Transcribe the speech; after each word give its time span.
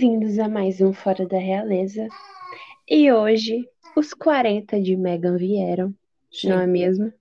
Bem-vindos 0.00 0.38
a 0.38 0.48
mais 0.48 0.80
um 0.80 0.92
Fora 0.92 1.26
da 1.26 1.38
Realeza. 1.38 2.06
E 2.88 3.10
hoje 3.10 3.68
os 3.96 4.14
40 4.14 4.80
de 4.80 4.96
Megan 4.96 5.36
vieram, 5.36 5.92
não 6.44 6.60
é 6.60 6.68
mesmo? 6.68 7.12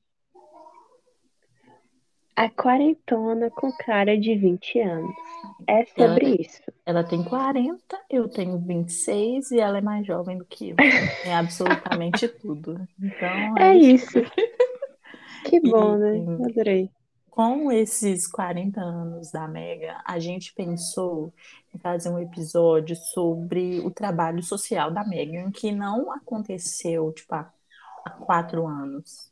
A 2.36 2.48
quarentona 2.52 3.50
com 3.50 3.72
cara 3.80 4.16
de 4.16 4.36
20 4.36 4.80
anos. 4.80 5.12
É 5.66 5.86
sobre 5.86 6.26
Ela, 6.28 6.36
isso. 6.40 6.62
ela 6.86 7.04
tem 7.04 7.24
40, 7.24 8.00
eu 8.12 8.30
tenho 8.30 8.60
26 8.60 9.50
e 9.50 9.60
ela 9.60 9.80
é 9.80 9.82
mais 9.82 10.06
jovem 10.06 10.38
do 10.38 10.46
que 10.46 10.70
eu. 10.70 10.76
É 11.26 11.34
absolutamente 11.34 12.28
tudo. 12.40 12.80
Então, 13.02 13.58
É 13.58 13.70
é 13.70 13.76
isso. 13.76 14.20
isso. 14.20 14.20
Que 15.46 15.60
bom, 15.62 15.96
E 15.96 15.98
né? 15.98 16.46
Adorei. 16.46 16.92
Com 17.38 17.72
esses 17.72 18.26
40 18.26 18.82
anos 18.82 19.30
da 19.30 19.48
Mega, 19.48 20.02
a 20.04 20.18
gente 20.18 20.52
pensou 20.56 21.32
em 21.72 21.78
fazer 21.78 22.10
um 22.10 22.18
episódio 22.18 22.96
sobre 22.96 23.80
o 23.82 23.92
trabalho 23.92 24.42
social 24.42 24.90
da 24.90 25.06
Megan, 25.06 25.52
que 25.52 25.72
não 25.72 26.12
aconteceu, 26.12 27.14
tipo, 27.14 27.36
há, 27.36 27.54
há 28.04 28.10
quatro 28.10 28.66
anos, 28.66 29.32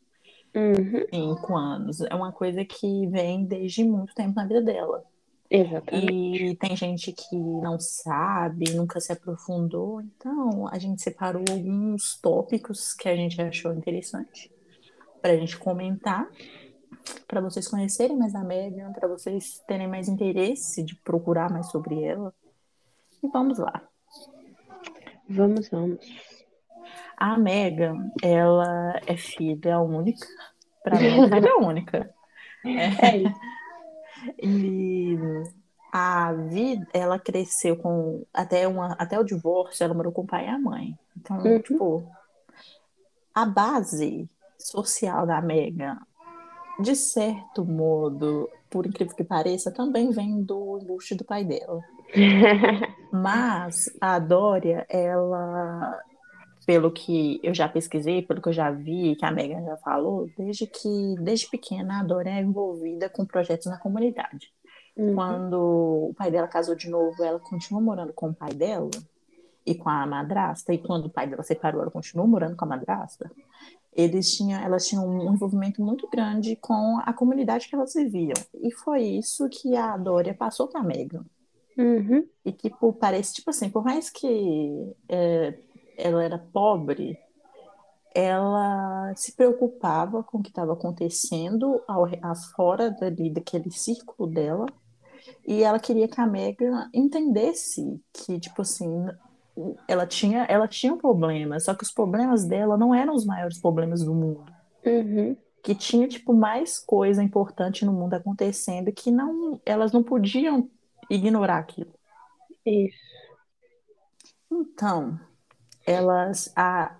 Uhum, 0.55 1.05
cinco 1.13 1.55
anos. 1.55 2.01
É 2.01 2.13
uma 2.13 2.31
coisa 2.31 2.63
que 2.63 3.07
vem 3.07 3.43
desde 3.45 3.83
muito 3.83 4.13
tempo 4.13 4.35
na 4.35 4.45
vida 4.45 4.61
dela. 4.61 5.03
exatamente. 5.49 6.45
E 6.51 6.55
tem 6.57 6.75
gente 6.75 7.11
que 7.11 7.35
não 7.35 7.79
sabe, 7.79 8.73
nunca 8.73 8.99
se 8.99 9.11
aprofundou, 9.11 10.01
então 10.01 10.67
a 10.67 10.77
gente 10.77 11.01
separou 11.01 11.43
alguns 11.49 12.19
tópicos 12.21 12.93
que 12.93 13.09
a 13.09 13.15
gente 13.15 13.41
achou 13.41 13.73
interessante 13.73 14.51
para 15.21 15.33
a 15.33 15.37
gente 15.37 15.57
comentar, 15.57 16.29
para 17.27 17.41
vocês 17.41 17.67
conhecerem 17.67 18.17
mais 18.17 18.33
a 18.35 18.43
Megan, 18.43 18.91
para 18.93 19.07
vocês 19.07 19.59
terem 19.67 19.87
mais 19.87 20.07
interesse 20.07 20.83
de 20.83 20.95
procurar 20.95 21.51
mais 21.51 21.67
sobre 21.67 22.03
ela. 22.03 22.33
E 23.23 23.27
vamos 23.27 23.57
lá. 23.57 23.81
Vamos, 25.27 25.69
vamos. 25.69 25.99
A 27.17 27.37
Megan, 27.37 28.11
ela 28.21 28.99
é 29.07 29.15
filha 29.17 29.79
única, 29.79 30.27
para 30.83 30.99
mim 30.99 31.23
é 31.23 31.29
filha 31.29 31.57
única. 31.57 32.13
É 32.63 33.17
isso. 33.17 33.39
E 34.41 35.17
a 35.91 36.33
vida, 36.33 36.87
ela 36.93 37.17
cresceu 37.19 37.77
com 37.77 38.25
até 38.33 38.67
uma, 38.67 38.93
até 38.93 39.19
o 39.19 39.23
divórcio, 39.23 39.83
ela 39.83 39.93
morou 39.93 40.11
com 40.11 40.23
o 40.23 40.27
pai 40.27 40.45
e 40.45 40.49
a 40.49 40.59
mãe. 40.59 40.97
Então, 41.17 41.37
Uhum. 41.37 41.61
tipo, 41.61 42.11
a 43.33 43.45
base 43.45 44.29
social 44.59 45.25
da 45.25 45.41
Megan, 45.41 45.97
de 46.79 46.95
certo 46.95 47.65
modo, 47.65 48.49
por 48.69 48.85
incrível 48.85 49.15
que 49.15 49.23
pareça, 49.23 49.71
também 49.71 50.11
vem 50.11 50.41
do 50.43 50.79
embuste 50.81 51.15
do 51.15 51.23
pai 51.25 51.43
dela. 51.43 51.81
Mas 53.11 53.89
a 53.99 54.19
Dória, 54.19 54.85
ela, 54.89 55.99
pelo 56.65 56.91
que 56.91 57.39
eu 57.43 57.53
já 57.53 57.67
pesquisei, 57.69 58.21
pelo 58.21 58.41
que 58.41 58.49
eu 58.49 58.53
já 58.53 58.71
vi, 58.71 59.15
que 59.15 59.25
a 59.25 59.31
Megan 59.31 59.63
já 59.63 59.77
falou, 59.77 60.29
desde 60.37 60.67
que, 60.67 61.15
desde 61.19 61.49
pequena, 61.49 62.01
a 62.01 62.03
Dória 62.03 62.31
é 62.31 62.41
envolvida 62.41 63.09
com 63.09 63.25
projetos 63.25 63.67
na 63.67 63.79
comunidade. 63.79 64.51
Uhum, 64.97 65.13
Quando 65.13 66.09
o 66.09 66.13
pai 66.17 66.31
dela 66.31 66.47
casou 66.47 66.75
de 66.75 66.89
novo, 66.89 67.23
ela 67.23 67.39
continuou 67.39 67.83
morando 67.83 68.13
com 68.13 68.29
o 68.29 68.33
pai 68.33 68.53
dela 68.53 68.89
e 69.65 69.75
com 69.75 69.89
a 69.89 70.05
madrasta, 70.05 70.73
e 70.73 70.77
quando 70.77 71.05
o 71.05 71.09
pai 71.09 71.27
dela 71.27 71.43
separou, 71.43 71.81
ela 71.81 71.91
continuou 71.91 72.27
morando 72.27 72.55
com 72.55 72.65
a 72.65 72.67
madrasta. 72.67 73.31
Eles 73.95 74.35
tinham, 74.35 74.61
elas 74.61 74.87
tinham 74.87 75.07
um 75.07 75.33
envolvimento 75.33 75.81
muito 75.81 76.07
grande 76.09 76.55
com 76.57 76.99
a 76.99 77.13
comunidade 77.13 77.69
que 77.69 77.75
elas 77.75 77.93
viviam. 77.93 78.35
E 78.55 78.71
foi 78.73 79.03
isso 79.03 79.49
que 79.49 79.75
a 79.75 79.97
Dória 79.97 80.33
passou 80.35 80.67
para 80.67 80.81
a 80.81 80.83
Megan. 80.83 81.25
uhum, 81.77 82.29
E 82.45 82.51
que 82.53 82.69
por, 82.69 82.93
parece, 82.93 83.33
tipo 83.35 83.49
assim, 83.49 83.69
por 83.69 83.83
mais 83.83 84.09
que 84.09 84.95
é, 85.09 85.59
ela 85.97 86.23
era 86.23 86.37
pobre, 86.37 87.17
ela 88.13 89.13
se 89.15 89.35
preocupava 89.35 90.23
com 90.23 90.37
o 90.39 90.43
que 90.43 90.49
estava 90.49 90.73
acontecendo 90.73 91.81
ao, 91.87 92.05
afora 92.21 92.89
dali, 92.91 93.29
daquele 93.29 93.71
círculo 93.71 94.29
dela. 94.29 94.65
E 95.47 95.63
ela 95.63 95.79
queria 95.79 96.07
que 96.07 96.19
a 96.21 96.27
Megan 96.27 96.89
entendesse 96.93 98.01
que, 98.13 98.39
tipo 98.39 98.61
assim, 98.61 99.05
ela 99.87 100.05
tinha, 100.05 100.43
ela 100.43 100.67
tinha 100.67 100.93
um 100.93 100.97
problema, 100.97 101.59
só 101.59 101.73
que 101.73 101.83
os 101.83 101.91
problemas 101.91 102.45
dela 102.45 102.77
não 102.77 102.93
eram 102.93 103.13
os 103.13 103.25
maiores 103.25 103.59
problemas 103.59 104.03
do 104.03 104.13
mundo. 104.13 104.45
uhum. 104.85 105.35
Que 105.63 105.73
tinha, 105.73 106.07
tipo, 106.07 106.31
mais 106.31 106.77
coisa 106.77 107.23
importante 107.23 107.85
no 107.85 107.91
mundo 107.91 108.13
acontecendo 108.13 108.91
que 108.91 109.09
não, 109.09 109.59
elas 109.65 109.91
não 109.91 110.03
podiam 110.03 110.69
ignorar 111.09 111.57
aquilo. 111.57 111.91
Isso. 112.65 112.97
Então, 114.51 115.19
elas, 115.85 116.51
a, 116.55 116.95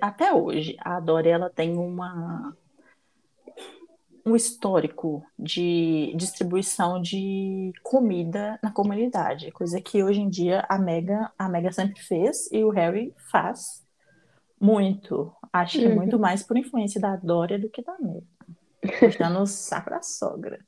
até 0.00 0.32
hoje, 0.32 0.76
a 0.80 0.98
Dória, 0.98 1.30
ela 1.30 1.50
tem 1.50 1.76
uma, 1.76 2.56
um 4.24 4.36
histórico 4.36 5.24
de 5.38 6.12
distribuição 6.16 7.00
de 7.00 7.72
comida 7.82 8.58
na 8.62 8.70
comunidade, 8.70 9.50
coisa 9.52 9.80
que 9.80 10.02
hoje 10.02 10.20
em 10.20 10.28
dia 10.28 10.64
a 10.68 10.78
Mega, 10.78 11.32
a 11.38 11.48
Mega 11.48 11.72
sempre 11.72 12.00
fez 12.02 12.50
e 12.52 12.62
o 12.64 12.70
Harry 12.70 13.14
faz 13.30 13.84
muito. 14.60 15.32
Acho 15.52 15.80
que 15.80 15.88
Uhum. 15.88 15.94
muito 15.94 16.18
mais 16.18 16.42
por 16.42 16.56
influência 16.56 17.00
da 17.00 17.16
Dória 17.16 17.58
do 17.58 17.68
que 17.70 17.82
da 17.82 17.96
Mega. 17.98 18.26
Puxando 18.98 19.40
o 19.40 19.46
saco 19.46 19.90
da 19.90 20.02
sogra. 20.02 20.60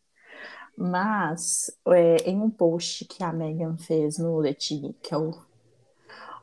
Mas, 0.76 1.70
é, 1.88 2.16
em 2.30 2.40
um 2.40 2.50
post 2.50 3.04
que 3.04 3.22
a 3.22 3.32
Megan 3.32 3.76
fez 3.76 4.18
no 4.18 4.38
Letini, 4.38 4.94
que 5.02 5.14
é 5.14 5.18
o, 5.18 5.30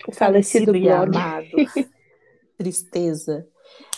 o 0.08 0.12
Falecido 0.12 0.74
falecido 0.74 0.76
e 0.76 0.90
amado 0.90 1.48
Tristeza, 2.58 3.48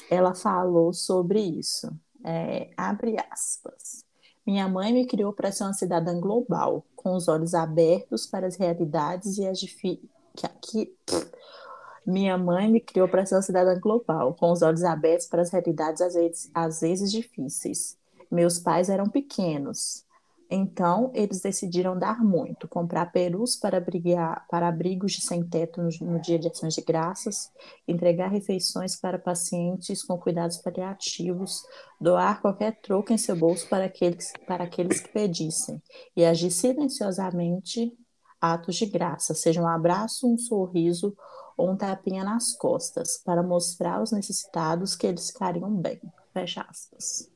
ela 0.09 0.33
falou 0.35 0.93
sobre 0.93 1.39
isso. 1.39 1.91
É, 2.23 2.69
abre 2.77 3.15
aspas. 3.31 4.05
Minha 4.45 4.67
mãe 4.67 4.91
me 4.91 5.05
criou 5.05 5.33
para 5.33 5.51
ser 5.51 5.63
uma 5.63 5.73
cidadã 5.73 6.19
global, 6.19 6.85
com 6.95 7.15
os 7.15 7.27
olhos 7.27 7.53
abertos 7.53 8.25
para 8.25 8.47
as 8.47 8.55
realidades 8.55 9.37
e 9.37 9.45
as 9.45 9.59
difi... 9.59 10.01
que 10.35 10.45
aqui 10.45 10.95
minha 12.05 12.37
mãe 12.37 12.69
me 12.69 12.81
criou 12.81 13.07
para 13.07 13.25
ser 13.25 13.35
uma 13.35 13.41
cidadã 13.41 13.79
global, 13.79 14.33
com 14.33 14.51
os 14.51 14.61
olhos 14.61 14.83
abertos 14.83 15.27
para 15.27 15.41
as 15.41 15.51
realidades 15.51 16.01
às 16.01 16.13
vezes, 16.15 16.51
às 16.53 16.81
vezes 16.81 17.11
difíceis. 17.11 17.97
Meus 18.29 18.59
pais 18.59 18.89
eram 18.89 19.07
pequenos, 19.07 20.03
então 20.53 21.09
eles 21.13 21.39
decidiram 21.39 21.97
dar 21.97 22.21
muito, 22.21 22.67
comprar 22.67 23.09
perus 23.09 23.55
para, 23.55 23.77
abrigar, 23.77 24.45
para 24.49 24.67
abrigos 24.67 25.13
de 25.13 25.21
sem-teto 25.21 25.81
no, 25.81 25.89
no 26.01 26.19
dia 26.19 26.37
de 26.37 26.49
ações 26.49 26.75
de 26.75 26.81
graças, 26.81 27.49
entregar 27.87 28.27
refeições 28.27 28.97
para 28.97 29.17
pacientes 29.17 30.03
com 30.03 30.17
cuidados 30.17 30.57
paliativos, 30.57 31.63
doar 32.01 32.41
qualquer 32.41 32.77
troco 32.81 33.13
em 33.13 33.17
seu 33.17 33.33
bolso 33.33 33.69
para 33.69 33.85
aqueles, 33.85 34.33
para 34.45 34.65
aqueles 34.65 34.99
que 34.99 35.07
pedissem, 35.07 35.81
e 36.17 36.25
agir 36.25 36.51
silenciosamente 36.51 37.97
atos 38.41 38.75
de 38.75 38.87
graça, 38.87 39.33
seja 39.33 39.61
um 39.61 39.67
abraço, 39.67 40.27
um 40.27 40.37
sorriso 40.37 41.15
ou 41.55 41.71
um 41.71 41.77
tapinha 41.77 42.25
nas 42.25 42.51
costas, 42.57 43.21
para 43.23 43.41
mostrar 43.41 43.99
aos 43.99 44.11
necessitados 44.11 44.97
que 44.97 45.07
eles 45.07 45.29
ficariam 45.29 45.73
bem. 45.73 46.01
Fecha 46.33 46.65
aspas. 46.67 47.30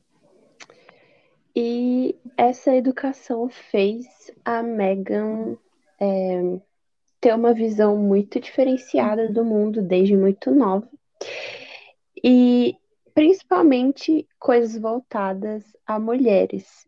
E 1.56 2.14
essa 2.36 2.76
educação 2.76 3.48
fez 3.48 4.06
a 4.44 4.62
Megan 4.62 5.56
é, 5.98 6.60
ter 7.18 7.34
uma 7.34 7.54
visão 7.54 7.96
muito 7.96 8.38
diferenciada 8.38 9.32
do 9.32 9.42
mundo 9.42 9.80
desde 9.80 10.14
muito 10.14 10.50
nova. 10.50 10.86
E 12.22 12.76
principalmente 13.14 14.28
coisas 14.38 14.78
voltadas 14.78 15.64
a 15.86 15.98
mulheres. 15.98 16.86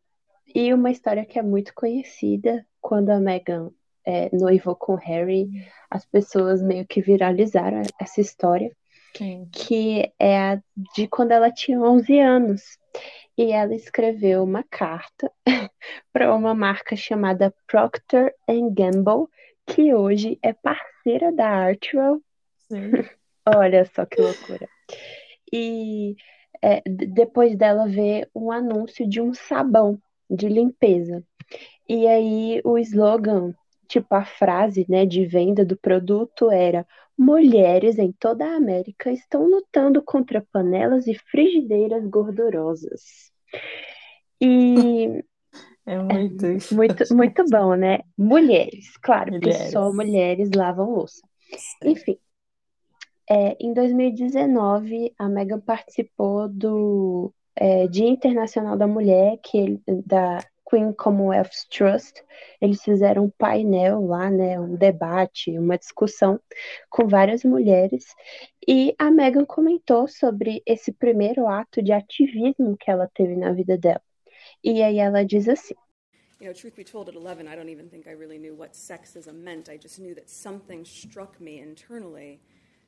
E 0.55 0.75
uma 0.75 0.91
história 0.91 1.25
que 1.25 1.38
é 1.38 1.43
muito 1.43 1.73
conhecida, 1.75 2.67
quando 2.81 3.09
a 3.09 3.19
Megan 3.19 3.71
é, 4.05 4.29
noivou 4.37 4.76
com 4.76 4.94
Harry, 4.94 5.49
as 5.91 6.05
pessoas 6.05 6.62
meio 6.62 6.87
que 6.87 7.00
viralizaram 7.00 7.82
essa 7.99 8.21
história, 8.21 8.71
Sim. 9.17 9.49
que 9.50 10.12
é 10.19 10.38
a 10.38 10.62
de 10.94 11.09
quando 11.09 11.32
ela 11.32 11.50
tinha 11.50 11.81
11 11.81 12.19
anos. 12.21 12.62
E 13.38 13.52
ela 13.52 13.73
escreveu 13.73 14.43
uma 14.43 14.64
carta 14.64 15.31
para 16.12 16.35
uma 16.35 16.56
marca 16.56 16.96
chamada 16.96 17.55
Procter 17.69 18.35
Gamble, 18.49 19.29
que 19.64 19.94
hoje 19.94 20.37
é 20.43 20.52
parceira 20.52 21.31
da 21.31 21.49
Artwell. 21.49 22.20
Olha 23.46 23.85
só 23.85 24.05
que 24.05 24.20
loucura. 24.20 24.69
E 25.52 26.17
é, 26.61 26.82
depois 26.85 27.56
dela 27.56 27.87
ver 27.87 28.29
um 28.35 28.50
anúncio 28.50 29.08
de 29.08 29.20
um 29.20 29.32
sabão 29.32 30.02
de 30.29 30.49
limpeza. 30.49 31.23
E 31.88 32.08
aí 32.08 32.61
o 32.64 32.76
slogan, 32.76 33.55
tipo 33.87 34.14
a 34.17 34.25
frase, 34.25 34.85
né, 34.88 35.06
de 35.06 35.25
venda 35.25 35.64
do 35.64 35.76
produto 35.76 36.50
era: 36.50 36.85
Mulheres 37.19 37.99
em 37.99 38.12
toda 38.12 38.47
a 38.47 38.56
América 38.56 39.11
estão 39.11 39.47
lutando 39.47 40.03
contra 40.03 40.47
panelas 40.53 41.06
e 41.06 41.15
frigideiras 41.15 42.06
gordurosas. 42.06 43.32
E 44.41 45.25
É 45.85 45.99
muito 45.99 46.47
é, 46.47 46.75
muito, 46.75 47.15
muito 47.15 47.44
bom, 47.50 47.75
né? 47.75 48.00
Mulheres, 48.17 48.97
claro, 48.99 49.32
mulheres. 49.32 49.56
porque 49.56 49.70
só 49.70 49.93
mulheres 49.93 50.50
lavam 50.55 50.91
louça. 50.91 51.20
Sim. 51.82 51.91
Enfim, 51.91 52.19
é, 53.31 53.56
em 53.61 53.75
2019, 53.75 55.12
a 55.19 55.29
Megan 55.29 55.61
participou 55.61 56.49
do 56.49 57.32
é, 57.55 57.87
Dia 57.87 58.09
Internacional 58.09 58.76
da 58.76 58.87
Mulher, 58.87 59.38
que 59.43 59.59
ele, 59.59 59.82
da 60.06 60.38
Queen 60.69 60.93
Commonwealth 60.93 61.67
Trust. 61.70 62.23
Eles 62.61 62.82
fizeram 62.82 63.25
um 63.25 63.31
painel 63.31 64.05
lá, 64.06 64.31
né, 64.31 64.61
um 64.61 64.75
debate, 64.75 65.59
uma 65.59 65.79
discussão 65.79 66.41
com 66.91 67.06
várias 67.09 67.44
mulheres. 67.44 68.15
E 68.67 68.94
a 68.99 69.11
Megan 69.11 69.44
comentou 69.44 70.06
sobre 70.06 70.62
esse 70.67 70.93
primeiro 70.93 71.47
ato 71.47 71.82
de 71.82 71.93
ativismo 71.93 72.76
que 72.79 72.91
ela 72.91 73.09
teve 73.15 73.35
na 73.37 73.53
vida 73.53 73.79
dela. 73.79 74.03
E 74.62 74.82
aí 74.82 74.99
ela 74.99 75.25
diz 75.25 75.49
assim: 75.49 75.75
You 76.41 76.47
know, 76.47 76.55
truth 76.55 76.76
be 76.76 76.85
told, 76.85 77.09
at 77.09 77.17
11, 77.17 77.49
I 77.49 77.56
don't 77.56 77.71
even 77.71 77.88
think 77.88 78.06
I 78.06 78.12
really 78.12 78.38
knew 78.38 78.55
what 78.55 78.75
sexism 78.75 79.43
meant. 79.43 79.69
I 79.69 79.79
just 79.79 79.99
knew 79.99 80.14
that 80.14 80.29
something 80.29 80.85
struck 80.85 81.41
me 81.41 81.61
internally 81.61 82.41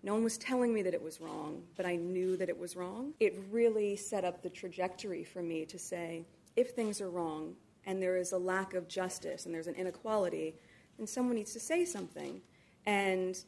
No 0.02 0.14
one 0.14 0.24
was 0.24 0.38
telling 0.38 0.72
me 0.72 0.80
that 0.82 0.94
it 0.94 1.02
was 1.02 1.20
wrong, 1.20 1.62
but 1.76 1.84
I 1.84 1.96
knew 1.96 2.34
that 2.38 2.48
it 2.48 2.58
was 2.58 2.74
wrong. 2.74 3.12
It 3.20 3.34
really 3.50 3.96
set 3.96 4.24
up 4.24 4.40
the 4.40 4.48
trajectory 4.48 5.24
for 5.24 5.42
me 5.42 5.66
to 5.66 5.78
say 5.78 6.24
if 6.56 6.70
things 6.70 7.02
are 7.02 7.10
wrong 7.10 7.54
and 7.86 8.02
there 8.02 8.16
is 8.16 8.32
a 8.32 8.38
lack 8.38 8.74
of 8.74 8.88
justice 8.88 9.46
and 9.46 9.54
there's 9.54 9.66
an 9.66 9.74
inequality, 9.74 10.54
then 10.96 11.06
someone 11.06 11.36
needs 11.36 11.52
to 11.52 11.60
say 11.60 11.84
something. 11.84 12.40
And 12.86 13.38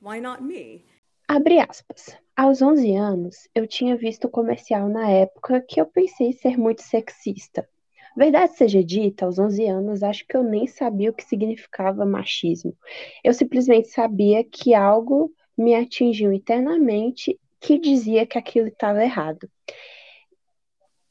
why 0.00 0.18
not 0.18 0.42
me? 0.42 0.84
Abre 1.28 1.58
aspas. 1.60 2.16
Aos 2.36 2.62
11 2.62 2.96
anos, 2.96 3.48
eu 3.54 3.66
tinha 3.66 3.96
visto 3.96 4.28
comercial 4.28 4.88
na 4.88 5.10
época 5.10 5.60
que 5.60 5.80
eu 5.80 5.86
pensei 5.86 6.32
ser 6.32 6.56
muito 6.56 6.82
sexista. 6.82 7.68
Verdade 8.16 8.56
seja 8.56 8.82
dita, 8.82 9.26
aos 9.26 9.38
11 9.38 9.66
anos, 9.66 10.02
acho 10.02 10.26
que 10.26 10.36
eu 10.36 10.42
nem 10.42 10.66
sabia 10.66 11.10
o 11.10 11.12
que 11.12 11.24
significava 11.24 12.06
machismo. 12.06 12.74
Eu 13.22 13.34
simplesmente 13.34 13.88
sabia 13.88 14.42
que 14.42 14.74
algo 14.74 15.32
me 15.56 15.74
atingiu 15.74 16.32
internamente 16.32 17.38
que 17.60 17.78
dizia 17.78 18.26
que 18.26 18.38
aquilo 18.38 18.68
estava 18.68 19.04
errado. 19.04 19.48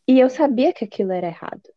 E 0.07 0.19
eu 0.19 0.29
sabia 0.29 0.73
que 0.73 0.85
aquilo 0.85 1.11
era 1.11 1.27
errado. 1.27 1.69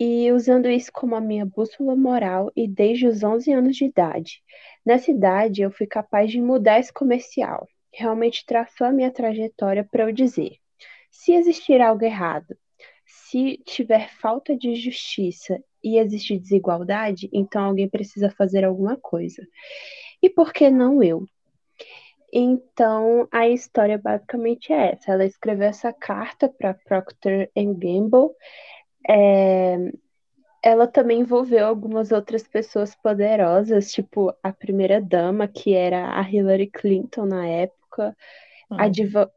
E 0.00 0.32
usando 0.32 0.70
isso 0.70 0.90
como 0.90 1.14
a 1.14 1.20
minha 1.20 1.44
bússola 1.44 1.94
moral 1.94 2.50
e 2.56 2.66
desde 2.66 3.06
os 3.06 3.22
11 3.22 3.52
anos 3.52 3.76
de 3.76 3.84
idade. 3.84 4.42
Nessa 4.84 5.10
idade, 5.10 5.60
eu 5.60 5.70
fui 5.70 5.86
capaz 5.86 6.30
de 6.30 6.40
mudar 6.40 6.80
esse 6.80 6.90
comercial. 6.90 7.68
Realmente 7.92 8.46
traçou 8.46 8.86
a 8.86 8.92
minha 8.92 9.10
trajetória 9.10 9.86
para 9.92 10.04
eu 10.04 10.12
dizer: 10.12 10.56
se 11.10 11.32
existir 11.32 11.82
algo 11.82 12.02
errado, 12.02 12.56
se 13.04 13.58
tiver 13.66 14.08
falta 14.08 14.56
de 14.56 14.74
justiça 14.74 15.62
e 15.84 15.98
existe 15.98 16.38
desigualdade, 16.38 17.28
então 17.32 17.64
alguém 17.64 17.88
precisa 17.88 18.30
fazer 18.30 18.64
alguma 18.64 18.96
coisa. 18.96 19.46
E 20.22 20.30
por 20.30 20.52
que 20.52 20.70
não 20.70 21.02
eu? 21.02 21.26
Então, 22.32 23.26
a 23.32 23.48
história 23.48 23.98
basicamente 23.98 24.72
é 24.72 24.92
essa. 24.92 25.12
Ela 25.12 25.24
escreveu 25.24 25.66
essa 25.66 25.92
carta 25.92 26.48
para 26.48 26.74
Procter 26.74 27.50
Gamble. 27.56 28.30
É... 29.08 29.76
Ela 30.62 30.86
também 30.86 31.20
envolveu 31.20 31.66
algumas 31.66 32.12
outras 32.12 32.46
pessoas 32.46 32.94
poderosas, 32.94 33.90
tipo 33.90 34.34
a 34.42 34.52
primeira 34.52 35.00
dama, 35.00 35.48
que 35.48 35.74
era 35.74 36.18
a 36.18 36.30
Hillary 36.30 36.66
Clinton 36.66 37.24
na 37.24 37.46
época, 37.46 38.14
uhum. 38.70 38.80
advo... 38.80 39.30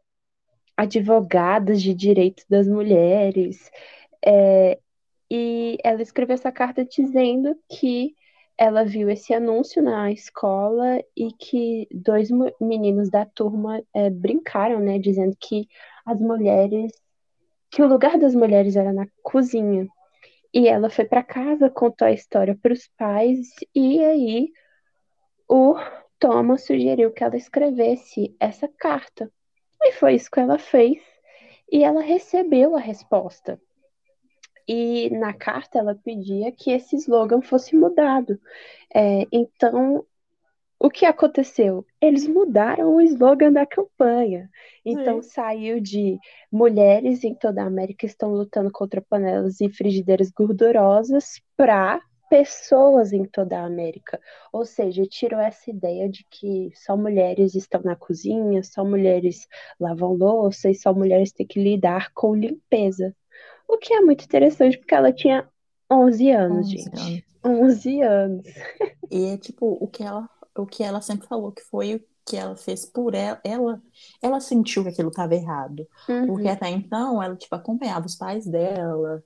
advogados 0.75 1.81
de 1.81 1.93
direitos 1.93 2.45
das 2.49 2.67
mulheres. 2.67 3.71
É... 4.25 4.79
E 5.31 5.77
ela 5.83 6.01
escreveu 6.01 6.35
essa 6.35 6.51
carta 6.51 6.85
dizendo 6.85 7.57
que 7.69 8.15
ela 8.57 8.85
viu 8.85 9.09
esse 9.09 9.33
anúncio 9.33 9.81
na 9.81 10.11
escola 10.11 11.03
e 11.17 11.31
que 11.33 11.87
dois 11.91 12.29
meninos 12.61 13.09
da 13.09 13.25
turma 13.25 13.81
é, 13.93 14.09
brincaram, 14.09 14.79
né, 14.79 14.99
dizendo 14.99 15.35
que 15.39 15.67
as 16.05 16.19
mulheres, 16.19 16.91
que 17.73 17.81
o 17.81 17.87
lugar 17.87 18.19
das 18.19 18.35
mulheres 18.35 18.75
era 18.75 18.93
na 18.93 19.07
cozinha. 19.23 19.87
E 20.53 20.67
ela 20.67 20.91
foi 20.91 21.05
para 21.05 21.23
casa, 21.23 21.71
contou 21.71 22.07
a 22.07 22.11
história 22.11 22.55
para 22.55 22.71
os 22.71 22.87
pais 22.95 23.49
e 23.73 23.99
aí 24.05 24.51
o 25.49 25.73
Thomas 26.19 26.67
sugeriu 26.67 27.11
que 27.11 27.23
ela 27.23 27.35
escrevesse 27.35 28.35
essa 28.39 28.67
carta. 28.67 29.31
E 29.81 29.91
foi 29.93 30.13
isso 30.13 30.29
que 30.29 30.39
ela 30.39 30.59
fez. 30.59 30.99
E 31.71 31.83
ela 31.83 32.01
recebeu 32.01 32.75
a 32.75 32.79
resposta. 32.79 33.59
E 34.67 35.09
na 35.09 35.33
carta 35.33 35.79
ela 35.79 35.95
pedia 35.95 36.51
que 36.51 36.69
esse 36.69 36.95
slogan 36.95 37.41
fosse 37.41 37.75
mudado. 37.75 38.39
É, 38.93 39.27
então, 39.31 40.05
o 40.79 40.89
que 40.89 41.05
aconteceu? 41.05 41.85
Eles 42.01 42.27
mudaram 42.27 42.95
o 42.95 43.01
slogan 43.01 43.51
da 43.51 43.65
campanha. 43.65 44.49
Então 44.85 45.21
Sim. 45.21 45.29
saiu 45.29 45.79
de 45.79 46.17
mulheres 46.51 47.23
em 47.23 47.33
toda 47.33 47.63
a 47.63 47.67
América 47.67 48.05
estão 48.05 48.33
lutando 48.33 48.71
contra 48.71 49.01
panelas 49.01 49.61
e 49.61 49.69
frigideiras 49.69 50.29
gordurosas 50.31 51.41
para 51.55 52.01
pessoas 52.29 53.13
em 53.13 53.25
toda 53.25 53.59
a 53.59 53.65
América. 53.65 54.19
Ou 54.51 54.65
seja, 54.65 55.05
tirou 55.05 55.39
essa 55.39 55.69
ideia 55.69 56.09
de 56.09 56.25
que 56.31 56.71
só 56.73 56.97
mulheres 56.97 57.53
estão 57.53 57.81
na 57.83 57.95
cozinha, 57.95 58.63
só 58.63 58.83
mulheres 58.83 59.47
lavam 59.79 60.13
louça 60.13 60.69
e 60.69 60.75
só 60.75 60.93
mulheres 60.93 61.31
têm 61.31 61.45
que 61.45 61.61
lidar 61.61 62.11
com 62.11 62.35
limpeza. 62.35 63.15
O 63.67 63.77
que 63.77 63.93
é 63.93 64.01
muito 64.01 64.25
interessante, 64.25 64.77
porque 64.79 64.95
ela 64.95 65.13
tinha 65.13 65.47
11 65.91 66.31
anos, 66.31 66.67
11 66.67 66.77
gente. 66.77 66.99
Anos. 66.99 67.33
11 67.45 68.01
anos. 68.01 68.47
E 69.11 69.25
é 69.25 69.37
tipo, 69.37 69.77
o 69.79 69.87
que 69.87 70.01
ela, 70.01 70.27
o 70.55 70.65
que 70.65 70.83
ela 70.83 71.01
sempre 71.01 71.27
falou 71.27 71.51
que 71.51 71.63
foi 71.63 71.95
o 71.95 72.01
que 72.25 72.37
ela 72.37 72.55
fez 72.55 72.85
por 72.85 73.13
ela, 73.13 73.39
ela, 73.43 73.81
ela 74.21 74.39
sentiu 74.39 74.83
que 74.83 74.89
aquilo 74.89 75.09
estava 75.09 75.35
errado. 75.35 75.85
Uhum. 76.07 76.27
Porque 76.27 76.47
até 76.47 76.69
então 76.69 77.21
ela, 77.21 77.35
tipo, 77.35 77.53
acompanhava 77.53 78.05
os 78.05 78.15
pais 78.15 78.45
dela, 78.45 79.23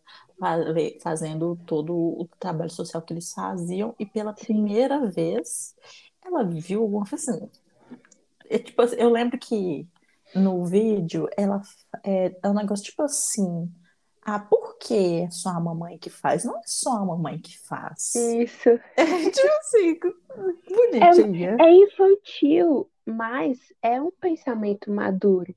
fazendo 1.01 1.55
todo 1.65 1.93
o 1.93 2.27
trabalho 2.39 2.69
social 2.69 3.01
que 3.01 3.13
eles 3.13 3.31
faziam, 3.31 3.95
e 3.99 4.05
pela 4.05 4.33
primeira 4.33 5.09
vez 5.09 5.75
ela 6.25 6.43
viu 6.43 6.81
alguma 6.81 7.05
coisa 7.05 7.31
assim. 7.31 7.49
É, 8.49 8.59
tipo, 8.59 8.81
eu 8.81 9.09
lembro 9.09 9.37
que 9.37 9.87
no 10.35 10.65
vídeo 10.65 11.27
ela 11.37 11.61
é, 12.03 12.35
é 12.41 12.49
um 12.49 12.53
negócio 12.53 12.85
tipo 12.85 13.01
assim 13.01 13.71
ah, 14.29 14.39
por 14.39 14.77
que 14.77 15.21
é 15.21 15.31
só 15.31 15.51
a 15.51 15.59
mamãe 15.59 15.97
que 15.97 16.09
faz? 16.09 16.43
Não 16.43 16.57
é 16.57 16.61
só 16.65 16.97
a 16.97 17.05
mamãe 17.05 17.39
que 17.39 17.57
faz. 17.57 18.13
Isso. 18.13 18.69
É 18.97 19.29
tipo 19.29 19.47
assim, 19.59 19.99
bonitinha. 20.67 21.55
É, 21.57 21.63
é 21.63 21.73
infantil, 21.73 22.89
mas 23.07 23.57
é 23.81 24.01
um 24.01 24.11
pensamento 24.11 24.91
maduro. 24.91 25.55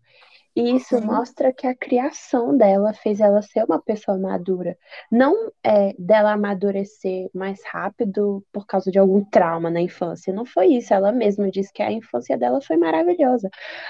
E 0.55 0.75
isso 0.75 0.97
uhum. 0.97 1.07
mostra 1.07 1.53
que 1.53 1.67
a 1.67 1.75
criação 1.75 2.57
dela 2.57 2.93
fez 2.93 3.21
ela 3.21 3.41
ser 3.41 3.65
uma 3.65 3.81
pessoa 3.81 4.19
madura. 4.19 4.77
Não 5.11 5.51
é 5.63 5.95
dela 5.97 6.33
amadurecer 6.33 7.31
mais 7.33 7.61
rápido 7.65 8.45
por 8.53 8.67
causa 8.67 8.91
de 8.91 8.99
algum 8.99 9.25
trauma 9.25 9.71
na 9.71 9.81
infância. 9.81 10.33
Não 10.35 10.45
foi 10.45 10.67
isso. 10.75 10.93
Ela 10.93 11.13
mesma 11.13 11.51
disse 11.51 11.73
que 11.73 11.83
a 11.83 11.93
infância 11.93 12.37
dela 12.37 12.61
foi 12.61 12.77
maravilhosa. 12.77 13.49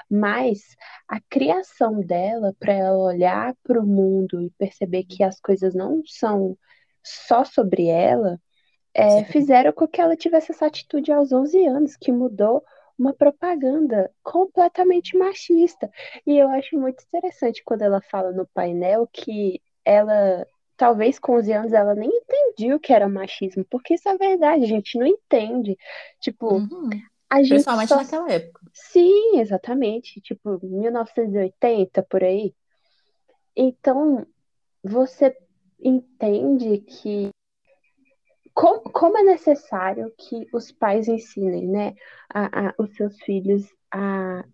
Mas 0.09 0.76
a 1.09 1.19
criação 1.31 2.00
dela, 2.00 2.55
para 2.59 2.75
ela 2.75 2.99
olhar 2.99 3.55
para 3.62 3.81
o 3.81 3.87
mundo 3.87 4.40
e 4.43 4.50
perceber 4.50 5.05
que 5.05 5.23
as 5.23 5.40
coisas 5.40 5.75
não 5.75 6.02
são 6.05 6.57
só 7.02 7.43
sobre 7.43 7.87
ela, 7.87 8.38
é, 8.93 9.25
fizeram 9.25 9.73
com 9.73 9.88
que 9.88 10.00
ela 10.00 10.17
tivesse 10.17 10.52
essa 10.52 10.67
atitude 10.67 11.11
aos 11.11 11.33
11 11.33 11.67
anos, 11.67 11.97
que 11.97 12.12
mudou 12.12 12.62
uma 13.00 13.14
propaganda 13.14 14.12
completamente 14.23 15.16
machista. 15.16 15.90
E 16.26 16.37
eu 16.37 16.49
acho 16.50 16.78
muito 16.78 17.02
interessante 17.02 17.64
quando 17.64 17.80
ela 17.80 18.02
fala 18.02 18.30
no 18.30 18.47
painel 18.47 19.09
que 19.11 19.61
ela, 19.83 20.47
talvez 20.76 21.19
com 21.19 21.37
11 21.38 21.52
anos, 21.52 21.73
ela 21.73 21.95
nem 21.95 22.11
entendia 22.11 22.76
o 22.76 22.80
que 22.80 22.92
era 22.92 23.09
machismo, 23.09 23.64
porque 23.71 23.95
isso 23.95 24.07
é 24.07 24.19
verdade, 24.19 24.64
a 24.64 24.69
gente 24.69 24.99
não 24.99 25.07
entende. 25.07 25.78
Tipo, 26.21 26.57
uhum. 26.57 26.90
a 27.30 27.38
gente. 27.38 27.49
Principalmente 27.49 27.88
só... 27.88 27.97
naquela 27.97 28.30
época. 28.30 28.61
Sim, 28.75 29.38
exatamente. 29.38 30.21
Tipo, 30.21 30.61
1980, 30.62 32.02
por 32.02 32.23
aí. 32.23 32.54
Então, 33.57 34.26
você 34.85 35.35
entende 35.83 36.78
que 36.78 37.30
como, 38.61 38.81
como 38.83 39.17
é 39.17 39.23
necessário 39.23 40.12
que 40.19 40.47
os 40.52 40.71
pais 40.71 41.09
ensinem, 41.09 41.67
né, 41.67 41.95
a, 42.29 42.69
a, 42.69 42.75
os 42.76 42.95
seus 42.95 43.19
filhos 43.23 43.67
a 43.90 44.45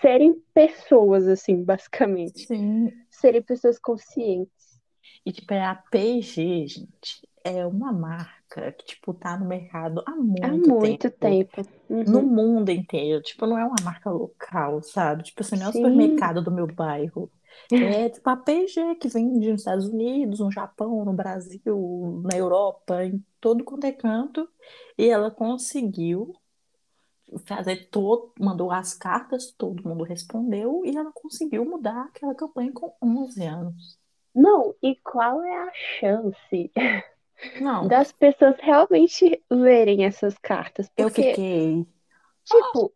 serem 0.00 0.40
pessoas, 0.54 1.26
assim, 1.26 1.64
basicamente. 1.64 2.46
Sim. 2.46 2.92
Serem 3.10 3.42
pessoas 3.42 3.80
conscientes. 3.80 4.80
E, 5.26 5.32
tipo, 5.32 5.52
é 5.52 5.64
a 5.64 5.74
PG, 5.74 6.66
gente. 6.68 7.28
é 7.42 7.66
uma 7.66 7.92
marca 7.92 8.72
que, 8.72 8.84
tipo, 8.84 9.12
tá 9.12 9.36
no 9.36 9.46
mercado 9.46 10.02
há 10.06 10.12
muito, 10.12 10.44
há 10.44 10.48
muito 10.48 11.10
tempo. 11.10 11.56
tempo. 11.56 11.68
Uhum. 11.88 12.04
No 12.04 12.22
mundo 12.22 12.70
inteiro. 12.70 13.22
Tipo, 13.22 13.44
não 13.46 13.58
é 13.58 13.64
uma 13.64 13.76
marca 13.82 14.08
local, 14.08 14.82
sabe? 14.82 15.24
Tipo 15.24 15.42
assim, 15.42 15.56
não 15.56 15.66
é 15.66 15.68
o 15.70 15.72
supermercado 15.72 16.42
do 16.42 16.50
meu 16.50 16.66
bairro. 16.66 17.30
É 17.78 18.08
tipo 18.10 18.28
a 18.30 18.36
P&G 18.36 18.94
que 18.96 19.08
vende 19.08 19.50
nos 19.50 19.60
Estados 19.62 19.86
Unidos, 19.88 20.40
no 20.40 20.50
Japão, 20.50 21.04
no 21.04 21.12
Brasil, 21.14 22.22
na 22.24 22.36
Europa, 22.38 23.04
em 23.04 23.24
todo 23.40 23.64
quanto 23.64 23.84
é 23.86 23.92
canto. 23.92 24.48
E 24.98 25.08
ela 25.08 25.30
conseguiu 25.30 26.32
fazer 27.46 27.88
todo, 27.90 28.32
mandou 28.38 28.70
as 28.70 28.94
cartas, 28.94 29.50
todo 29.52 29.82
mundo 29.88 30.04
respondeu 30.04 30.82
e 30.84 30.96
ela 30.96 31.12
conseguiu 31.12 31.64
mudar 31.64 32.04
aquela 32.06 32.34
campanha 32.34 32.72
com 32.72 32.94
11 33.02 33.44
anos. 33.44 33.98
Não, 34.34 34.74
e 34.82 34.96
qual 34.96 35.40
é 35.44 35.56
a 35.68 35.72
chance 35.72 36.72
Não, 37.54 38.00
das 38.00 38.12
pessoas 38.12 38.56
realmente 38.60 39.42
lerem 39.50 40.04
essas 40.04 40.38
cartas? 40.38 40.88
eu 40.96 41.08
Porque, 41.08 41.42
fiquei. 41.48 41.86
tipo, 42.44 42.92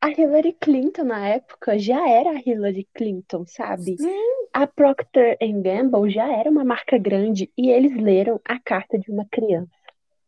a 0.00 0.10
Hillary 0.10 0.52
Clinton 0.60 1.04
na 1.04 1.28
época 1.28 1.78
já 1.78 2.08
era 2.08 2.30
a 2.30 2.42
Hillary 2.44 2.88
Clinton, 2.94 3.44
sabe? 3.46 3.96
Sim, 3.96 4.46
A 4.52 4.66
Procter 4.66 5.36
Gamble 5.40 6.10
já 6.10 6.30
era 6.32 6.50
uma 6.50 6.64
marca 6.64 6.98
grande 6.98 7.50
e 7.56 7.70
eles 7.70 7.96
leram 7.96 8.40
a 8.44 8.58
carta 8.60 8.98
de 8.98 9.10
uma 9.10 9.26
criança. 9.26 9.70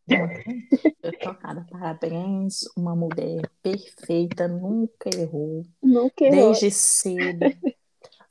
eu 0.07 1.11
tô 1.11 1.23
chocada. 1.23 1.65
Parabéns, 1.69 2.61
uma 2.75 2.95
mulher 2.95 3.49
perfeita, 3.61 4.47
nunca 4.47 5.09
errou. 5.15 5.63
Nunca 5.81 6.25
errou. 6.25 6.51
desde 6.51 6.71
cedo, 6.71 7.45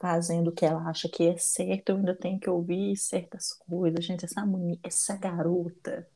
fazendo 0.00 0.48
o 0.48 0.52
que 0.52 0.66
ela 0.66 0.88
acha 0.88 1.08
que 1.08 1.28
é 1.28 1.36
certo, 1.36 1.90
eu 1.90 1.96
ainda 1.96 2.14
tenho 2.14 2.38
que 2.38 2.50
ouvir 2.50 2.96
certas 2.96 3.52
coisas. 3.52 4.04
Gente, 4.04 4.24
essa 4.24 4.44
mulher, 4.44 4.78
essa 4.82 5.16
garota, 5.16 6.06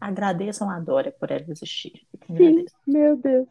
agradeçam 0.00 0.68
a 0.70 0.80
Dória 0.80 1.12
por 1.12 1.30
ela 1.30 1.44
existir. 1.48 2.06
Sim, 2.26 2.64
meu 2.86 3.16
Deus. 3.16 3.46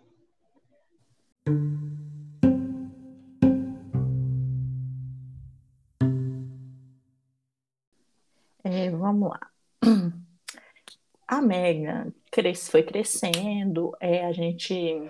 É, 8.63 8.89
vamos 8.91 9.29
lá. 9.29 9.39
A 11.27 11.41
Megan 11.41 12.13
cres- 12.31 12.69
foi 12.69 12.83
crescendo, 12.83 13.95
é, 13.99 14.25
a 14.25 14.31
gente 14.33 15.01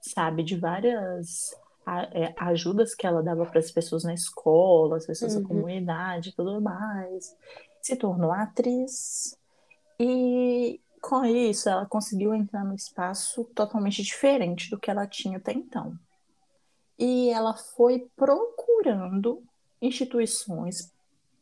sabe 0.00 0.42
de 0.42 0.56
várias 0.56 1.54
a- 1.86 2.02
é, 2.12 2.34
ajudas 2.36 2.94
que 2.94 3.06
ela 3.06 3.22
dava 3.22 3.46
para 3.46 3.60
as 3.60 3.70
pessoas 3.70 4.04
na 4.04 4.12
escola, 4.12 4.96
as 4.96 5.06
pessoas 5.06 5.34
da 5.34 5.40
Uhum. 5.40 5.46
comunidade 5.46 6.30
e 6.30 6.32
tudo 6.34 6.60
mais. 6.60 7.34
Se 7.80 7.96
tornou 7.96 8.30
atriz 8.32 9.38
e 9.98 10.80
com 11.00 11.24
isso 11.24 11.68
ela 11.68 11.86
conseguiu 11.86 12.34
entrar 12.34 12.64
num 12.64 12.74
espaço 12.74 13.44
totalmente 13.54 14.02
diferente 14.02 14.70
do 14.70 14.78
que 14.78 14.90
ela 14.90 15.06
tinha 15.06 15.38
até 15.38 15.52
então. 15.52 15.98
E 16.98 17.30
ela 17.30 17.54
foi 17.54 18.10
procurando 18.16 19.42
instituições 19.80 20.92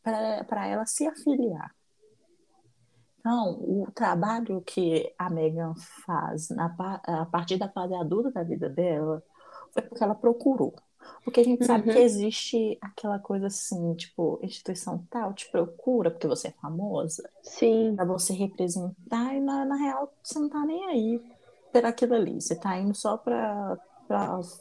para 0.03 0.67
ela 0.67 0.87
se 0.87 1.07
afiliar. 1.07 1.75
Então, 3.19 3.59
o 3.59 3.91
trabalho 3.93 4.61
que 4.61 5.13
a 5.19 5.29
Megan 5.29 5.75
faz 6.05 6.49
na, 6.51 6.73
a 7.03 7.27
partir 7.27 7.57
da 7.57 7.69
fase 7.69 7.93
adulta 7.95 8.31
da 8.31 8.45
vida 8.45 8.69
dela 8.69 9.21
foi 9.73 9.83
porque 9.83 10.05
ela 10.05 10.15
procurou. 10.15 10.77
Porque 11.25 11.41
a 11.41 11.45
gente 11.45 11.65
sabe 11.65 11.87
Uhum. 11.87 11.93
que 11.93 11.99
existe 11.99 12.79
aquela 12.81 13.19
coisa 13.19 13.47
assim, 13.49 13.95
tipo, 13.95 14.39
instituição 14.43 15.07
tal 15.11 15.33
te 15.35 15.51
procura 15.51 16.11
porque 16.11 16.27
você 16.27 16.49
é 16.49 16.53
famosa, 16.61 17.29
Sim, 17.43 17.97
para 17.97 18.05
você 18.05 18.33
representar, 18.35 19.35
e 19.35 19.41
na, 19.41 19.65
na 19.65 19.77
real 19.77 20.13
você 20.23 20.39
não 20.39 20.49
tá 20.49 20.65
nem 20.65 20.85
aí 20.87 21.23
por 21.73 21.85
aquilo 21.85 22.15
ali. 22.15 22.41
Você 22.41 22.55
tá 22.57 22.79
indo 22.79 22.95
só 22.95 23.17
para 23.19 23.79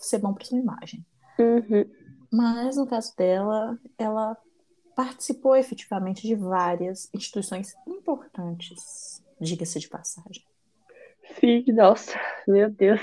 ser 0.02 0.20
bom 0.20 0.34
para 0.34 0.46
sua 0.46 0.58
imagem. 0.60 1.06
uhum. 1.40 1.86
Mas 2.32 2.78
no 2.78 2.88
caso 2.88 3.16
dela, 3.16 3.80
ela 3.98 4.38
participou 4.96 5.56
efetivamente 5.56 6.28
de 6.28 6.36
várias 6.36 7.10
instituições 7.14 7.78
importantes, 7.88 9.24
diga-se 9.40 9.80
de 9.80 9.90
passagem. 9.90 10.44
Sim, 11.40 11.64
nossa, 11.74 12.20
meu 12.48 12.70
Deus. 12.70 13.02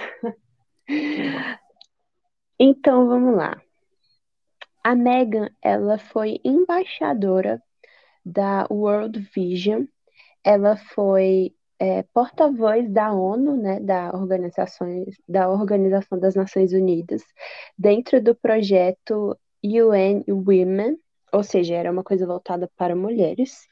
Então, 2.64 3.08
vamos 3.08 3.34
lá. 3.34 3.60
A 4.84 4.94
Megan, 4.94 5.50
ela 5.60 5.98
foi 5.98 6.38
embaixadora 6.44 7.60
da 8.24 8.68
World 8.70 9.18
Vision. 9.34 9.86
Ela 10.44 10.76
foi 10.76 11.52
é, 11.80 12.04
porta-voz 12.14 12.88
da 12.88 13.12
ONU, 13.12 13.56
né, 13.56 13.80
da 13.80 14.12
Organização, 14.14 14.86
da 15.28 15.50
Organização 15.50 16.20
das 16.20 16.36
Nações 16.36 16.72
Unidas, 16.72 17.24
dentro 17.76 18.22
do 18.22 18.32
projeto 18.32 19.36
UN 19.64 20.22
Women, 20.28 20.96
ou 21.32 21.42
seja, 21.42 21.74
era 21.74 21.90
uma 21.90 22.04
coisa 22.04 22.24
voltada 22.24 22.70
para 22.76 22.94
mulheres. 22.94 23.66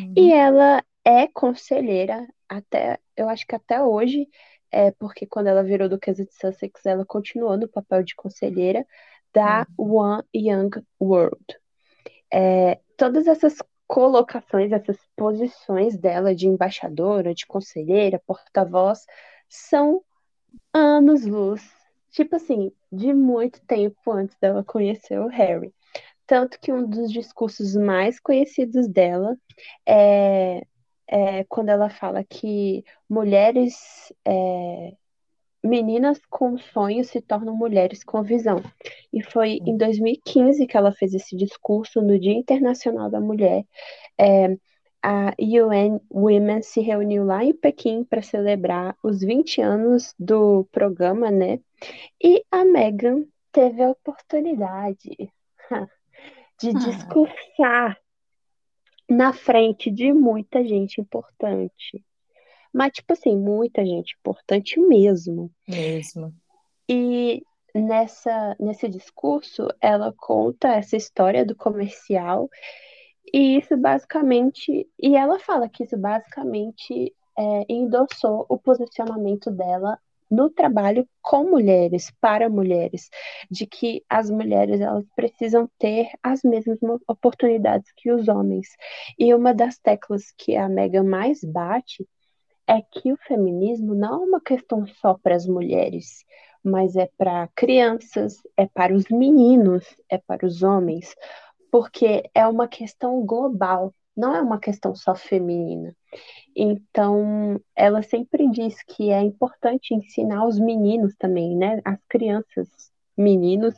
Uhum. 0.00 0.14
E 0.16 0.32
ela 0.32 0.82
é 1.04 1.28
conselheira 1.28 2.26
até, 2.48 2.98
eu 3.16 3.28
acho 3.28 3.46
que 3.46 3.54
até 3.54 3.80
hoje, 3.80 4.26
é 4.72 4.90
porque 4.92 5.26
quando 5.26 5.48
ela 5.48 5.62
virou 5.62 5.88
duquesa 5.88 6.24
de 6.24 6.32
Sussex, 6.34 6.86
ela 6.86 7.04
continuou 7.04 7.56
no 7.56 7.68
papel 7.68 8.02
de 8.02 8.16
conselheira 8.16 8.86
da 9.32 9.66
One 9.76 10.24
Young 10.34 10.70
World. 11.00 11.44
É, 12.32 12.80
todas 12.96 13.26
essas 13.26 13.58
colocações, 13.86 14.72
essas 14.72 14.96
posições 15.14 15.98
dela 15.98 16.34
de 16.34 16.48
embaixadora, 16.48 17.34
de 17.34 17.46
conselheira, 17.46 18.22
porta-voz, 18.26 19.04
são 19.48 20.02
anos-luz, 20.72 21.62
tipo 22.10 22.36
assim, 22.36 22.72
de 22.90 23.12
muito 23.12 23.60
tempo 23.66 24.10
antes 24.10 24.36
dela 24.40 24.64
conhecer 24.64 25.20
o 25.20 25.28
Harry. 25.28 25.74
Tanto 26.26 26.58
que 26.58 26.72
um 26.72 26.88
dos 26.88 27.12
discursos 27.12 27.76
mais 27.76 28.18
conhecidos 28.18 28.88
dela 28.88 29.36
é, 29.86 30.66
é 31.12 31.44
quando 31.44 31.68
ela 31.68 31.90
fala 31.90 32.24
que 32.24 32.82
mulheres, 33.08 33.74
é, 34.24 34.94
meninas 35.62 36.18
com 36.30 36.56
sonhos 36.56 37.08
se 37.08 37.20
tornam 37.20 37.54
mulheres 37.54 38.02
com 38.02 38.22
visão. 38.22 38.62
E 39.12 39.22
foi 39.22 39.60
em 39.66 39.76
2015 39.76 40.66
que 40.66 40.76
ela 40.76 40.90
fez 40.90 41.12
esse 41.12 41.36
discurso 41.36 42.00
no 42.00 42.18
Dia 42.18 42.32
Internacional 42.32 43.10
da 43.10 43.20
Mulher. 43.20 43.64
É, 44.18 44.56
a 45.02 45.34
UN 45.38 46.00
Women 46.10 46.62
se 46.62 46.80
reuniu 46.80 47.24
lá 47.24 47.44
em 47.44 47.52
Pequim 47.52 48.04
para 48.04 48.22
celebrar 48.22 48.96
os 49.02 49.20
20 49.20 49.60
anos 49.60 50.14
do 50.18 50.64
programa, 50.72 51.30
né? 51.30 51.60
E 52.22 52.42
a 52.50 52.64
Megan 52.64 53.26
teve 53.52 53.82
a 53.82 53.90
oportunidade 53.90 55.30
de 56.58 56.70
Ah. 56.70 56.78
discursar 56.78 58.01
na 59.12 59.32
frente 59.32 59.90
de 59.90 60.12
muita 60.12 60.64
gente 60.64 61.00
importante. 61.00 62.04
Mas, 62.72 62.92
tipo 62.92 63.12
assim, 63.12 63.36
muita 63.36 63.84
gente 63.84 64.16
importante 64.18 64.80
mesmo. 64.80 65.50
Mesmo. 65.68 66.32
E 66.88 67.42
nessa, 67.74 68.56
nesse 68.58 68.88
discurso, 68.88 69.68
ela 69.80 70.12
conta 70.16 70.68
essa 70.68 70.96
história 70.96 71.44
do 71.44 71.54
comercial, 71.54 72.48
e 73.32 73.58
isso 73.58 73.76
basicamente. 73.76 74.88
E 74.98 75.16
ela 75.16 75.38
fala 75.38 75.68
que 75.68 75.84
isso 75.84 75.96
basicamente 75.96 77.14
é, 77.38 77.64
endossou 77.68 78.46
o 78.48 78.58
posicionamento 78.58 79.50
dela 79.50 79.98
no 80.32 80.48
trabalho 80.48 81.06
com 81.20 81.44
mulheres, 81.44 82.10
para 82.18 82.48
mulheres, 82.48 83.10
de 83.50 83.66
que 83.66 84.02
as 84.08 84.30
mulheres 84.30 84.80
elas 84.80 85.04
precisam 85.14 85.68
ter 85.78 86.08
as 86.22 86.42
mesmas 86.42 86.78
oportunidades 87.06 87.92
que 87.94 88.10
os 88.10 88.28
homens. 88.28 88.66
E 89.18 89.34
uma 89.34 89.52
das 89.52 89.76
teclas 89.76 90.32
que 90.38 90.56
a 90.56 90.70
Mega 90.70 91.02
mais 91.02 91.44
bate 91.44 92.08
é 92.66 92.80
que 92.80 93.12
o 93.12 93.16
feminismo 93.18 93.94
não 93.94 94.22
é 94.22 94.26
uma 94.26 94.40
questão 94.40 94.86
só 94.86 95.18
para 95.22 95.36
as 95.36 95.46
mulheres, 95.46 96.24
mas 96.64 96.96
é 96.96 97.10
para 97.18 97.50
crianças, 97.54 98.36
é 98.56 98.66
para 98.66 98.94
os 98.94 99.04
meninos, 99.10 99.84
é 100.08 100.16
para 100.16 100.46
os 100.46 100.62
homens, 100.62 101.14
porque 101.70 102.22
é 102.34 102.46
uma 102.46 102.66
questão 102.66 103.22
global, 103.26 103.94
não 104.16 104.34
é 104.34 104.40
uma 104.40 104.58
questão 104.58 104.94
só 104.94 105.14
feminina. 105.14 105.94
Então, 106.54 107.60
ela 107.74 108.02
sempre 108.02 108.48
diz 108.50 108.82
que 108.82 109.10
é 109.10 109.20
importante 109.22 109.94
ensinar 109.94 110.46
os 110.46 110.58
meninos 110.58 111.14
também, 111.16 111.56
né, 111.56 111.80
as 111.84 111.98
crianças, 112.08 112.68
meninos, 113.16 113.74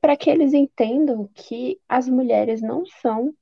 para 0.00 0.16
que 0.16 0.28
eles 0.28 0.52
entendam 0.52 1.28
que 1.34 1.80
as 1.88 2.08
mulheres 2.08 2.60
não 2.60 2.84
são 3.00 3.32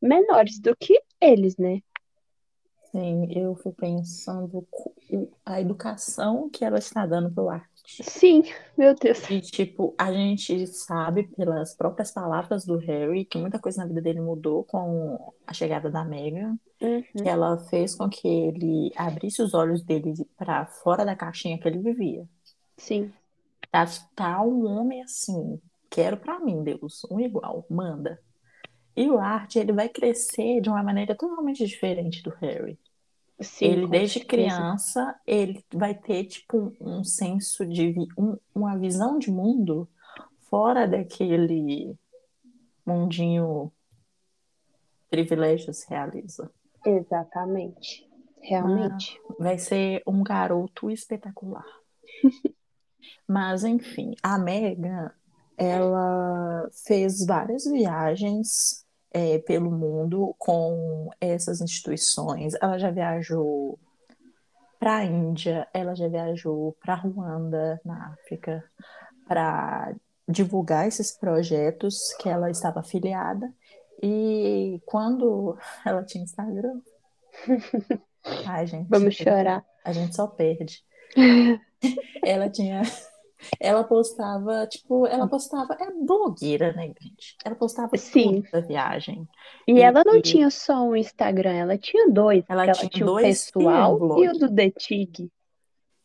menores 0.00 0.58
do 0.58 0.74
que 0.76 1.00
eles, 1.20 1.56
né? 1.56 1.80
Sim, 2.90 3.28
eu 3.30 3.54
fui 3.54 3.72
pensando 3.72 4.66
a 5.46 5.60
educação 5.60 6.50
que 6.50 6.64
ela 6.64 6.78
está 6.78 7.06
dando 7.06 7.30
para 7.30 7.42
o 7.42 7.50
Sim, 7.84 8.42
meu 8.76 8.94
Deus. 8.94 9.28
E, 9.28 9.40
tipo, 9.40 9.94
a 9.98 10.12
gente 10.12 10.66
sabe 10.66 11.24
pelas 11.36 11.74
próprias 11.74 12.10
palavras 12.10 12.64
do 12.64 12.76
Harry 12.78 13.24
que 13.24 13.38
muita 13.38 13.58
coisa 13.58 13.82
na 13.82 13.88
vida 13.88 14.00
dele 14.00 14.20
mudou 14.20 14.64
com 14.64 15.32
a 15.46 15.52
chegada 15.52 15.90
da 15.90 16.04
Meghan. 16.04 16.58
Uhum. 16.80 17.04
Ela 17.24 17.58
fez 17.58 17.94
com 17.94 18.08
que 18.08 18.26
ele 18.26 18.92
abrisse 18.96 19.42
os 19.42 19.52
olhos 19.52 19.82
dele 19.82 20.14
para 20.36 20.66
fora 20.66 21.04
da 21.04 21.16
caixinha 21.16 21.58
que 21.58 21.66
ele 21.66 21.78
vivia. 21.78 22.26
Sim. 22.76 23.12
Tá, 23.70 23.84
tá 24.14 24.42
um 24.42 24.66
homem 24.66 25.02
assim, 25.02 25.60
quero 25.90 26.16
para 26.16 26.38
mim, 26.40 26.62
Deus, 26.62 27.04
um 27.10 27.18
igual, 27.20 27.64
manda. 27.68 28.20
E 28.96 29.08
o 29.10 29.18
Art, 29.18 29.56
ele 29.56 29.72
vai 29.72 29.88
crescer 29.88 30.60
de 30.60 30.68
uma 30.68 30.82
maneira 30.82 31.14
totalmente 31.14 31.66
diferente 31.66 32.22
do 32.22 32.30
Harry. 32.40 32.78
Sim, 33.42 33.66
ele, 33.66 33.86
desde 33.86 34.24
criança, 34.24 35.14
ele 35.26 35.64
vai 35.72 35.94
ter, 35.94 36.24
tipo, 36.24 36.72
um 36.80 37.02
senso 37.04 37.66
de... 37.66 37.94
um- 38.18 38.36
uma 38.54 38.76
visão 38.78 39.18
de 39.18 39.30
mundo 39.30 39.88
fora 40.50 40.86
daquele 40.86 41.96
mundinho 42.84 43.72
privilégios 45.10 45.84
realiza. 45.84 46.50
Exatamente. 46.84 48.08
Realmente. 48.40 49.20
Vai 49.38 49.58
ser 49.58 50.02
um 50.06 50.22
garoto 50.22 50.90
espetacular. 50.90 51.64
Mas, 53.26 53.64
enfim, 53.64 54.14
a 54.22 54.36
Megan, 54.38 55.10
ela 55.56 56.68
fez 56.86 57.24
várias 57.24 57.64
viagens 57.64 58.81
é, 59.12 59.38
pelo 59.38 59.70
mundo 59.70 60.34
com 60.38 61.10
essas 61.20 61.60
instituições. 61.60 62.54
Ela 62.60 62.78
já 62.78 62.90
viajou 62.90 63.78
para 64.78 64.96
a 64.96 65.04
Índia, 65.04 65.68
ela 65.72 65.94
já 65.94 66.08
viajou 66.08 66.76
para 66.80 66.94
Ruanda, 66.94 67.80
na 67.84 68.14
África, 68.14 68.64
para 69.28 69.94
divulgar 70.28 70.88
esses 70.88 71.12
projetos 71.12 72.12
que 72.20 72.28
ela 72.28 72.50
estava 72.50 72.80
afiliada. 72.80 73.52
E 74.02 74.80
quando 74.84 75.56
ela 75.86 76.02
tinha 76.02 76.24
Instagram, 76.24 76.80
ai, 78.46 78.66
gente, 78.66 78.88
Vamos 78.88 79.14
chorar. 79.14 79.64
a 79.84 79.92
gente 79.92 80.16
só 80.16 80.26
perde. 80.26 80.84
Ela 82.24 82.48
tinha. 82.48 82.82
Ela 83.60 83.84
postava, 83.84 84.66
tipo, 84.66 85.06
ela 85.06 85.26
postava. 85.28 85.76
É 85.80 85.90
blogueira, 85.90 86.72
né, 86.72 86.88
gente? 87.00 87.36
Ela 87.44 87.54
postava 87.54 87.96
Sim. 87.96 88.42
da 88.52 88.60
viagem. 88.60 89.28
E 89.66 89.72
E- 89.74 89.80
ela 89.80 90.02
não 90.04 90.16
e- 90.16 90.22
tinha 90.22 90.50
só 90.50 90.82
um 90.82 90.94
Instagram, 90.96 91.52
ela 91.52 91.78
tinha 91.78 92.08
dois. 92.10 92.44
Ela 92.48 92.64
tinha 92.72 92.82
ela 92.82 92.90
tinha 92.90 93.04
o 93.04 93.08
dois 93.08 93.24
e 93.24 93.50
um 93.50 93.52
pessoal 93.60 94.22
e 94.22 94.28
o 94.28 94.32
do 94.32 94.54
The 94.54 94.70
Tig. 94.70 95.30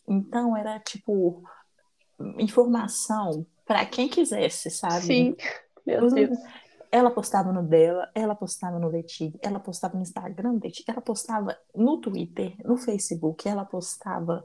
Então 0.08 0.56
era 0.56 0.80
tipo 0.80 1.44
informação 2.38 3.46
para 3.66 3.86
quem 3.86 4.08
quisesse, 4.08 4.70
sabe? 4.70 5.02
Sim, 5.06 5.36
meu 5.86 6.10
Deus. 6.10 6.38
Ela 6.90 7.12
postava 7.12 7.52
no 7.52 7.62
dela, 7.62 8.10
ela 8.16 8.34
postava 8.34 8.80
no 8.80 8.90
Vetig, 8.90 9.38
ela 9.42 9.60
postava 9.60 9.96
no 9.98 10.02
Instagram 10.02 10.54
do 10.54 10.60
Vetig, 10.62 10.86
ela 10.88 11.02
postava 11.02 11.58
no 11.76 11.98
Twitter, 12.00 12.56
no 12.64 12.78
Facebook, 12.78 13.48
ela 13.48 13.66
postava 13.66 14.42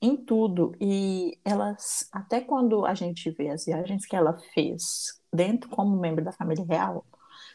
em 0.00 0.16
tudo. 0.16 0.72
E 0.80 1.38
elas, 1.44 2.08
até 2.12 2.40
quando 2.40 2.84
a 2.86 2.94
gente 2.94 3.30
vê 3.32 3.50
as 3.50 3.64
viagens 3.64 4.06
que 4.06 4.16
ela 4.16 4.38
fez 4.54 5.20
dentro 5.32 5.68
como 5.70 5.96
membro 5.98 6.24
da 6.24 6.32
família 6.32 6.64
real, 6.68 7.06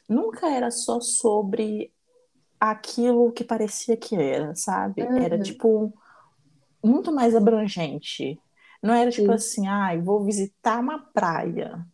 nunca 0.09 0.47
era 0.49 0.71
só 0.71 0.99
sobre 1.01 1.93
aquilo 2.59 3.31
que 3.33 3.43
parecia 3.43 3.97
que 3.97 4.15
era, 4.15 4.55
sabe? 4.55 5.11
Era 5.15 5.37
Uhum. 5.37 5.39
tipo 5.39 5.93
muito 6.83 7.11
mais 7.11 7.35
abrangente. 7.35 8.41
Não 8.81 8.93
era 8.93 9.11
tipo 9.11 9.31
Sim. 9.31 9.31
assim, 9.31 9.67
ai, 9.67 10.01
vou 10.01 10.23
visitar 10.23 10.79
uma 10.79 10.99
praia. 11.13 11.85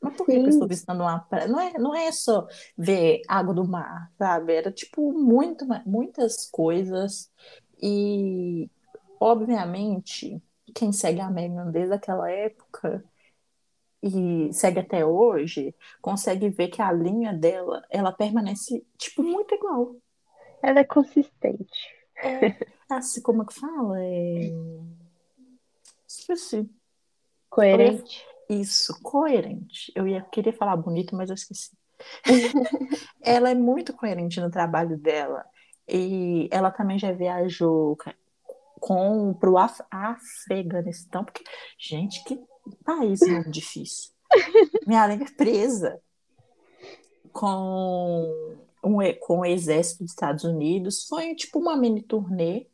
Mas 0.00 0.14
por 0.16 0.28
que 0.28 0.36
eu 0.36 0.42
estou 0.48 0.68
visitando 0.68 1.00
uma 1.02 1.18
praia? 1.20 1.48
Não 1.48 1.60
é, 1.60 1.72
não 1.78 1.94
é 1.94 2.12
só 2.12 2.46
ver 2.76 3.22
água 3.28 3.54
do 3.54 3.66
mar, 3.68 4.12
sabe? 4.18 4.54
Era 4.54 4.72
tipo 4.72 5.12
muito, 5.12 5.66
muitas 5.86 6.48
coisas. 6.50 7.30
E, 7.82 8.70
obviamente, 9.20 10.42
quem 10.74 10.92
segue 10.92 11.20
a 11.20 11.30
Megan 11.30 11.70
desde 11.70 11.94
aquela 11.94 12.30
época 12.30 13.04
e 14.02 14.52
segue 14.52 14.78
até 14.78 15.04
hoje, 15.04 15.74
consegue 16.00 16.48
ver 16.48 16.68
que 16.68 16.80
a 16.80 16.92
linha 16.92 17.32
dela, 17.32 17.84
ela 17.90 18.12
permanece, 18.12 18.86
tipo, 18.96 19.22
muito 19.22 19.54
igual. 19.54 19.96
Ela 20.62 20.80
é 20.80 20.84
consistente. 20.84 21.66
É, 22.22 22.54
assim, 22.90 23.20
como 23.22 23.42
é 23.42 23.46
que 23.46 23.54
fala? 23.54 24.00
É... 24.00 24.50
Esqueci. 26.06 26.68
Coerente. 27.50 28.24
Isso, 28.48 28.98
coerente. 29.02 29.92
Eu 29.94 30.06
ia, 30.06 30.22
queria 30.22 30.52
falar 30.52 30.76
bonito, 30.76 31.14
mas 31.14 31.28
eu 31.28 31.34
esqueci. 31.34 31.76
ela 33.20 33.50
é 33.50 33.54
muito 33.54 33.92
coerente 33.92 34.40
no 34.40 34.50
trabalho 34.50 34.96
dela. 34.96 35.44
E 35.88 36.48
ela 36.50 36.70
também 36.70 36.98
já 36.98 37.12
viajou 37.12 37.96
com 38.78 39.34
pro 39.34 39.56
Af 39.56 39.82
Afeganistão, 39.90 41.24
porque, 41.24 41.44
gente, 41.78 42.22
que 42.24 42.40
país 42.84 43.20
muito 43.20 43.50
difícil. 43.50 44.12
Minha 44.86 45.06
língua 45.06 45.26
é 45.26 45.34
presa 45.34 46.00
com, 47.32 48.56
um, 48.84 48.98
com 49.20 49.40
o 49.40 49.44
exército 49.44 50.02
dos 50.02 50.12
Estados 50.12 50.44
Unidos. 50.44 51.06
Foi 51.06 51.34
tipo 51.34 51.58
uma 51.58 51.76
mini 51.76 52.02
turnê 52.02 52.66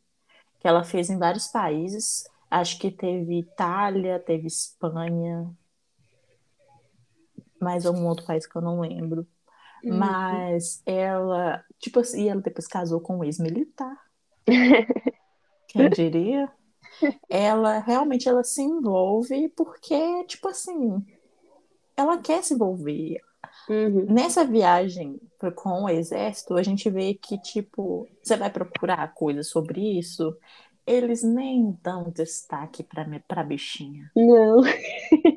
que 0.59 0.67
ela 0.67 0.83
fez 0.83 1.09
em 1.09 1.17
vários 1.17 1.47
países. 1.47 2.23
Acho 2.49 2.79
que 2.79 2.91
teve 2.91 3.39
Itália, 3.39 4.19
teve 4.19 4.47
Espanha, 4.47 5.49
mais 7.59 7.85
algum 7.85 8.07
outro 8.07 8.25
país 8.25 8.45
que 8.45 8.55
eu 8.55 8.61
não 8.61 8.81
lembro. 8.81 9.27
Uhum. 9.83 9.97
Mas 9.97 10.81
ela, 10.85 11.63
tipo 11.79 11.99
assim, 11.99 12.23
e 12.23 12.29
ela 12.29 12.41
depois 12.41 12.67
casou 12.67 12.99
com 12.99 13.17
um 13.17 13.23
ex-militar. 13.23 13.95
Quem 15.75 15.89
diria? 15.89 16.49
Ela 17.29 17.79
realmente 17.79 18.29
ela 18.29 18.43
se 18.43 18.61
envolve 18.61 19.49
porque, 19.49 20.23
tipo 20.25 20.47
assim, 20.47 21.05
ela 21.95 22.17
quer 22.17 22.41
se 22.43 22.53
envolver. 22.53 23.19
Uhum. 23.69 24.05
Nessa 24.09 24.45
viagem 24.45 25.19
com 25.55 25.83
o 25.83 25.89
exército, 25.89 26.55
a 26.55 26.63
gente 26.63 26.89
vê 26.89 27.13
que, 27.13 27.37
tipo, 27.39 28.07
você 28.23 28.37
vai 28.37 28.49
procurar 28.49 29.13
coisas 29.13 29.49
sobre 29.49 29.99
isso, 29.99 30.35
eles 30.85 31.23
nem 31.23 31.77
dão 31.83 32.09
destaque 32.11 32.83
pra, 32.83 33.05
me- 33.05 33.19
pra 33.21 33.43
bichinha. 33.43 34.11
Não. 34.15 34.61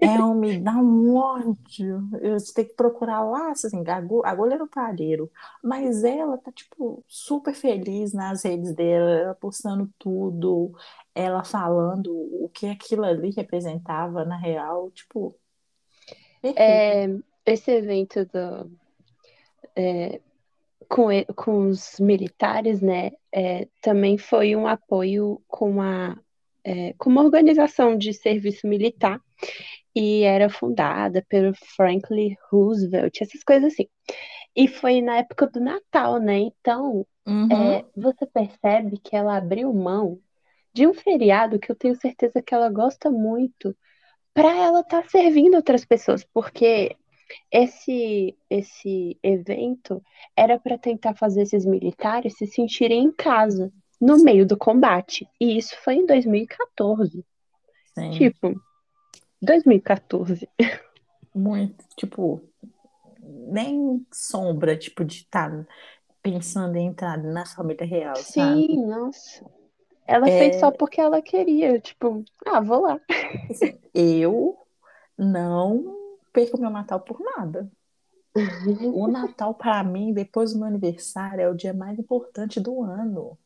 É 0.01 0.11
um, 0.23 0.35
me 0.35 0.61
dá 0.61 0.73
um 0.77 1.17
ódio. 1.17 2.09
Eu 2.23 2.37
tenho 2.55 2.69
que 2.69 2.75
procurar 2.75 3.21
lá, 3.23 3.51
assim, 3.51 3.83
agulha, 3.89 4.29
agulha 4.29 4.59
no 4.59 4.69
palheiro. 4.69 5.31
Mas 5.63 6.05
ela 6.05 6.39
tá, 6.39 6.53
tipo, 6.53 7.05
super 7.09 7.55
feliz 7.55 8.13
nas 8.13 8.45
redes 8.45 8.73
dela, 8.75 9.11
ela 9.11 9.35
postando 9.35 9.91
tudo, 9.99 10.73
ela 11.15 11.43
falando 11.45 12.13
o 12.13 12.49
que 12.55 12.67
aquilo 12.69 13.05
ali 13.05 13.31
representava 13.31 14.25
na 14.25 14.37
real, 14.37 14.91
tipo. 14.93 15.35
perfeito. 16.41 16.59
É, 16.61 17.07
esse 17.47 17.71
evento 17.71 18.25
do, 18.27 18.71
é, 19.77 20.21
com, 20.89 21.09
com 21.35 21.69
os 21.69 21.99
militares, 21.99 22.81
né, 22.81 23.11
é, 23.33 23.67
também 23.83 24.19
foi 24.19 24.55
um 24.55 24.67
apoio 24.67 25.43
com, 25.49 25.81
a, 25.81 26.17
é, 26.65 26.95
com 26.99 27.11
uma 27.11 27.23
organização 27.23 27.97
de 27.97 28.13
serviço 28.13 28.67
militar 28.67 29.21
e 29.95 30.23
era 30.23 30.49
fundada 30.49 31.25
pelo 31.29 31.53
Franklin 31.77 32.37
Roosevelt, 32.51 33.21
essas 33.21 33.43
coisas 33.43 33.73
assim. 33.73 33.89
E 34.55 34.69
foi 34.69 35.01
na 35.01 35.19
época 35.19 35.47
do 35.47 35.61
Natal, 35.61 36.19
né? 36.19 36.39
Então, 36.39 37.07
Uhum. 37.27 37.53
é, 37.53 37.85
você 37.95 38.27
percebe 38.27 38.99
que 38.99 39.15
ela 39.15 39.37
abriu 39.37 39.73
mão 39.73 40.19
de 40.73 40.87
um 40.87 40.95
feriado 40.95 41.59
que 41.59 41.71
eu 41.71 41.77
tenho 41.77 41.95
certeza 41.95 42.41
que 42.41 42.55
ela 42.55 42.71
gosta 42.71 43.11
muito 43.11 43.77
para 44.33 44.55
ela 44.57 44.81
estar 44.81 45.05
servindo 45.11 45.57
outras 45.57 45.85
pessoas, 45.85 46.25
porque 46.33 46.97
esse 47.51 48.37
esse 48.49 49.19
evento 49.23 50.03
era 50.37 50.59
para 50.59 50.79
tentar 50.79 51.15
fazer 51.15 51.43
esses 51.43 51.65
militares 51.65 52.37
se 52.37 52.47
sentirem 52.47 53.05
em 53.05 53.13
casa 53.13 53.73
no 54.01 54.23
meio 54.23 54.47
do 54.47 54.57
combate. 54.57 55.29
E 55.41 55.57
isso 55.59 55.77
foi 55.83 55.95
em 55.97 56.07
2014. 56.07 57.25
Sim. 57.95 58.11
Tipo, 58.13 58.61
2014. 59.43 60.49
Muito, 61.35 61.85
tipo, 61.97 62.41
nem 63.21 64.05
sombra, 64.13 64.77
tipo, 64.77 65.05
de 65.05 65.17
estar 65.17 65.67
pensando 66.23 66.77
em 66.77 66.87
entrar 66.89 67.17
na 67.23 67.47
família 67.47 67.87
real, 67.87 68.17
sabe? 68.17 68.67
Sim, 68.67 68.87
nossa. 68.87 69.45
Ela 70.07 70.29
É. 70.29 70.39
fez 70.39 70.57
só 70.61 70.71
porque 70.71 71.01
ela 71.01 71.21
queria, 71.21 71.79
tipo, 71.81 72.25
ah, 72.47 72.61
vou 72.61 72.81
lá. 72.81 73.01
Eu 73.95 74.57
não 75.17 75.98
perco 76.39 76.61
meu 76.61 76.71
Natal 76.71 77.01
por 77.01 77.19
nada. 77.21 77.69
O 78.95 79.09
Natal, 79.09 79.55
para 79.55 79.83
mim, 79.83 80.13
depois 80.13 80.53
do 80.53 80.59
meu 80.61 80.69
aniversário, 80.69 81.41
é 81.41 81.49
o 81.51 81.55
dia 81.55 81.75
mais 81.75 81.99
importante 81.99 82.61
do 82.61 82.83
ano. 82.83 83.37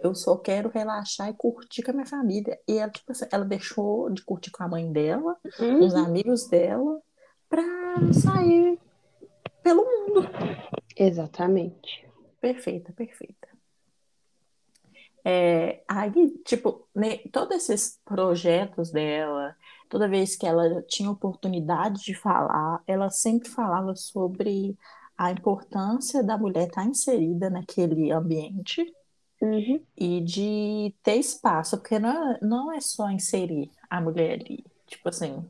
eu 0.00 0.14
só 0.16 0.36
quero 0.36 0.68
relaxar 0.68 1.28
e 1.30 1.34
curtir 1.34 1.82
com 1.82 1.90
a 1.92 1.94
minha 1.94 2.06
família. 2.06 2.58
E 2.68 2.76
ela, 2.78 2.90
tipo 2.90 3.12
assim, 3.12 3.24
ela 3.30 3.44
deixou 3.44 4.10
de 4.10 4.24
curtir 4.24 4.50
com 4.50 4.62
a 4.64 4.68
mãe 4.68 4.92
dela, 4.92 5.36
Uhum. 5.60 5.78
com 5.78 5.84
os 5.86 5.94
amigos 5.94 6.48
dela, 6.48 7.00
pra 7.48 7.62
sair 8.12 8.78
pelo 9.62 9.84
mundo. 9.84 10.28
Exatamente. 10.96 12.04
Perfeita, 12.40 12.92
perfeita. 12.92 13.48
É, 15.24 15.82
aí, 15.86 16.36
tipo, 16.44 16.88
né, 16.94 17.18
todos 17.32 17.54
esses 17.56 18.00
projetos 18.04 18.90
dela, 18.90 19.54
toda 19.92 20.08
vez 20.08 20.36
que 20.36 20.46
ela 20.46 20.82
tinha 20.84 21.10
oportunidade 21.10 22.02
de 22.04 22.14
falar, 22.14 22.82
ela 22.88 23.10
sempre 23.10 23.50
falava 23.50 23.94
sobre 23.96 24.76
a 25.18 25.30
importância 25.32 26.24
da 26.24 26.38
mulher 26.38 26.68
estar 26.68 26.86
inserida 26.86 27.50
naquele 27.50 28.10
ambiente 28.12 28.84
Uhum. 29.42 29.86
e 29.96 30.20
de 30.22 30.94
ter 31.02 31.16
espaço, 31.16 31.76
porque 31.78 31.98
não 31.98 32.32
é, 32.34 32.38
não 32.42 32.72
é 32.72 32.80
só 32.80 33.10
inserir 33.10 33.70
a 33.90 34.00
mulher 34.00 34.40
ali, 34.40 34.64
tipo 34.86 35.08
assim, 35.08 35.44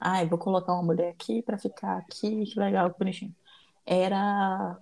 ai, 0.00 0.26
vou 0.28 0.38
colocar 0.38 0.74
uma 0.74 0.82
mulher 0.84 1.10
aqui 1.12 1.42
para 1.42 1.58
ficar 1.58 1.98
aqui, 1.98 2.46
que 2.46 2.60
legal, 2.60 2.92
que 2.92 2.98
bonitinho. 2.98 3.34
Era 3.86 4.78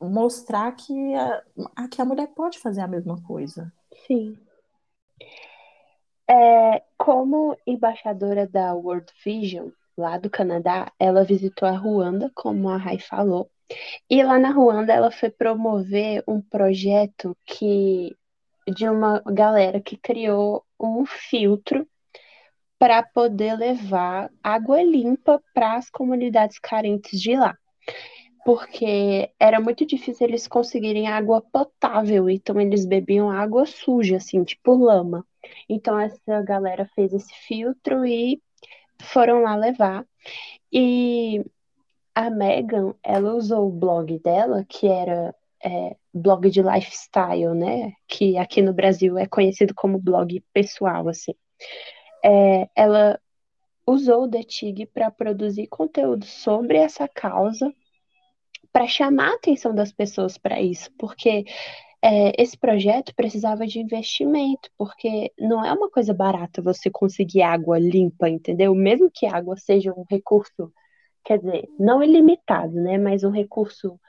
mostrar 0.00 0.72
que 0.74 1.14
a, 1.16 1.42
a- 1.76 1.88
que 1.88 2.02
a 2.02 2.06
mulher 2.06 2.28
pode 2.34 2.58
fazer 2.60 2.82
a 2.82 2.88
mesma 2.88 3.22
coisa. 3.22 3.72
Sim. 4.06 4.38
É, 6.28 6.82
como 6.96 7.56
embaixadora 7.66 8.46
da 8.46 8.74
World 8.74 9.12
Vision, 9.24 9.70
lá 9.96 10.18
do 10.18 10.30
Canadá, 10.30 10.90
ela 10.98 11.24
visitou 11.24 11.68
a 11.68 11.72
Ruanda, 11.72 12.30
como 12.34 12.68
a 12.68 12.76
Rai 12.76 12.98
falou. 12.98 13.50
E 14.08 14.22
lá 14.22 14.38
na 14.38 14.50
Ruanda 14.50 14.92
ela 14.92 15.10
foi 15.10 15.30
promover 15.30 16.22
um 16.26 16.40
projeto 16.40 17.36
que 17.46 18.16
de 18.68 18.88
uma 18.88 19.20
galera 19.26 19.80
que 19.80 19.96
criou 19.96 20.64
um 20.78 21.04
filtro 21.04 21.86
para 22.78 23.02
poder 23.02 23.56
levar 23.56 24.30
água 24.42 24.82
limpa 24.82 25.42
para 25.54 25.76
as 25.76 25.88
comunidades 25.88 26.58
carentes 26.58 27.20
de 27.20 27.36
lá. 27.36 27.56
Porque 28.44 29.30
era 29.38 29.60
muito 29.60 29.86
difícil 29.86 30.26
eles 30.26 30.48
conseguirem 30.48 31.06
água 31.06 31.40
potável, 31.40 32.28
então 32.28 32.60
eles 32.60 32.84
bebiam 32.84 33.30
água 33.30 33.64
suja, 33.66 34.16
assim, 34.16 34.42
tipo 34.42 34.74
lama. 34.74 35.24
Então 35.68 35.98
essa 35.98 36.42
galera 36.42 36.88
fez 36.94 37.12
esse 37.12 37.32
filtro 37.46 38.04
e 38.04 38.42
foram 39.00 39.42
lá 39.42 39.54
levar. 39.54 40.04
E 40.72 41.44
a 42.14 42.30
Megan, 42.30 42.94
ela 43.02 43.34
usou 43.34 43.68
o 43.68 43.72
blog 43.72 44.18
dela, 44.18 44.64
que 44.68 44.86
era 44.86 45.34
é, 45.64 45.96
blog 46.12 46.50
de 46.50 46.62
lifestyle, 46.62 47.54
né? 47.54 47.92
Que 48.08 48.36
aqui 48.36 48.60
no 48.60 48.72
Brasil 48.72 49.16
é 49.18 49.26
conhecido 49.26 49.74
como 49.74 49.98
blog 49.98 50.40
pessoal, 50.52 51.08
assim. 51.08 51.34
É, 52.24 52.68
ela 52.76 53.20
usou 53.86 54.24
o 54.24 54.30
The 54.30 54.42
Tig 54.42 54.86
para 54.86 55.10
produzir 55.10 55.66
conteúdo 55.68 56.24
sobre 56.24 56.78
essa 56.78 57.08
causa, 57.08 57.72
para 58.72 58.86
chamar 58.86 59.30
a 59.30 59.34
atenção 59.34 59.74
das 59.74 59.92
pessoas 59.92 60.38
para 60.38 60.60
isso, 60.60 60.90
porque 60.98 61.44
é, 62.02 62.32
esse 62.42 62.58
projeto 62.58 63.14
precisava 63.14 63.66
de 63.66 63.78
investimento, 63.78 64.68
porque 64.76 65.32
não 65.38 65.64
é 65.64 65.72
uma 65.72 65.88
coisa 65.88 66.12
barata 66.12 66.60
você 66.60 66.90
conseguir 66.90 67.42
água 67.42 67.78
limpa, 67.78 68.28
entendeu? 68.28 68.74
Mesmo 68.74 69.10
que 69.12 69.26
a 69.26 69.36
água 69.36 69.56
seja 69.56 69.92
um 69.92 70.04
recurso, 70.10 70.72
quer 71.24 71.38
dizer, 71.38 71.68
não 71.78 72.02
ilimitado, 72.02 72.74
né? 72.74 72.98
Mas 72.98 73.22
um 73.22 73.30
recurso 73.30 74.00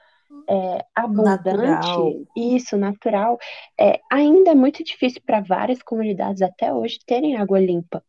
é, 0.48 0.84
abundante, 0.94 1.56
Natural. 1.56 2.12
isso, 2.36 2.76
natural, 2.76 3.38
é, 3.80 4.00
ainda 4.10 4.50
é 4.50 4.54
muito 4.54 4.82
difícil 4.82 5.22
para 5.24 5.40
várias 5.40 5.80
comunidades 5.80 6.42
até 6.42 6.72
hoje 6.72 6.98
terem 7.06 7.36
água 7.36 7.60
limpa. 7.60 8.02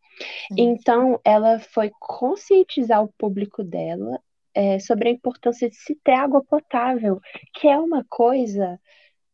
Sim. 0.48 0.56
Então, 0.58 1.20
ela 1.24 1.60
foi 1.60 1.92
conscientizar 2.00 3.04
o 3.04 3.14
público 3.18 3.64
dela 3.64 4.20
é, 4.56 4.80
sobre 4.80 5.10
a 5.10 5.12
importância 5.12 5.70
de 5.70 5.76
se 5.76 5.96
ter 5.96 6.14
água 6.14 6.44
potável, 6.44 7.20
que 7.54 7.68
é 7.68 7.78
uma 7.78 8.06
coisa 8.10 8.80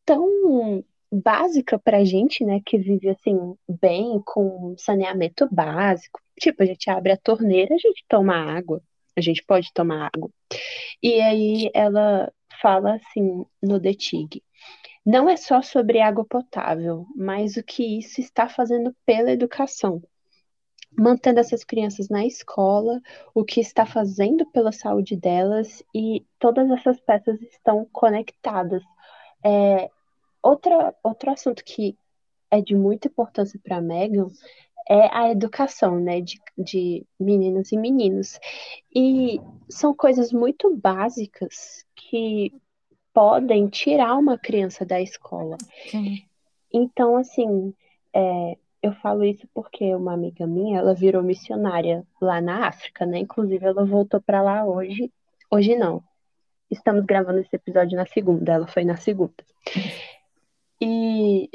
tão 0.05 0.83
básica 1.11 1.77
pra 1.79 2.03
gente, 2.03 2.43
né, 2.45 2.61
que 2.65 2.77
vive 2.77 3.09
assim 3.09 3.55
bem 3.81 4.21
com 4.25 4.75
saneamento 4.77 5.47
básico. 5.51 6.19
Tipo, 6.39 6.63
a 6.63 6.65
gente 6.65 6.89
abre 6.89 7.11
a 7.11 7.17
torneira, 7.17 7.75
a 7.75 7.77
gente 7.77 8.03
toma 8.07 8.35
água, 8.35 8.81
a 9.15 9.21
gente 9.21 9.43
pode 9.43 9.71
tomar 9.73 10.09
água. 10.13 10.29
E 11.03 11.21
aí 11.21 11.69
ela 11.73 12.31
fala 12.61 12.95
assim 12.95 13.45
no 13.61 13.79
The 13.79 13.93
Tig, 13.93 14.41
não 15.05 15.29
é 15.29 15.35
só 15.35 15.61
sobre 15.61 15.99
água 15.99 16.25
potável, 16.25 17.07
mas 17.15 17.57
o 17.57 17.63
que 17.63 17.99
isso 17.99 18.21
está 18.21 18.47
fazendo 18.47 18.95
pela 19.05 19.31
educação. 19.31 20.01
Mantendo 20.97 21.39
essas 21.39 21.63
crianças 21.63 22.09
na 22.09 22.25
escola, 22.25 23.01
o 23.33 23.43
que 23.43 23.59
está 23.59 23.85
fazendo 23.85 24.45
pela 24.47 24.71
saúde 24.71 25.15
delas, 25.15 25.83
e 25.95 26.25
todas 26.37 26.69
essas 26.69 26.99
peças 26.99 27.41
estão 27.41 27.87
conectadas. 27.91 28.83
É, 29.43 29.89
outra, 30.43 30.93
outro 31.03 31.31
assunto 31.31 31.63
que 31.63 31.97
é 32.51 32.61
de 32.61 32.75
muita 32.75 33.07
importância 33.07 33.59
para 33.63 33.77
a 33.77 33.81
Megan 33.81 34.27
é 34.89 35.07
a 35.15 35.31
educação, 35.31 35.99
né, 35.99 36.19
de, 36.19 36.41
de 36.57 37.05
meninas 37.19 37.71
e 37.71 37.77
meninos. 37.77 38.39
E 38.93 39.39
são 39.69 39.93
coisas 39.93 40.33
muito 40.33 40.75
básicas 40.75 41.85
que 41.95 42.53
podem 43.13 43.67
tirar 43.67 44.15
uma 44.17 44.37
criança 44.37 44.85
da 44.85 45.01
escola. 45.01 45.57
Sim. 45.89 46.25
Então, 46.73 47.17
assim, 47.17 47.73
é, 48.13 48.57
eu 48.81 48.93
falo 48.93 49.23
isso 49.23 49.47
porque 49.53 49.93
uma 49.95 50.13
amiga 50.13 50.47
minha, 50.47 50.79
ela 50.79 50.93
virou 50.93 51.21
missionária 51.21 52.05
lá 52.19 52.41
na 52.41 52.67
África, 52.67 53.05
né? 53.05 53.19
Inclusive, 53.19 53.63
ela 53.65 53.85
voltou 53.85 54.19
para 54.21 54.41
lá 54.41 54.65
hoje. 54.65 55.11
Hoje 55.49 55.75
não. 55.75 56.03
Estamos 56.69 57.05
gravando 57.05 57.39
esse 57.39 57.55
episódio 57.55 57.97
na 57.97 58.05
segunda, 58.05 58.53
ela 58.53 58.67
foi 58.67 58.83
na 58.83 58.97
segunda. 58.97 59.33
E 60.81 61.49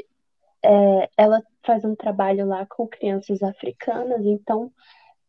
é, 0.63 1.09
ela 1.17 1.43
faz 1.65 1.83
um 1.83 1.95
trabalho 1.95 2.47
lá 2.47 2.65
com 2.65 2.87
crianças 2.87 3.43
africanas, 3.43 4.25
então 4.25 4.71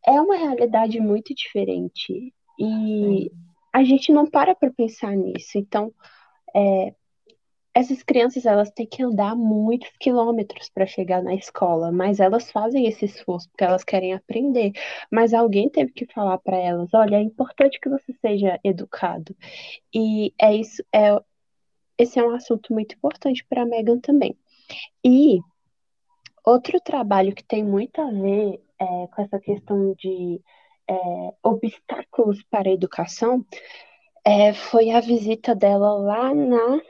é 0.05 0.21
uma 0.21 0.37
realidade 0.37 0.99
muito 1.01 1.33
diferente. 1.35 2.33
E 2.57 3.31
a 3.73 3.83
gente 3.83 4.11
não 4.11 4.25
para 4.25 4.55
para 4.55 4.71
pensar 4.71 5.15
nisso. 5.15 5.57
Então, 5.57 5.93
é, 6.55 6.93
essas 7.73 8.03
crianças 8.03 8.45
elas 8.45 8.71
têm 8.71 8.87
que 8.87 9.03
andar 9.03 9.35
muitos 9.35 9.91
quilômetros 9.99 10.69
para 10.69 10.85
chegar 10.85 11.23
na 11.23 11.35
escola, 11.35 11.91
mas 11.91 12.19
elas 12.19 12.51
fazem 12.51 12.87
esse 12.87 13.05
esforço 13.05 13.49
porque 13.49 13.63
elas 13.63 13.83
querem 13.83 14.13
aprender. 14.13 14.71
Mas 15.11 15.33
alguém 15.33 15.69
teve 15.69 15.91
que 15.91 16.05
falar 16.07 16.37
para 16.39 16.57
elas, 16.57 16.93
olha, 16.93 17.17
é 17.17 17.21
importante 17.21 17.79
que 17.79 17.89
você 17.89 18.13
seja 18.21 18.59
educado. 18.63 19.35
E 19.93 20.33
é 20.39 20.55
isso, 20.55 20.83
é 20.93 21.19
esse 21.97 22.17
é 22.17 22.23
um 22.23 22.33
assunto 22.33 22.73
muito 22.73 22.95
importante 22.95 23.45
para 23.49 23.63
a 23.63 23.65
Megan 23.65 23.99
também. 23.99 24.37
E 25.03 25.39
outro 26.45 26.79
trabalho 26.79 27.35
que 27.35 27.43
tem 27.43 27.63
muito 27.63 28.01
a 28.01 28.09
ver 28.09 28.61
é, 28.79 29.07
com 29.07 29.21
essa 29.21 29.39
questão 29.39 29.93
de 29.95 30.41
é, 30.89 30.95
obstáculos 31.43 32.41
para 32.49 32.69
a 32.69 32.73
educação 32.73 33.45
é, 34.25 34.53
foi 34.53 34.91
a 34.91 34.99
visita 34.99 35.53
dela 35.53 35.93
lá 35.93 36.33
na. 36.33 36.81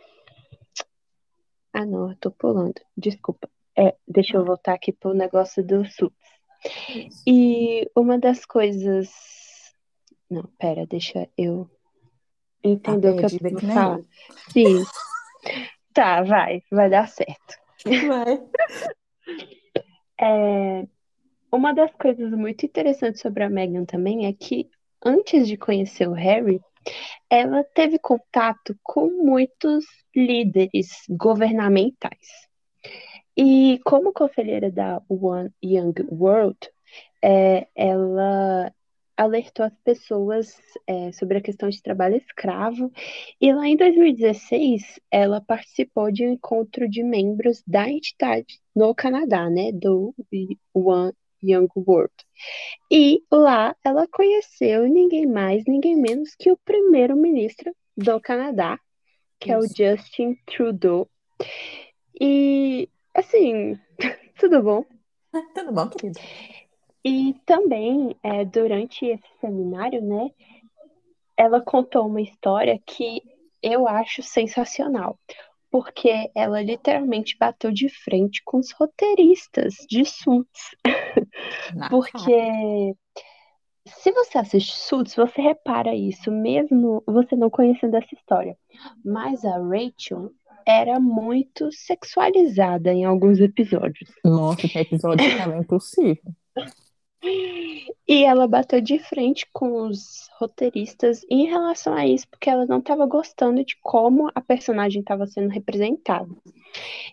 Ah, 1.74 1.86
não, 1.86 2.10
eu 2.10 2.16
tô 2.18 2.32
pulando. 2.32 2.82
Desculpa. 2.98 3.50
É, 3.78 3.96
deixa 4.08 4.38
eu 4.38 4.46
voltar 4.46 4.74
aqui 4.74 4.92
pro 4.92 5.14
negócio 5.14 5.64
do. 5.64 5.84
Isso. 5.84 7.24
E 7.26 7.90
uma 7.96 8.18
das 8.20 8.46
coisas. 8.46 9.10
Não, 10.30 10.44
pera, 10.58 10.86
deixa 10.86 11.30
eu 11.38 11.70
Tá 12.62 12.70
entender 12.70 13.12
o 13.12 13.16
que 13.16 13.26
eu 13.26 13.60
falar. 13.62 14.00
eu. 14.00 14.06
Sim. 14.52 14.84
Tá, 15.94 16.22
vai, 16.24 16.62
vai 16.72 16.90
dar 16.90 17.08
certo. 17.08 17.58
Vai. 17.86 18.40
É, 20.22 20.86
uma 21.50 21.74
das 21.74 21.94
coisas 21.94 22.30
muito 22.32 22.66
interessantes 22.66 23.22
sobre 23.22 23.42
a 23.42 23.50
Meghan 23.50 23.86
também 23.86 24.26
é 24.26 24.34
que 24.34 24.70
antes 25.02 25.48
de 25.48 25.56
conhecer 25.56 26.10
o 26.10 26.14
Harry, 26.14 26.60
ela 27.30 27.63
teve 27.63 28.00
contato 28.00 28.78
com 28.84 29.10
muitos 29.10 29.86
líderes 30.15 31.04
governamentais. 31.10 32.48
E 33.38 33.80
como 33.86 34.12
conselheira 34.12 34.72
da 34.72 35.02
One 35.08 35.52
Young 35.63 35.94
World, 36.12 36.58
é, 37.24 37.68
ela 37.76 38.74
alertou 39.15 39.65
as 39.65 39.74
pessoas 39.84 40.56
é, 40.88 41.12
sobre 41.12 41.38
a 41.38 41.42
questão 41.42 41.70
de 41.70 41.82
trabalho 41.82 42.15
escravo. 42.15 42.92
E 43.39 43.54
lá 43.54 43.68
em 43.68 43.76
2016, 43.76 45.00
ela 45.12 45.42
participou 45.42 46.12
de 46.12 46.26
um 46.26 46.34
encontro 46.34 46.89
de 46.89 47.04
membros 47.04 47.62
da 47.68 47.89
entidade 47.89 48.60
no 48.74 48.96
Canadá, 48.96 49.50
né, 49.50 49.72
do 49.74 50.15
One 50.74 51.13
Young 51.43 51.67
World. 51.75 52.13
E 52.91 53.23
lá 53.32 53.75
ela 53.84 54.08
conheceu 54.08 54.88
ninguém 54.88 55.25
mais, 55.25 55.63
ninguém 55.65 55.95
menos 55.95 56.36
que 56.36 56.52
o 56.52 56.58
primeiro-ministro 56.58 57.73
do 57.95 58.19
Canadá, 58.19 58.80
que 59.39 59.52
é 59.52 59.58
o 59.58 59.63
Isso. 59.63 59.75
Justin 59.78 60.38
Trudeau. 60.45 61.10
E, 62.19 62.89
assim, 63.13 63.80
tudo 64.39 64.62
bom? 64.62 64.86
Tudo 65.54 65.71
bom, 65.71 65.89
querido? 65.89 66.19
E 67.04 67.34
também, 67.45 68.15
é, 68.21 68.43
durante 68.43 69.06
esse 69.06 69.23
seminário, 69.39 70.02
né, 70.02 70.30
ela 71.38 71.62
contou 71.62 72.06
uma 72.08 72.21
história 72.21 72.78
que 72.86 73.21
eu 73.63 73.88
acho 73.88 74.21
sensacional, 74.21 75.17
porque 75.72 76.32
ela 76.36 76.62
literalmente 76.62 77.38
bateu 77.38 77.72
de 77.72 77.90
frente 77.90 78.42
com 78.44 78.58
os 78.58 78.72
roteiristas 78.72 79.76
de 79.88 80.06
Suits. 80.06 80.76
Porque 81.90 82.96
se 83.88 84.12
você 84.12 84.38
assiste 84.38 84.76
Suits, 84.76 85.16
você 85.16 85.42
repara 85.42 85.96
isso, 85.96 86.32
mesmo 86.32 87.04
você 87.06 87.36
não 87.36 87.50
conhecendo 87.50 87.96
essa 87.96 88.14
história. 88.14 88.58
Mas 89.04 89.44
a 89.46 89.58
Rachel 89.58 90.32
era 90.66 91.00
muito 91.00 91.72
sexualizada 91.72 92.92
em 92.92 93.06
alguns 93.06 93.40
episódios. 93.40 94.12
Nossa, 94.24 94.66
esse 94.66 94.78
episódio 94.80 95.26
estava 95.26 95.58
impossível. 95.58 96.34
E 97.22 98.24
ela 98.24 98.48
bateu 98.48 98.82
de 98.82 98.98
frente 98.98 99.46
com 99.54 99.88
os 99.88 100.30
roteiristas 100.40 101.26
em 101.30 101.46
relação 101.46 101.94
a 101.94 102.08
isso, 102.08 102.28
porque 102.30 102.50
ela 102.50 102.66
não 102.66 102.80
estava 102.80 103.06
gostando 103.06 103.64
de 103.64 103.78
como 103.82 104.32
a 104.34 104.42
personagem 104.42 105.02
estava 105.02 105.28
sendo 105.28 105.50
representada. 105.50 106.30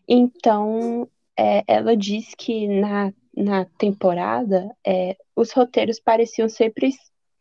Então, 0.09 1.09
é, 1.39 1.63
ela 1.67 1.97
diz 1.97 2.35
que 2.35 2.67
na, 2.69 3.13
na 3.37 3.65
temporada, 3.65 4.75
é, 4.87 5.17
os 5.35 5.53
roteiros 5.53 6.01
pareciam 6.01 6.49
sempre 6.49 6.91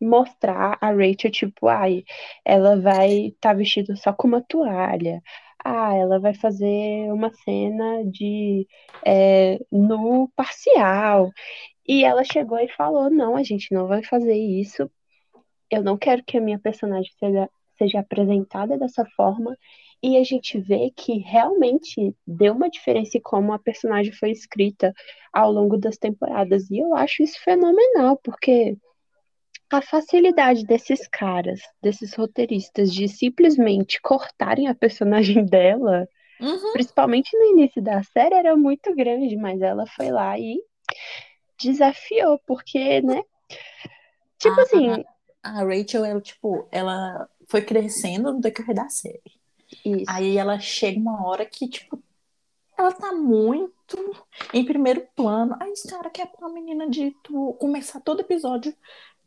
mostrar 0.02 0.78
a 0.82 0.92
Rachel, 0.92 1.32
tipo, 1.32 1.68
ai, 1.68 2.04
ela 2.44 2.80
vai 2.80 3.28
estar 3.28 3.50
tá 3.50 3.54
vestida 3.54 3.96
só 3.96 4.12
com 4.12 4.28
uma 4.28 4.42
toalha. 4.42 5.22
Ah, 5.68 5.96
ela 5.96 6.20
vai 6.20 6.36
fazer 6.36 7.12
uma 7.12 7.34
cena 7.34 8.06
de 8.06 8.68
é, 9.04 9.60
nu 9.72 10.30
parcial. 10.36 11.32
E 11.88 12.04
ela 12.06 12.24
chegou 12.24 12.60
e 12.60 12.70
falou: 12.70 13.10
não, 13.10 13.36
a 13.36 13.44
gente 13.44 13.74
não 13.74 13.88
vai 13.88 14.04
fazer 14.04 14.36
isso. 14.36 14.90
Eu 15.72 15.84
não 15.84 15.98
quero 15.98 16.24
que 16.24 16.38
a 16.38 16.42
minha 16.42 16.60
personagem 16.60 17.12
seja, 17.20 17.50
seja 17.80 18.00
apresentada 18.00 18.78
dessa 18.78 19.06
forma. 19.18 19.58
E 20.04 20.18
a 20.18 20.24
gente 20.24 20.60
vê 20.60 20.92
que 20.96 21.18
realmente 21.20 22.16
deu 22.28 22.54
uma 22.54 22.70
diferença 22.70 23.18
em 23.18 23.22
como 23.22 23.52
a 23.54 23.60
personagem 23.60 24.14
foi 24.14 24.32
escrita 24.32 24.94
ao 25.34 25.52
longo 25.52 25.78
das 25.78 25.98
temporadas. 25.98 26.70
E 26.70 26.78
eu 26.80 26.96
acho 26.96 27.24
isso 27.24 27.42
fenomenal, 27.44 28.18
porque 28.24 28.78
a 29.78 29.82
facilidade 29.82 30.66
desses 30.66 31.08
caras, 31.08 31.62
desses 31.82 32.14
roteiristas, 32.16 32.94
de 32.94 33.08
simplesmente 33.08 34.02
cortarem 34.02 34.68
a 34.68 34.76
personagem 34.76 35.46
dela, 35.48 36.08
Uhum. 36.40 36.74
principalmente 36.74 37.38
no 37.38 37.46
início 37.46 37.82
da 37.84 38.04
série, 38.04 38.36
era 38.36 38.58
muito 38.58 38.96
grande, 38.96 39.38
mas 39.38 39.62
ela 39.62 39.86
foi 39.88 40.12
lá 40.12 40.40
e 40.40 40.58
desafiou, 41.60 42.40
porque, 42.48 43.02
né? 43.02 43.22
Tipo 44.40 44.60
Ah, 44.60 44.62
assim, 44.62 45.04
A 45.44 45.64
Rachel, 45.64 46.06
ela, 46.06 46.22
tipo, 46.22 46.68
ela 46.72 47.30
foi 47.50 47.62
crescendo 47.64 48.34
no 48.34 48.40
decorrer 48.42 48.76
da 48.76 48.90
série. 48.90 49.22
isso. 49.86 50.08
Aí 50.08 50.38
ela 50.38 50.60
chega 50.60 51.00
uma 51.00 51.28
hora 51.28 51.46
que, 51.46 51.68
tipo, 51.70 52.04
ela 52.78 52.92
tá 52.94 53.14
muito 53.14 53.98
em 54.54 54.66
primeiro 54.66 55.08
plano. 55.16 55.56
Aí 55.62 55.72
os 55.72 55.84
caras 55.84 56.12
querem 56.14 56.32
pra 56.32 56.48
uma 56.48 56.54
menina 56.54 56.90
de 56.90 57.12
tu, 57.24 57.54
começar 57.60 58.02
todo 58.02 58.22
episódio 58.22 58.76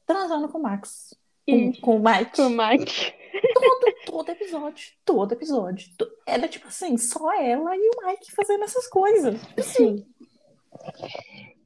transando 0.09 0.49
com 0.49 0.59
o 0.59 0.63
Max. 0.63 1.15
Com, 1.49 1.73
com 1.81 1.97
o 1.97 2.03
Mike. 2.03 2.37
Com 2.37 2.47
o 2.47 2.51
Mike. 2.51 3.15
Todo, 3.55 3.95
todo 4.07 4.29
episódio. 4.31 4.93
Todo 5.05 5.33
episódio. 5.33 5.89
Era 6.27 6.49
tipo 6.49 6.67
assim, 6.67 6.97
só 6.97 7.33
ela 7.41 7.77
e 7.77 7.81
o 7.81 8.07
Mike 8.07 8.33
fazendo 8.35 8.65
essas 8.65 8.89
coisas. 8.89 9.41
Sim. 9.63 10.05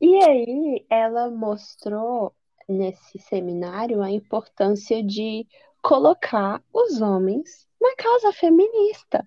E 0.01 0.17
aí, 0.25 0.85
ela 0.91 1.31
mostrou 1.31 2.35
nesse 2.69 3.19
seminário 3.19 4.03
a 4.03 4.11
importância 4.11 5.03
de 5.03 5.47
colocar 5.81 6.63
os 6.73 7.01
homens 7.01 7.67
na 7.81 7.95
causa 7.97 8.33
feminista. 8.33 9.27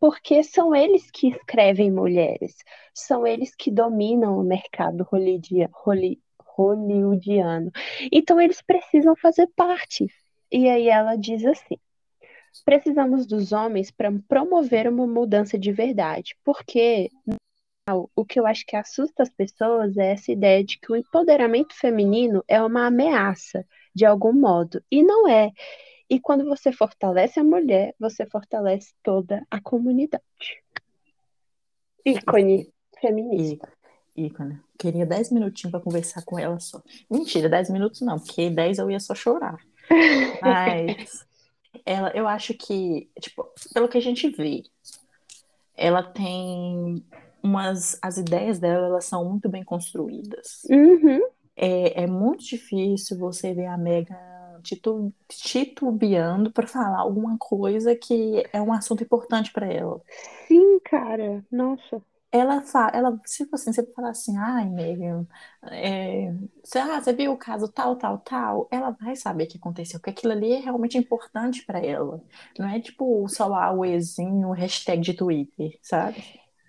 Porque 0.00 0.42
são 0.44 0.74
eles 0.74 1.10
que 1.10 1.28
escrevem 1.28 1.90
mulheres, 1.90 2.54
são 2.94 3.26
eles 3.26 3.54
que 3.56 3.68
dominam 3.70 4.38
o 4.38 4.44
mercado 4.44 5.02
hollywoodiano. 5.10 5.72
holly- 5.74 6.20
hollywoodiano. 6.58 7.70
Então, 8.10 8.40
eles 8.40 8.60
precisam 8.60 9.14
fazer 9.14 9.46
parte. 9.54 10.06
E 10.50 10.68
aí, 10.68 10.88
ela 10.88 11.14
diz 11.16 11.44
assim. 11.44 11.78
Precisamos 12.64 13.26
dos 13.26 13.52
homens 13.52 13.90
para 13.90 14.10
promover 14.26 14.88
uma 14.88 15.06
mudança 15.06 15.58
de 15.58 15.70
verdade, 15.70 16.36
porque 16.44 17.08
o 18.14 18.24
que 18.24 18.38
eu 18.38 18.46
acho 18.46 18.66
que 18.66 18.76
assusta 18.76 19.22
as 19.22 19.30
pessoas 19.30 19.96
é 19.96 20.12
essa 20.12 20.32
ideia 20.32 20.62
de 20.62 20.78
que 20.78 20.92
o 20.92 20.96
empoderamento 20.96 21.74
feminino 21.74 22.44
é 22.46 22.60
uma 22.62 22.86
ameaça, 22.86 23.64
de 23.94 24.04
algum 24.04 24.32
modo, 24.32 24.82
e 24.90 25.02
não 25.02 25.28
é. 25.28 25.50
E 26.10 26.18
quando 26.18 26.44
você 26.44 26.72
fortalece 26.72 27.38
a 27.38 27.44
mulher, 27.44 27.94
você 27.98 28.26
fortalece 28.26 28.92
toda 29.02 29.46
a 29.50 29.60
comunidade. 29.60 30.22
Ícone 32.04 32.72
feminista. 33.00 33.70
Ícone. 34.16 34.60
Queria 34.78 35.04
10 35.04 35.30
minutinhos 35.32 35.72
pra 35.72 35.80
conversar 35.80 36.24
com 36.24 36.38
ela 36.38 36.58
só. 36.60 36.80
Mentira, 37.10 37.48
10 37.48 37.68
minutos 37.70 38.00
não, 38.00 38.18
porque 38.18 38.48
10 38.48 38.78
eu 38.78 38.90
ia 38.90 39.00
só 39.00 39.14
chorar. 39.14 39.58
Mas 40.40 41.26
ela, 41.84 42.10
eu 42.14 42.28
acho 42.28 42.54
que, 42.54 43.10
tipo, 43.20 43.46
pelo 43.74 43.88
que 43.88 43.98
a 43.98 44.02
gente 44.02 44.28
vê, 44.30 44.62
ela 45.76 46.02
tem 46.02 47.04
umas. 47.42 47.98
As 48.02 48.16
ideias 48.18 48.58
dela, 48.58 48.86
elas 48.86 49.04
são 49.04 49.24
muito 49.28 49.48
bem 49.48 49.64
construídas. 49.64 50.62
Uhum, 50.68 51.20
É, 51.56 52.04
é 52.04 52.06
muito 52.06 52.44
difícil 52.44 53.18
você 53.18 53.52
ver 53.54 53.66
a 53.66 53.76
Megan 53.76 54.16
titu, 54.62 55.12
titubeando 55.28 56.52
para 56.52 56.66
falar 56.66 56.98
alguma 56.98 57.36
coisa 57.38 57.94
que 57.96 58.44
é 58.52 58.60
um 58.60 58.72
assunto 58.72 59.02
importante 59.02 59.52
para 59.52 59.66
ela. 59.72 60.00
sim, 60.46 60.78
cara. 60.80 61.44
Nossa. 61.50 62.02
Ela 62.30 62.60
fala, 62.62 62.90
ela, 62.94 63.18
tipo 63.26 63.54
assim, 63.56 63.72
você 63.72 63.82
fala 63.94 64.10
assim, 64.10 64.36
ai, 64.36 64.68
Megan, 64.68 65.26
é, 65.70 66.30
você, 66.62 66.78
ah, 66.78 67.00
você 67.00 67.12
viu 67.14 67.32
o 67.32 67.38
caso 67.38 67.68
tal, 67.72 67.96
tal, 67.96 68.18
tal, 68.18 68.68
ela 68.70 68.90
vai 68.90 69.16
saber 69.16 69.44
o 69.44 69.48
que 69.48 69.56
aconteceu, 69.56 69.98
porque 69.98 70.10
aquilo 70.10 70.32
ali 70.34 70.52
é 70.52 70.58
realmente 70.60 70.98
importante 70.98 71.64
para 71.64 71.78
ela. 71.80 72.22
Não 72.58 72.68
é 72.68 72.80
tipo 72.80 73.26
só 73.28 73.46
lá 73.46 73.72
o 73.72 73.82
exinho, 73.84 74.48
o 74.48 74.52
hashtag 74.52 75.00
de 75.00 75.14
Twitter, 75.14 75.78
sabe? 75.82 76.22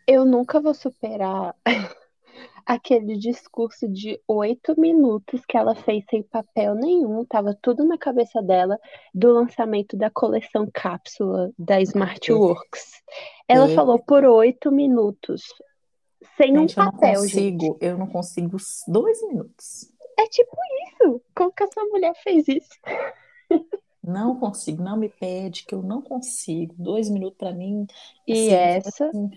Eu 0.08 0.26
nunca 0.26 0.60
vou 0.60 0.74
superar 0.74 1.56
aquele 2.70 3.18
discurso 3.18 3.88
de 3.88 4.22
oito 4.28 4.80
minutos 4.80 5.44
que 5.44 5.58
ela 5.58 5.74
fez 5.74 6.06
sem 6.08 6.22
papel 6.22 6.76
nenhum, 6.76 7.26
tava 7.26 7.58
tudo 7.60 7.84
na 7.84 7.98
cabeça 7.98 8.44
dela, 8.44 8.78
do 9.12 9.34
lançamento 9.34 9.98
da 9.98 10.12
coleção 10.12 10.70
cápsula 10.72 11.52
da 11.58 11.82
Smartworks. 11.82 13.02
Ela 13.48 13.70
falou 13.70 13.98
por 13.98 14.24
oito 14.24 14.72
minutos, 14.72 15.42
sem 16.38 16.56
um 16.56 16.68
Gente, 16.68 16.78
eu 16.78 16.84
não 16.84 16.92
papel, 16.92 17.26
gente. 17.26 17.32
consigo, 17.32 17.78
eu 17.82 17.98
não 17.98 18.06
consigo 18.06 18.58
dois 18.88 19.20
minutos. 19.28 19.92
É 20.20 20.28
tipo 20.28 20.56
isso. 20.92 21.22
Como 21.36 21.52
que 21.52 21.64
essa 21.64 21.84
mulher 21.86 22.14
fez 22.24 22.48
isso? 22.48 22.70
Não 24.02 24.40
consigo, 24.40 24.82
não 24.82 24.98
me 24.98 25.10
pede 25.10 25.66
que 25.66 25.76
eu 25.76 25.84
não 25.84 26.02
consigo. 26.02 26.74
Dois 26.78 27.10
minutos 27.10 27.38
para 27.38 27.54
mim. 27.54 27.86
E 28.26 28.48
assim, 28.48 28.54
essa, 28.54 29.06
assim. 29.08 29.30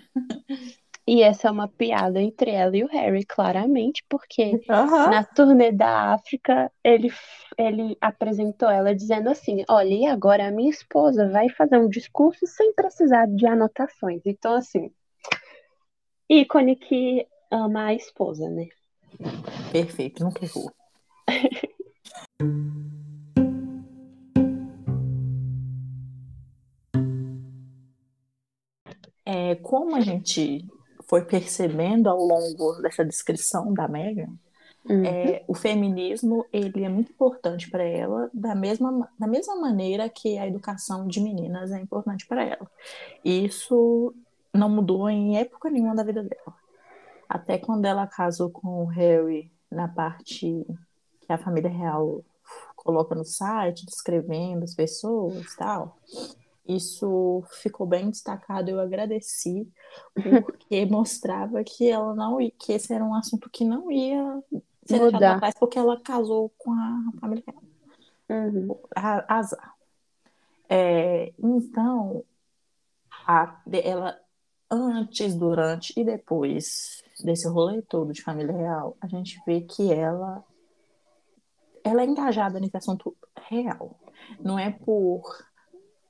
E 1.06 1.22
essa 1.22 1.48
é 1.48 1.50
uma 1.50 1.66
piada 1.66 2.20
entre 2.20 2.50
ela 2.50 2.76
e 2.76 2.84
o 2.84 2.88
Harry, 2.88 3.24
claramente, 3.24 4.04
porque 4.08 4.60
Aham. 4.68 5.10
Na 5.10 5.24
turnê 5.24 5.72
da 5.72 6.12
África, 6.12 6.70
ele, 6.84 7.12
ele 7.58 7.96
apresentou 8.00 8.70
ela 8.70 8.94
dizendo 8.94 9.28
assim: 9.28 9.64
Olha, 9.68 9.92
e 9.92 10.06
agora 10.06 10.46
a 10.46 10.50
minha 10.50 10.70
esposa 10.70 11.28
vai 11.28 11.48
fazer 11.48 11.78
um 11.78 11.88
discurso 11.88 12.46
sem 12.46 12.72
precisar 12.72 13.26
de 13.26 13.46
anotações. 13.46 14.22
Então, 14.24 14.54
assim, 14.54 14.92
ícone 16.28 16.76
que 16.76 17.26
ama 17.50 17.86
a 17.86 17.94
esposa, 17.94 18.48
né? 18.48 18.68
Perfeito, 19.72 20.22
nunca 20.22 20.44
errou. 20.44 20.70
É, 29.24 29.54
como 29.54 29.94
a 29.94 30.00
gente 30.00 30.66
foi 31.12 31.26
percebendo 31.26 32.08
ao 32.08 32.16
longo 32.16 32.80
dessa 32.80 33.04
descrição 33.04 33.74
da 33.74 33.86
Megan, 33.86 34.32
Uhum. 34.88 35.04
é, 35.04 35.44
o 35.46 35.54
feminismo 35.54 36.44
ele 36.50 36.82
é 36.82 36.88
muito 36.88 37.12
importante 37.12 37.70
para 37.70 37.84
ela, 37.84 38.30
da 38.34 38.54
mesma, 38.54 39.08
da 39.16 39.26
mesma 39.28 39.54
maneira 39.54 40.08
que 40.08 40.38
a 40.38 40.46
educação 40.48 41.06
de 41.06 41.20
meninas 41.20 41.70
é 41.70 41.78
importante 41.78 42.26
para 42.26 42.42
ela. 42.42 42.68
E 43.22 43.44
isso 43.44 44.12
não 44.52 44.70
mudou 44.70 45.08
em 45.08 45.36
época 45.36 45.70
nenhuma 45.70 45.94
da 45.94 46.02
vida 46.02 46.22
dela. 46.24 46.54
Até 47.28 47.58
quando 47.58 47.84
ela 47.84 48.06
casou 48.06 48.50
com 48.50 48.82
o 48.82 48.86
Harry, 48.86 49.52
na 49.70 49.86
parte 49.86 50.66
que 51.20 51.32
a 51.32 51.38
família 51.38 51.70
real 51.70 52.24
coloca 52.74 53.14
no 53.14 53.24
site, 53.24 53.86
descrevendo 53.86 54.64
as 54.64 54.74
pessoas 54.74 55.44
e 55.44 55.56
tal, 55.56 55.96
Isso 56.66 57.42
ficou 57.60 57.86
bem 57.86 58.08
destacado, 58.10 58.70
eu 58.70 58.78
agradeci, 58.80 59.68
porque 60.46 60.86
mostrava 60.86 61.62
que 61.64 61.88
ela 61.88 62.14
não 62.14 62.40
ia, 62.40 62.52
que 62.52 62.72
esse 62.72 62.92
era 62.92 63.04
um 63.04 63.14
assunto 63.14 63.50
que 63.50 63.64
não 63.64 63.90
ia 63.90 64.42
ser 64.86 64.98
deixado 64.98 65.12
Mudar. 65.12 65.36
atrás 65.36 65.54
porque 65.58 65.78
ela 65.78 66.00
casou 66.00 66.52
com 66.58 66.72
a 66.72 67.02
família 67.20 67.44
real. 67.46 67.62
Uhum. 68.30 68.78
A- 68.94 69.36
Azar. 69.38 69.74
É, 70.68 71.32
então, 71.38 72.24
a- 73.26 73.60
ela 73.72 74.18
antes, 74.70 75.34
durante 75.34 75.92
e 76.00 76.04
depois 76.04 77.02
desse 77.22 77.46
rolê 77.48 77.82
todo 77.82 78.12
de 78.12 78.22
família 78.22 78.56
real, 78.56 78.96
a 79.00 79.06
gente 79.06 79.38
vê 79.46 79.60
que 79.60 79.92
ela 79.92 80.42
ela 81.84 82.02
é 82.02 82.04
engajada 82.06 82.60
nesse 82.60 82.76
assunto 82.76 83.16
real. 83.48 83.98
Não 84.40 84.56
é 84.58 84.70
por 84.70 85.22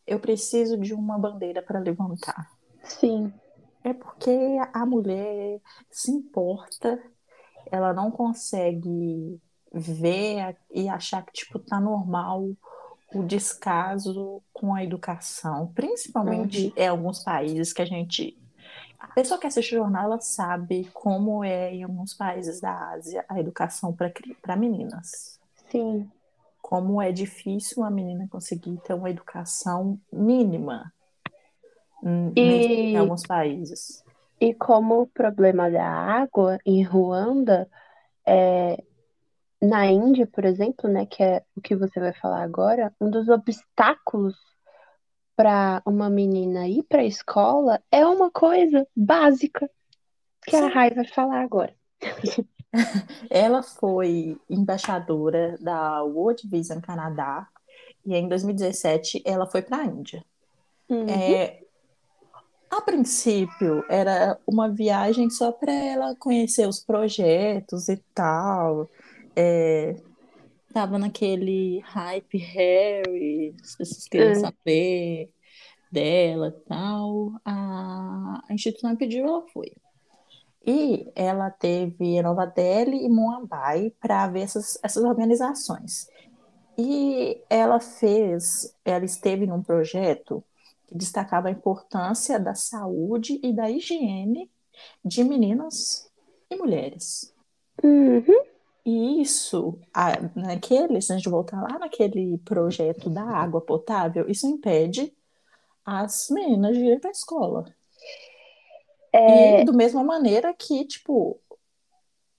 eu 0.06 0.18
preciso 0.20 0.76
de 0.78 0.92
uma 0.94 1.18
bandeira 1.18 1.62
para 1.62 1.78
levantar. 1.78 2.50
Sim. 2.84 3.32
É 3.84 3.92
porque 3.92 4.30
a 4.72 4.86
mulher 4.86 5.60
se 5.90 6.10
importa, 6.10 7.02
ela 7.70 7.92
não 7.92 8.10
consegue 8.10 9.40
ver 9.72 10.56
e 10.70 10.88
achar 10.88 11.24
que 11.24 11.32
tipo 11.32 11.58
tá 11.58 11.80
normal 11.80 12.50
o 13.14 13.22
descaso 13.22 14.42
com 14.52 14.74
a 14.74 14.82
educação, 14.84 15.72
principalmente 15.74 16.66
Uhum. 16.66 16.72
em 16.76 16.86
alguns 16.88 17.22
países 17.24 17.72
que 17.72 17.82
a 17.82 17.84
gente 17.86 18.38
a 18.98 19.08
pessoa 19.08 19.38
que 19.38 19.46
assiste 19.48 19.74
o 19.74 19.78
jornal 19.78 20.04
ela 20.04 20.20
sabe 20.20 20.88
como 20.94 21.42
é 21.42 21.74
em 21.74 21.82
alguns 21.82 22.14
países 22.14 22.60
da 22.60 22.90
Ásia 22.92 23.24
a 23.28 23.40
educação 23.40 23.92
para 23.92 24.56
meninas. 24.56 25.40
Sim. 25.70 26.08
Como 26.62 27.02
é 27.02 27.12
difícil 27.12 27.84
a 27.84 27.90
menina 27.90 28.26
conseguir 28.30 28.78
ter 28.78 28.94
uma 28.94 29.10
educação 29.10 30.00
mínima 30.10 30.90
hum, 32.02 32.32
E- 32.36 32.92
em 32.92 32.96
alguns 32.96 33.22
países. 33.24 34.02
E 34.40 34.54
como 34.54 35.02
o 35.02 35.06
problema 35.06 35.70
da 35.70 35.86
água 35.86 36.58
em 36.64 36.82
Ruanda, 36.82 37.68
é, 38.26 38.82
na 39.60 39.86
Índia, 39.86 40.26
por 40.26 40.44
exemplo, 40.44 40.90
né, 40.90 41.06
que 41.06 41.22
é 41.22 41.44
o 41.54 41.60
que 41.60 41.76
você 41.76 42.00
vai 42.00 42.12
falar 42.14 42.42
agora, 42.42 42.92
um 43.00 43.10
dos 43.10 43.28
obstáculos 43.28 44.34
para 45.36 45.82
uma 45.86 46.10
menina 46.10 46.68
ir 46.68 46.82
para 46.84 47.00
a 47.02 47.06
escola 47.06 47.80
é 47.90 48.04
uma 48.06 48.30
coisa 48.30 48.86
básica 48.94 49.70
que 50.44 50.56
a 50.56 50.60
Sim. 50.60 50.68
Rai 50.68 50.90
vai 50.90 51.06
falar 51.06 51.42
agora. 51.42 51.74
Ela 53.30 53.62
foi 53.62 54.38
embaixadora 54.48 55.56
da 55.60 56.02
World 56.02 56.48
Vision 56.48 56.80
Canadá 56.80 57.48
e 58.04 58.14
em 58.14 58.28
2017 58.28 59.22
ela 59.24 59.46
foi 59.46 59.62
para 59.62 59.78
a 59.78 59.84
Índia. 59.86 60.24
Uhum. 60.88 61.08
É, 61.08 61.60
a 62.70 62.80
princípio 62.80 63.84
era 63.88 64.38
uma 64.46 64.68
viagem 64.70 65.28
só 65.30 65.52
para 65.52 65.72
ela 65.72 66.16
conhecer 66.16 66.66
os 66.66 66.80
projetos 66.80 67.88
e 67.88 67.96
tal. 68.14 68.88
É, 69.36 69.94
tava 70.72 70.98
naquele 70.98 71.80
hype 71.80 72.38
Harry, 72.38 73.54
pessoas 73.76 74.08
queriam 74.08 74.30
É. 74.30 74.34
saber 74.36 75.30
dela 75.90 76.48
e 76.48 76.68
tal. 76.68 77.32
A, 77.44 78.42
a 78.48 78.54
instituição 78.54 78.96
pediu, 78.96 79.26
ela 79.26 79.44
foi. 79.52 79.70
E 80.64 81.10
ela 81.14 81.50
teve 81.50 82.22
Nova 82.22 82.46
Delhi 82.46 83.04
e 83.04 83.08
Mumbai 83.08 83.92
para 84.00 84.28
ver 84.28 84.42
essas, 84.42 84.78
essas 84.82 85.02
organizações. 85.02 86.08
E 86.78 87.42
ela 87.50 87.80
fez, 87.80 88.74
ela 88.84 89.04
esteve 89.04 89.46
num 89.46 89.62
projeto 89.62 90.42
que 90.86 90.96
destacava 90.96 91.48
a 91.48 91.50
importância 91.50 92.38
da 92.38 92.54
saúde 92.54 93.40
e 93.42 93.52
da 93.52 93.70
higiene 93.70 94.50
de 95.04 95.24
meninas 95.24 96.10
e 96.50 96.56
mulheres. 96.56 97.34
Uhum. 97.82 98.52
E 98.84 99.22
isso, 99.22 99.78
naquele, 100.34 101.00
se 101.00 101.12
a 101.12 101.16
gente 101.16 101.28
voltar 101.28 101.60
lá 101.60 101.78
naquele 101.78 102.38
projeto 102.38 103.08
da 103.08 103.22
água 103.22 103.60
potável, 103.60 104.28
isso 104.28 104.46
impede 104.46 105.12
as 105.84 106.28
meninas 106.30 106.76
de 106.76 106.84
ir 106.84 107.00
para 107.00 107.10
a 107.10 107.12
escola. 107.12 107.64
É, 109.12 109.60
E 109.60 109.64
do 109.64 109.74
mesma 109.74 110.02
maneira 110.02 110.54
que, 110.54 110.84
tipo, 110.86 111.40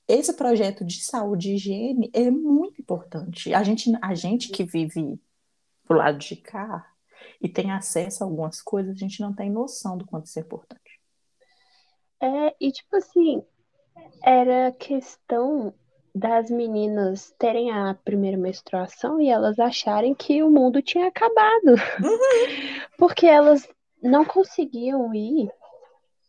esse 0.07 0.33
projeto 0.33 0.83
de 0.83 1.03
saúde 1.03 1.51
e 1.51 1.55
higiene 1.55 2.09
é 2.13 2.29
muito 2.29 2.81
importante. 2.81 3.53
A 3.53 3.63
gente, 3.63 3.91
a 4.01 4.13
gente 4.13 4.49
que 4.49 4.63
vive 4.63 5.19
pro 5.85 5.97
lado 5.97 6.17
de 6.17 6.35
cá 6.35 6.85
e 7.41 7.47
tem 7.47 7.71
acesso 7.71 8.23
a 8.23 8.27
algumas 8.27 8.61
coisas, 8.61 8.95
a 8.95 8.99
gente 8.99 9.21
não 9.21 9.33
tem 9.33 9.49
noção 9.49 9.97
do 9.97 10.05
quanto 10.05 10.25
isso 10.25 10.39
é 10.39 10.41
importante. 10.41 10.99
é, 12.21 12.55
e 12.59 12.71
tipo 12.71 12.95
assim, 12.95 13.43
era 14.23 14.71
questão 14.71 15.73
das 16.15 16.49
meninas 16.49 17.33
terem 17.39 17.71
a 17.71 17.95
primeira 18.05 18.37
menstruação 18.37 19.19
e 19.19 19.29
elas 19.29 19.59
acharem 19.59 20.13
que 20.13 20.43
o 20.43 20.49
mundo 20.49 20.81
tinha 20.81 21.07
acabado. 21.07 21.75
Porque 22.97 23.25
elas 23.25 23.67
não 24.01 24.23
conseguiam 24.23 25.13
ir 25.13 25.49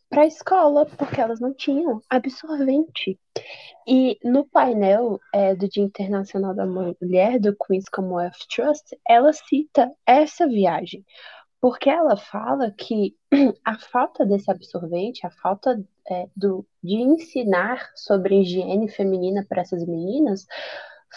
para 0.09 0.23
a 0.23 0.27
escola, 0.27 0.85
porque 0.85 1.19
elas 1.19 1.39
não 1.39 1.53
tinham 1.53 2.01
absorvente. 2.09 3.19
E 3.87 4.17
no 4.23 4.45
painel 4.45 5.19
é, 5.33 5.55
do 5.55 5.67
Dia 5.67 5.83
Internacional 5.83 6.55
da 6.55 6.65
Mulher, 6.65 7.39
do 7.39 7.55
Queen's 7.55 7.89
Commonwealth 7.89 8.47
Trust, 8.49 8.97
ela 9.07 9.31
cita 9.33 9.91
essa 10.05 10.47
viagem. 10.47 11.05
Porque 11.59 11.89
ela 11.89 12.15
fala 12.15 12.71
que 12.71 13.15
a 13.65 13.77
falta 13.77 14.25
desse 14.25 14.49
absorvente, 14.51 15.25
a 15.25 15.31
falta 15.31 15.83
é, 16.09 16.27
do, 16.35 16.65
de 16.83 16.95
ensinar 16.95 17.91
sobre 17.95 18.41
higiene 18.41 18.87
feminina 18.87 19.45
para 19.47 19.61
essas 19.61 19.85
meninas, 19.85 20.45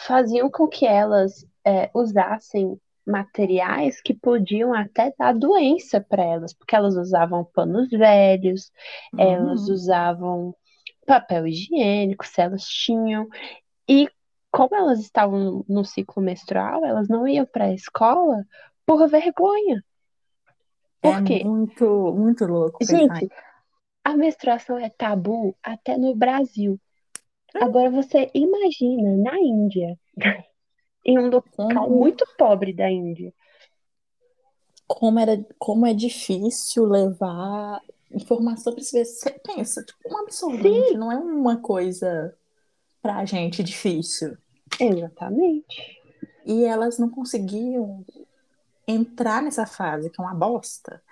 faziam 0.06 0.50
com 0.50 0.66
que 0.66 0.86
elas 0.86 1.46
é, 1.64 1.90
usassem 1.94 2.80
materiais 3.08 4.00
que 4.02 4.14
podiam 4.14 4.74
até 4.74 5.12
dar 5.18 5.34
doença 5.34 6.00
para 6.00 6.24
elas, 6.24 6.54
porque 6.54 6.76
elas 6.76 6.96
usavam 6.96 7.44
panos 7.54 7.90
velhos, 7.90 8.72
elas 9.16 9.66
Uhum. 9.66 9.68
usavam 9.68 10.54
papel 11.06 11.46
higiênico, 11.48 12.26
se 12.26 12.40
elas 12.42 12.64
tinham. 12.64 13.28
E 13.88 14.08
como 14.52 14.74
elas 14.76 15.00
estavam 15.00 15.64
no 15.68 15.84
ciclo 15.84 16.22
menstrual, 16.22 16.84
elas 16.84 17.08
não 17.08 17.28
iam 17.28 17.46
para 17.46 17.66
a 17.66 17.74
escola 17.74 18.44
por 18.86 19.08
vergonha. 19.08 19.84
Por 21.00 21.16
É 21.16 21.20
quê? 21.22 21.40
muito, 21.42 21.84
muito 22.14 22.44
louco 22.46 22.80
pensar 22.84 23.20
Gente, 23.20 23.30
a 24.04 24.16
menstruação 24.16 24.78
é 24.78 24.90
tabu 24.90 25.56
até 25.62 25.96
no 25.98 26.14
Brasil. 26.16 26.80
Agora 27.54 27.90
você 27.90 28.30
imagina 28.34 29.16
na 29.18 29.38
Índia, 29.40 29.98
em 31.08 31.18
um 31.18 31.28
local 31.30 31.66
como, 31.68 31.88
muito 31.88 32.26
pobre 32.36 32.70
da 32.72 32.90
Índia. 32.90 33.32
como, 34.86 35.18
era, 35.18 35.42
como 35.58 35.86
é 35.86 35.94
difícil 35.94 36.84
levar 36.84 37.80
informação 38.10 38.74
para 38.74 38.82
você. 38.82 39.04
Você 39.04 39.30
pensa, 39.30 39.82
tipo, 39.82 39.98
um 40.12 40.18
absorvente 40.18 40.96
não 40.98 41.10
é 41.10 41.16
uma 41.16 41.56
coisa 41.56 42.36
pra 43.00 43.24
gente 43.24 43.62
difícil. 43.62 44.36
Exatamente. 44.78 45.98
E 46.44 46.64
elas 46.64 46.98
não 46.98 47.08
conseguiam 47.08 48.04
entrar 48.86 49.42
nessa 49.42 49.64
fase, 49.66 50.10
que 50.10 50.20
é 50.20 50.24
uma 50.24 50.34
bosta, 50.34 51.02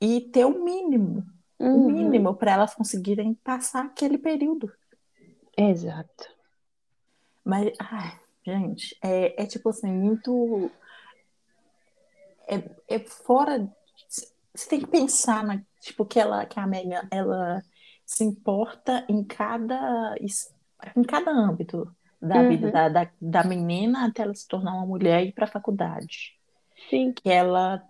e 0.00 0.20
ter 0.20 0.44
o 0.44 0.64
mínimo, 0.64 1.24
o 1.58 1.64
Uhum. 1.66 1.90
mínimo 1.90 2.34
para 2.34 2.52
elas 2.52 2.74
conseguirem 2.74 3.34
passar 3.34 3.84
aquele 3.84 4.18
período. 4.18 4.72
Exato. 5.56 6.28
Mas, 7.44 7.72
ai, 7.78 8.18
gente, 8.44 8.96
é, 9.02 9.42
é 9.42 9.46
tipo 9.46 9.68
assim, 9.70 9.90
muito. 9.90 10.70
É, 12.48 12.96
é 12.96 12.98
fora. 13.00 13.68
Você 14.54 14.68
tem 14.68 14.80
que 14.80 14.86
pensar 14.86 15.44
na, 15.44 15.62
tipo, 15.80 16.04
que 16.04 16.18
ela, 16.18 16.44
que 16.46 16.58
a 16.58 16.66
Megan, 16.66 17.06
ela 17.10 17.62
se 18.04 18.24
importa 18.24 19.04
em 19.08 19.22
cada, 19.22 20.16
em 20.96 21.02
cada 21.04 21.30
âmbito 21.30 21.94
da 22.20 22.42
vida 22.42 22.66
Uhum. 22.66 22.72
da, 22.72 22.88
da, 22.88 23.10
da 23.20 23.44
menina 23.44 24.06
até 24.06 24.22
ela 24.22 24.34
se 24.34 24.46
tornar 24.46 24.74
uma 24.74 24.86
mulher 24.86 25.24
e 25.24 25.28
ir 25.28 25.32
para 25.32 25.44
a 25.44 25.50
faculdade. 25.50 26.36
Sim. 26.88 27.12
Que 27.12 27.30
ela. 27.30 27.82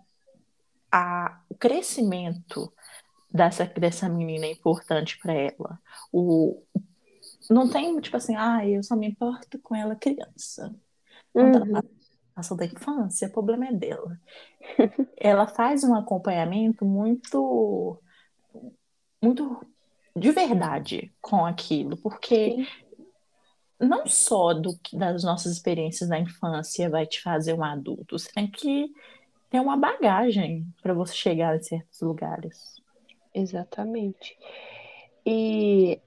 A, 0.91 1.41
o 1.49 1.55
crescimento 1.55 2.71
dessa, 3.29 3.65
dessa 3.65 4.09
menina 4.09 4.45
é 4.45 4.51
importante 4.51 5.17
para 5.17 5.33
ela. 5.33 5.79
O, 6.11 6.61
não 7.51 7.69
tem, 7.69 7.99
tipo 7.99 8.17
assim, 8.17 8.35
ah, 8.35 8.67
eu 8.67 8.81
só 8.81 8.95
me 8.95 9.07
importo 9.07 9.59
com 9.59 9.75
ela 9.75 9.95
criança. 9.95 10.73
Uhum. 11.33 11.81
passou 12.33 12.57
da 12.57 12.65
infância, 12.65 13.27
o 13.27 13.31
problema 13.31 13.67
é 13.67 13.73
dela. 13.73 14.19
Ela 15.17 15.47
faz 15.47 15.83
um 15.83 15.93
acompanhamento 15.93 16.85
muito, 16.85 18.01
muito 19.21 19.65
de 20.15 20.31
verdade 20.31 21.13
com 21.21 21.45
aquilo, 21.45 21.97
porque 21.97 22.55
Sim. 22.55 22.67
não 23.79 24.05
só 24.07 24.53
do, 24.53 24.77
das 24.93 25.23
nossas 25.23 25.51
experiências 25.53 26.09
da 26.09 26.19
infância 26.19 26.89
vai 26.89 27.05
te 27.05 27.21
fazer 27.21 27.53
um 27.53 27.63
adulto, 27.63 28.17
você 28.17 28.31
tem 28.31 28.49
que 28.49 28.91
tem 29.49 29.59
uma 29.59 29.75
bagagem 29.75 30.65
para 30.81 30.93
você 30.93 31.13
chegar 31.13 31.57
em 31.57 31.61
certos 31.61 31.99
lugares. 31.99 32.81
Exatamente. 33.33 34.37
E 35.25 35.99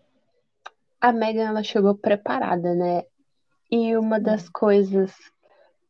a 1.05 1.13
Megan 1.13 1.49
ela 1.49 1.63
chegou 1.63 1.95
preparada, 1.95 2.75
né? 2.75 3.05
E 3.71 3.95
uma 3.95 4.19
das 4.19 4.49
coisas 4.49 5.13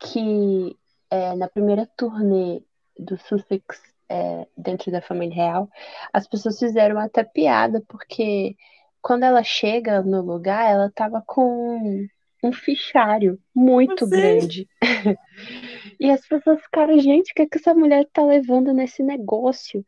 que 0.01 0.77
é, 1.09 1.37
na 1.37 1.47
primeira 1.47 1.89
turnê 1.97 2.61
do 2.99 3.17
Sussex 3.17 3.81
é, 4.09 4.45
dentro 4.57 4.91
da 4.91 5.01
família 5.01 5.37
real, 5.37 5.71
as 6.13 6.27
pessoas 6.27 6.59
fizeram 6.59 6.99
até 6.99 7.23
piada, 7.23 7.81
porque 7.87 8.57
quando 9.01 9.23
ela 9.23 9.45
chega 9.45 10.03
no 10.03 10.21
lugar, 10.21 10.69
ela 10.69 10.91
tava 10.93 11.23
com 11.25 12.09
um 12.43 12.53
fichário 12.53 13.39
muito 13.55 14.09
grande. 14.09 14.69
e 16.01 16.11
as 16.11 16.27
pessoas 16.27 16.61
ficaram, 16.61 16.99
gente, 16.99 17.31
o 17.31 17.35
que, 17.37 17.43
é 17.43 17.47
que 17.47 17.59
essa 17.59 17.73
mulher 17.73 18.05
tá 18.13 18.25
levando 18.25 18.73
nesse 18.73 19.01
negócio? 19.01 19.87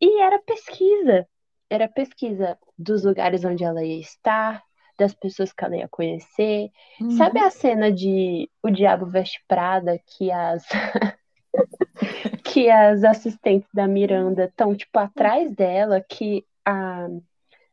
E 0.00 0.22
era 0.22 0.40
pesquisa. 0.40 1.24
Era 1.70 1.86
pesquisa 1.86 2.58
dos 2.78 3.04
lugares 3.04 3.44
onde 3.44 3.64
ela 3.64 3.84
ia 3.84 4.00
estar, 4.00 4.62
das 4.98 5.14
pessoas 5.14 5.52
que 5.52 5.64
ela 5.64 5.76
ia 5.76 5.88
conhecer. 5.88 6.70
Uhum. 7.00 7.10
Sabe 7.12 7.38
a 7.40 7.50
cena 7.50 7.92
de 7.92 8.50
O 8.62 8.70
Diabo 8.70 9.06
Veste 9.06 9.42
Prada 9.46 10.00
que 10.06 10.30
as 10.30 10.64
que 12.44 12.70
as 12.70 13.04
assistentes 13.04 13.68
da 13.72 13.86
Miranda 13.86 14.44
estão 14.44 14.74
tipo 14.74 14.98
atrás 14.98 15.54
dela, 15.54 16.00
que 16.00 16.44
a 16.64 17.08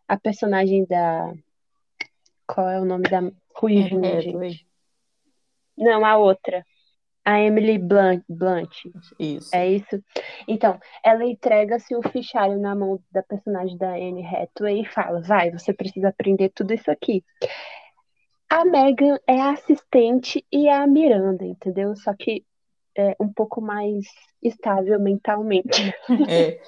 a 0.08 0.18
personagem 0.18 0.86
da 0.86 1.34
qual 2.46 2.70
é 2.70 2.80
o 2.80 2.86
nome 2.86 3.04
da 3.10 3.22
Ruivinha, 3.56 4.18
é, 4.18 4.22
gente? 4.22 4.68
Não, 5.78 6.06
a 6.06 6.18
outra. 6.18 6.66
A 7.26 7.40
Emily 7.40 7.78
Blunt, 7.78 8.24
Blunt. 8.28 8.86
Isso. 9.18 9.50
É 9.56 9.68
isso? 9.68 10.04
Então, 10.48 10.80
ela 11.04 11.24
entrega-se 11.24 11.96
o 11.96 12.02
fichário 12.02 12.60
na 12.60 12.76
mão 12.76 13.00
da 13.12 13.24
personagem 13.24 13.78
da 13.78 13.94
Anne 13.94 14.26
Hathaway 14.26 14.82
e 14.82 14.86
fala: 14.86 15.22
vai, 15.22 15.52
você 15.52 15.74
precisa 15.74 16.10
aprender 16.10 16.50
tudo 16.50 16.74
isso 16.74 16.92
aqui. 16.92 17.24
A 18.50 18.66
Megan 18.66 19.18
é 19.26 19.40
a 19.40 19.52
assistente 19.52 20.46
e 20.52 20.70
a 20.70 20.86
Miranda, 20.86 21.46
entendeu? 21.46 21.96
Só 21.96 22.14
que 22.14 22.46
é 22.96 23.16
um 23.20 23.32
pouco 23.32 23.60
mais 23.62 24.06
estável 24.42 25.00
mentalmente. 25.00 25.94
É, 26.30 26.60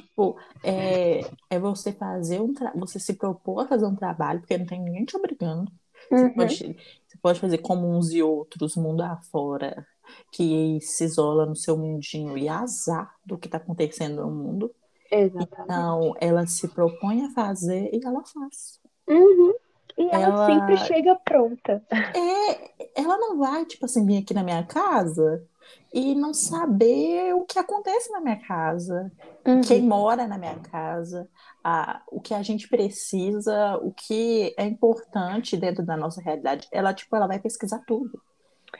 tipo, 0.00 0.36
é, 0.62 1.20
é 1.48 1.58
você 1.58 1.92
fazer 1.92 2.40
um 2.40 2.52
você 2.74 2.98
se 2.98 3.14
propor 3.14 3.60
a 3.60 3.68
fazer 3.68 3.86
um 3.86 3.94
trabalho, 3.94 4.40
porque 4.40 4.58
não 4.58 4.66
tem 4.66 4.80
ninguém 4.80 5.04
te 5.04 5.16
obrigando. 5.16 5.70
Você, 6.10 6.24
uhum. 6.24 6.34
pode, 6.34 6.76
você 7.06 7.18
pode 7.22 7.40
fazer 7.40 7.58
como 7.58 7.88
uns 7.88 8.12
e 8.12 8.22
outros, 8.22 8.76
mundo 8.76 9.02
afora, 9.02 9.86
que 10.32 10.78
se 10.80 11.04
isola 11.04 11.46
no 11.46 11.56
seu 11.56 11.76
mundinho 11.76 12.36
e 12.36 12.48
azar 12.48 13.14
do 13.24 13.38
que 13.38 13.48
está 13.48 13.58
acontecendo 13.58 14.22
no 14.22 14.30
mundo. 14.30 14.74
Exatamente. 15.10 15.62
Então, 15.62 16.14
ela 16.20 16.46
se 16.46 16.68
propõe 16.68 17.24
a 17.24 17.30
fazer 17.30 17.90
e 17.92 18.00
ela 18.04 18.22
faz. 18.24 18.80
Uhum. 19.08 19.54
E 19.98 20.08
ela, 20.08 20.24
ela, 20.24 20.46
sempre 20.46 20.76
chega 20.78 21.16
pronta. 21.16 21.84
É, 21.90 23.00
ela 23.00 23.18
não 23.18 23.38
vai, 23.38 23.64
tipo 23.66 23.84
assim, 23.84 24.06
vir 24.06 24.18
aqui 24.18 24.32
na 24.32 24.42
minha 24.42 24.62
casa 24.64 25.44
e 25.92 26.14
não 26.14 26.32
saber 26.32 27.34
o 27.34 27.44
que 27.44 27.58
acontece 27.58 28.10
na 28.12 28.20
minha 28.20 28.40
casa, 28.40 29.10
uhum. 29.46 29.60
quem 29.60 29.82
mora 29.82 30.26
na 30.26 30.38
minha 30.38 30.58
casa, 30.60 31.28
a, 31.64 32.02
o 32.10 32.20
que 32.20 32.32
a 32.32 32.42
gente 32.42 32.68
precisa, 32.68 33.76
o 33.82 33.92
que 33.92 34.54
é 34.56 34.64
importante 34.64 35.56
dentro 35.56 35.84
da 35.84 35.96
nossa 35.96 36.20
realidade. 36.20 36.68
Ela, 36.70 36.94
tipo, 36.94 37.14
ela 37.16 37.26
vai 37.26 37.40
pesquisar 37.40 37.82
tudo. 37.86 38.22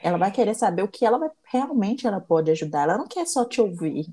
Ela 0.03 0.19
vai 0.19 0.31
querer 0.31 0.55
saber 0.55 0.83
o 0.83 0.89
que 0.89 1.05
ela 1.05 1.19
vai, 1.19 1.31
realmente 1.45 2.07
ela 2.07 2.21
pode 2.21 2.51
ajudar. 2.51 2.85
Ela 2.85 2.99
não 2.99 3.07
quer 3.07 3.27
só 3.27 3.45
te 3.45 3.61
ouvir. 3.61 4.07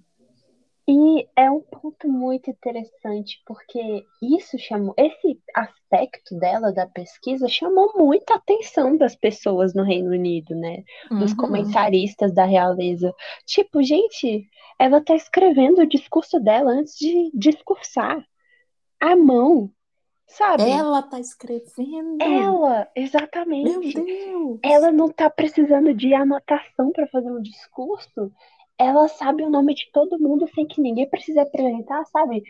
E 0.90 1.28
é 1.36 1.52
um 1.52 1.60
ponto 1.60 2.08
muito 2.08 2.50
interessante, 2.50 3.42
porque 3.46 4.06
isso 4.22 4.58
chamou, 4.58 4.94
esse 4.98 5.38
aspecto 5.54 6.34
dela 6.40 6.72
da 6.72 6.88
pesquisa 6.88 7.50
chamou 7.50 7.92
muita 7.98 8.36
atenção 8.36 8.96
das 8.96 9.14
pessoas 9.14 9.74
no 9.74 9.84
Reino 9.84 10.12
Unido, 10.12 10.56
né? 10.56 10.86
Dos 11.10 11.32
uhum. 11.32 11.38
comentaristas 11.38 12.34
da 12.34 12.46
realeza. 12.46 13.14
Tipo, 13.46 13.84
gente, 13.84 14.48
ela 14.80 15.02
tá 15.02 15.14
escrevendo 15.14 15.82
o 15.82 15.88
discurso 15.88 16.40
dela 16.40 16.72
antes 16.72 16.98
de 16.98 17.32
discursar. 17.34 18.26
À 18.98 19.14
mão, 19.14 19.70
sabe? 20.28 20.70
Ela 20.70 21.02
tá 21.02 21.20
escrevendo. 21.20 22.22
Ela, 22.22 22.88
exatamente. 22.96 23.96
Meu 23.96 24.06
Deus. 24.06 24.60
Ela 24.64 24.92
não 24.92 25.10
tá 25.10 25.30
precisando 25.30 25.94
de 25.94 26.14
anotação 26.14 26.92
para 26.92 27.08
fazer 27.08 27.32
um 27.32 27.42
discurso 27.42 28.32
ela 28.78 29.08
sabe 29.08 29.44
o 29.44 29.50
nome 29.50 29.74
de 29.74 29.90
todo 29.92 30.20
mundo 30.20 30.48
sem 30.54 30.68
que 30.68 30.80
ninguém 30.80 31.10
precise 31.10 31.40
apresentar, 31.40 32.06
sabe? 32.06 32.44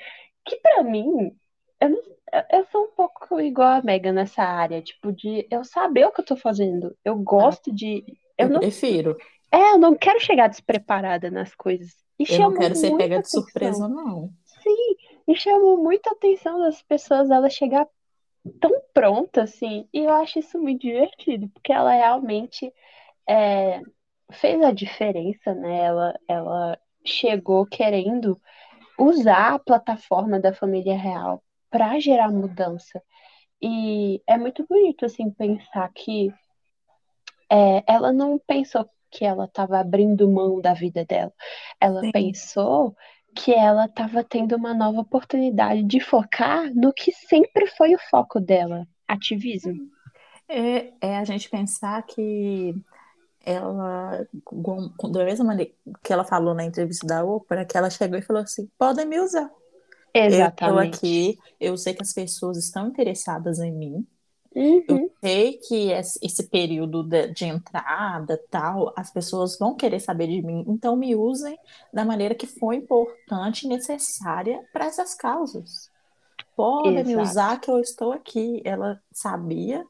Que 0.46 0.58
para 0.58 0.84
mim, 0.84 1.32
eu, 1.80 1.90
não, 1.90 2.02
eu 2.52 2.66
sou 2.66 2.86
um 2.86 2.92
pouco 2.92 3.40
igual 3.40 3.80
a 3.80 3.82
Megan 3.82 4.12
nessa 4.12 4.44
área, 4.44 4.82
tipo, 4.82 5.12
de 5.14 5.48
eu 5.50 5.64
saber 5.64 6.06
o 6.06 6.12
que 6.12 6.22
eu 6.22 6.26
tô 6.26 6.36
fazendo. 6.36 6.96
Eu 7.04 7.18
gosto 7.18 7.74
de. 7.74 8.04
Eu, 8.38 8.48
eu 8.48 8.50
não, 8.50 8.60
prefiro. 8.60 9.18
É, 9.52 9.72
eu 9.72 9.78
não 9.78 9.96
quero 9.96 10.20
chegar 10.20 10.50
despreparada 10.50 11.32
nas 11.32 11.56
coisas. 11.56 11.96
E 12.20 12.26
eu 12.30 12.40
não 12.40 12.54
quero 12.54 12.76
ser 12.76 12.96
pega 12.98 13.22
de 13.22 13.30
surpresa, 13.30 13.88
não. 13.88 14.30
Sim, 14.44 14.96
e 15.28 15.36
chamou 15.36 15.78
muita 15.78 16.12
atenção 16.12 16.60
das 16.60 16.82
pessoas 16.82 17.30
ela 17.30 17.50
chegar 17.50 17.88
tão 18.60 18.72
pronta, 18.94 19.44
assim. 19.44 19.88
E 19.94 20.00
eu 20.00 20.12
acho 20.12 20.40
isso 20.40 20.58
muito 20.60 20.82
divertido, 20.82 21.50
porque 21.50 21.74
ela 21.74 21.92
realmente 21.92 22.74
é, 23.28 23.82
fez 24.32 24.62
a 24.64 24.72
diferença, 24.72 25.54
né? 25.54 25.80
Ela, 25.80 26.20
ela 26.28 26.80
chegou 27.06 27.66
querendo 27.66 28.40
usar 28.98 29.56
a 29.56 29.60
plataforma 29.60 30.40
da 30.40 30.54
família 30.54 30.98
real 30.98 31.44
para 31.70 32.00
gerar 32.00 32.30
mudança. 32.32 33.02
E 33.62 34.22
é 34.28 34.38
muito 34.38 34.66
bonito 34.68 35.06
assim 35.06 35.30
pensar 35.32 35.92
que 35.94 36.32
é, 37.50 37.84
ela 37.88 38.12
não 38.12 38.38
pensou 38.40 38.90
que 39.10 39.26
ela 39.26 39.46
estava 39.46 39.80
abrindo 39.80 40.30
mão 40.30 40.60
da 40.60 40.74
vida 40.74 41.06
dela. 41.06 41.34
Ela 41.80 42.02
Sim. 42.02 42.12
pensou 42.12 42.96
que 43.38 43.54
ela 43.54 43.86
estava 43.86 44.24
tendo 44.24 44.56
uma 44.56 44.74
nova 44.74 45.02
oportunidade 45.02 45.84
de 45.84 46.00
focar 46.00 46.74
no 46.74 46.92
que 46.92 47.12
sempre 47.12 47.68
foi 47.68 47.94
o 47.94 48.00
foco 48.10 48.40
dela, 48.40 48.88
ativismo. 49.08 49.90
É, 50.50 50.92
é 51.00 51.18
a 51.18 51.24
gente 51.24 51.50
pensar 51.50 52.02
que 52.04 52.74
ela, 53.46 54.28
da 55.12 55.24
mesma 55.24 55.46
maneira 55.46 55.72
que 56.04 56.12
ela 56.12 56.24
falou 56.24 56.54
na 56.54 56.66
entrevista 56.66 57.06
da 57.06 57.24
Oprah, 57.24 57.64
que 57.64 57.78
ela 57.78 57.90
chegou 57.90 58.18
e 58.18 58.22
falou 58.22 58.42
assim: 58.42 58.68
podem 58.78 59.06
me 59.06 59.20
usar. 59.20 59.50
Exatamente. 60.14 60.64
Eu 60.64 60.68
estou 60.68 60.80
aqui, 60.80 61.38
eu 61.60 61.78
sei 61.78 61.94
que 61.94 62.02
as 62.02 62.14
pessoas 62.14 62.58
estão 62.58 62.88
interessadas 62.88 63.60
em 63.60 63.72
mim. 63.72 64.08
Uhum. 64.58 64.84
Eu 64.88 65.12
sei 65.22 65.60
que 65.60 65.92
esse 65.92 66.48
período 66.50 67.04
de, 67.04 67.28
de, 67.28 67.46
entrada 67.46 68.42
tal, 68.50 68.92
as 68.98 69.12
pessoas 69.12 69.56
vão 69.60 69.76
querer 69.76 70.00
saber 70.00 70.26
de 70.26 70.42
mim, 70.42 70.66
então 70.68 70.96
me 70.96 71.16
usem 71.16 71.56
da 71.94 72.04
maneira 72.04 72.34
que 72.34 72.48
for 72.48 72.74
importante 72.74 73.66
e 73.66 73.70
necessária 73.70 74.60
para 74.74 74.86
essas 74.86 75.14
causas. 75.14 75.92
Podem 76.56 77.04
me 77.04 77.16
usar 77.16 77.62
que 77.62 77.70
eu 77.70 77.80
estou 77.80 78.12
aqui. 78.12 78.64
Ela 78.66 79.00
sabia 79.12 79.86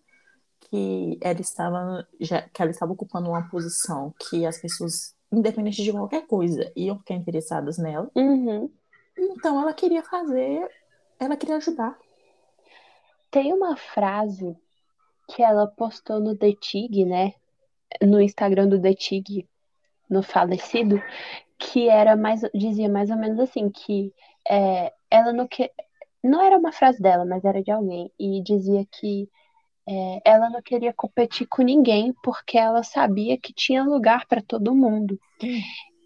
que 0.69 1.17
ela 1.21 1.39
estava 1.39 2.05
já, 2.19 2.41
que 2.41 2.61
ela 2.61 2.71
estava 2.71 2.91
ocupando 2.91 3.29
uma 3.29 3.47
posição 3.47 4.13
que 4.19 4.45
as 4.45 4.59
pessoas, 4.59 5.15
independente 5.31 5.81
de 5.81 5.93
qualquer 5.93 6.27
coisa, 6.27 6.69
iam 6.75 6.99
ficar 6.99 7.13
interessadas 7.13 7.77
nela. 7.77 8.11
Uhum. 8.13 8.69
Então 9.17 9.61
ela 9.61 9.73
queria 9.73 10.03
fazer, 10.03 10.69
ela 11.17 11.37
queria 11.37 11.55
ajudar. 11.55 11.97
Tem 13.29 13.53
uma 13.53 13.75
frase 13.75 14.55
que 15.29 15.43
ela 15.43 15.67
postou 15.67 16.19
no 16.19 16.35
The 16.35 16.53
Tig, 16.53 17.05
né? 17.05 17.33
No 18.01 18.21
Instagram 18.21 18.67
do 18.67 18.81
The 18.81 18.93
Tig, 18.93 19.47
no 20.09 20.23
falecido, 20.23 21.01
que 21.57 21.89
era 21.89 22.15
mais 22.15 22.41
dizia 22.53 22.89
mais 22.89 23.09
ou 23.09 23.17
menos 23.17 23.39
assim 23.39 23.69
que 23.69 24.13
é, 24.49 24.93
ela 25.09 25.33
não 25.33 25.47
que 25.47 25.71
não 26.23 26.41
era 26.41 26.57
uma 26.57 26.71
frase 26.71 27.01
dela, 27.01 27.25
mas 27.25 27.43
era 27.43 27.61
de 27.61 27.71
alguém 27.71 28.11
e 28.19 28.41
dizia 28.41 28.85
que 28.91 29.29
é, 29.87 30.21
ela 30.25 30.49
não 30.49 30.61
queria 30.61 30.93
competir 30.93 31.47
com 31.47 31.61
ninguém 31.61 32.13
porque 32.21 32.57
ela 32.57 32.83
sabia 32.83 33.37
que 33.37 33.53
tinha 33.53 33.83
lugar 33.83 34.25
para 34.27 34.41
todo 34.41 34.75
mundo. 34.75 35.19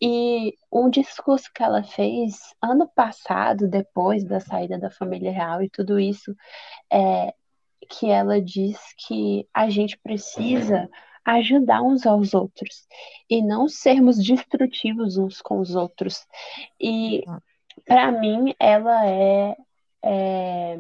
E 0.02 0.58
um 0.72 0.90
discurso 0.90 1.52
que 1.54 1.62
ela 1.62 1.84
fez 1.84 2.56
ano 2.62 2.88
passado, 2.88 3.68
depois 3.68 4.24
da 4.24 4.40
saída 4.40 4.80
da 4.80 4.90
família 4.90 5.32
real 5.32 5.62
e 5.62 5.70
tudo 5.70 6.00
isso, 6.00 6.36
é 6.92 7.34
que 7.88 8.10
ela 8.10 8.42
diz 8.42 8.80
que 8.98 9.48
a 9.54 9.70
gente 9.70 9.98
precisa 10.00 10.90
ajudar 11.26 11.84
uns 11.84 12.06
aos 12.06 12.34
outros 12.34 12.88
e 13.30 13.42
não 13.42 13.68
sermos 13.68 14.18
destrutivos 14.18 15.18
uns 15.18 15.42
com 15.42 15.60
os 15.60 15.76
outros. 15.76 16.26
E 16.80 17.24
para 17.86 18.12
mim 18.12 18.56
ela 18.60 19.06
é, 19.08 19.56
é 20.04 20.80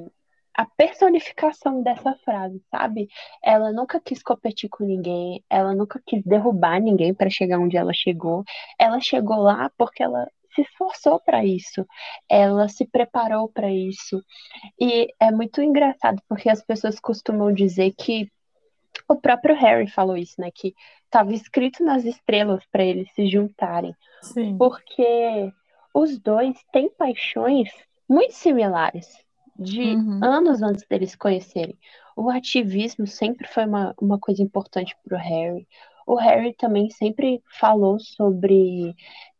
a 0.53 0.65
personificação 0.65 1.81
dessa 1.81 2.13
frase, 2.25 2.61
sabe? 2.69 3.07
Ela 3.43 3.71
nunca 3.71 3.99
quis 3.99 4.21
competir 4.21 4.69
com 4.69 4.83
ninguém, 4.83 5.43
ela 5.49 5.73
nunca 5.73 6.01
quis 6.05 6.23
derrubar 6.23 6.79
ninguém 6.79 7.13
para 7.13 7.29
chegar 7.29 7.59
onde 7.59 7.77
ela 7.77 7.93
chegou. 7.93 8.43
Ela 8.77 8.99
chegou 8.99 9.37
lá 9.37 9.71
porque 9.77 10.03
ela 10.03 10.27
se 10.53 10.61
esforçou 10.61 11.19
para 11.19 11.45
isso, 11.45 11.85
ela 12.29 12.67
se 12.67 12.85
preparou 12.85 13.47
para 13.47 13.71
isso. 13.71 14.21
E 14.79 15.07
é 15.19 15.31
muito 15.31 15.61
engraçado 15.61 16.21
porque 16.27 16.49
as 16.49 16.61
pessoas 16.61 16.99
costumam 16.99 17.53
dizer 17.53 17.93
que 17.97 18.29
o 19.07 19.15
próprio 19.15 19.55
Harry 19.55 19.87
falou 19.87 20.17
isso, 20.17 20.39
né? 20.39 20.49
Que 20.53 20.73
estava 21.05 21.33
escrito 21.33 21.83
nas 21.83 22.03
estrelas 22.03 22.63
para 22.71 22.83
eles 22.83 23.11
se 23.13 23.29
juntarem. 23.29 23.95
Sim. 24.21 24.57
Porque 24.57 25.51
os 25.93 26.17
dois 26.19 26.57
têm 26.71 26.89
paixões 26.89 27.69
muito 28.07 28.33
similares, 28.33 29.07
de 29.61 29.81
Uhum. 29.81 30.19
anos 30.23 30.61
antes 30.61 30.85
deles 30.87 31.11
se 31.11 31.17
conhecerem. 31.17 31.77
O 32.15 32.29
ativismo 32.29 33.07
sempre 33.07 33.47
foi 33.47 33.65
uma, 33.65 33.93
uma 34.01 34.19
coisa 34.19 34.41
importante 34.41 34.95
para 35.03 35.17
o 35.17 35.21
Harry. 35.21 35.67
O 36.05 36.15
Harry 36.15 36.53
também 36.53 36.89
sempre 36.89 37.41
falou 37.59 37.99
sobre 37.99 38.95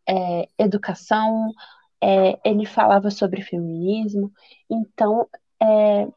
é, 0.08 0.48
educação, 0.58 1.52
é, 2.00 2.40
ele 2.44 2.66
falava 2.66 3.10
sobre 3.12 3.42
feminismo. 3.42 4.32
Então, 4.70 5.28
é, 5.62 6.08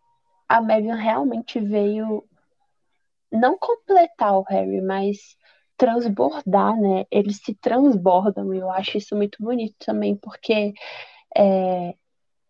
a 0.49 0.61
Meghan 0.61 0.97
realmente 0.97 1.59
veio 1.59 2.25
não 3.33 3.59
completar 3.59 4.39
o 4.39 4.45
Harry, 4.49 4.81
mas 4.81 5.37
transbordar, 5.77 6.77
né? 6.81 7.05
Eles 7.11 7.39
se 7.39 7.55
transbordam 7.55 8.55
e 8.55 8.59
eu 8.59 8.71
acho 8.71 8.97
isso 8.97 9.17
muito 9.17 9.43
bonito 9.43 9.75
também, 9.85 10.15
porque 10.17 10.73
é, 11.37 11.95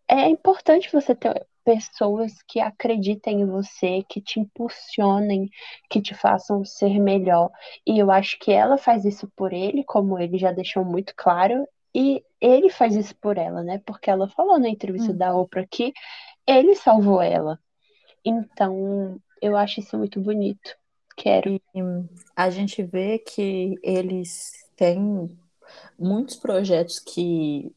é 0.08 0.28
importante 0.28 0.92
você 0.92 1.14
ter 1.14 1.46
pessoas 1.64 2.32
que 2.46 2.60
acreditem 2.60 3.40
em 3.40 3.46
você, 3.46 4.02
que 4.08 4.20
te 4.20 4.38
impulsionem, 4.38 5.48
que 5.88 6.00
te 6.02 6.14
façam 6.14 6.64
ser 6.64 7.00
melhor. 7.00 7.50
E 7.86 7.98
eu 7.98 8.10
acho 8.10 8.38
que 8.38 8.52
ela 8.52 8.76
faz 8.76 9.04
isso 9.04 9.30
por 9.34 9.52
ele, 9.52 9.82
como 9.84 10.18
ele 10.18 10.36
já 10.36 10.52
deixou 10.52 10.84
muito 10.84 11.14
claro, 11.16 11.66
e 11.94 12.22
ele 12.40 12.68
faz 12.70 12.96
isso 12.96 13.14
por 13.16 13.38
ela, 13.38 13.62
né? 13.62 13.80
Porque 13.86 14.10
ela 14.10 14.28
falou 14.28 14.58
na 14.58 14.68
entrevista 14.68 15.12
Hum. 15.12 15.16
da 15.16 15.34
Oprah 15.34 15.66
que 15.70 15.92
ele 16.46 16.74
salvou 16.74 17.22
ela. 17.22 17.58
Então, 18.24 19.18
eu 19.40 19.56
acho 19.56 19.80
isso 19.80 19.96
muito 19.96 20.20
bonito. 20.20 20.76
Quero. 21.16 21.54
E 21.54 21.60
a 22.34 22.50
gente 22.50 22.82
vê 22.82 23.18
que 23.18 23.78
eles 23.82 24.52
têm 24.76 25.30
muitos 25.98 26.36
projetos 26.36 26.98
que 26.98 27.72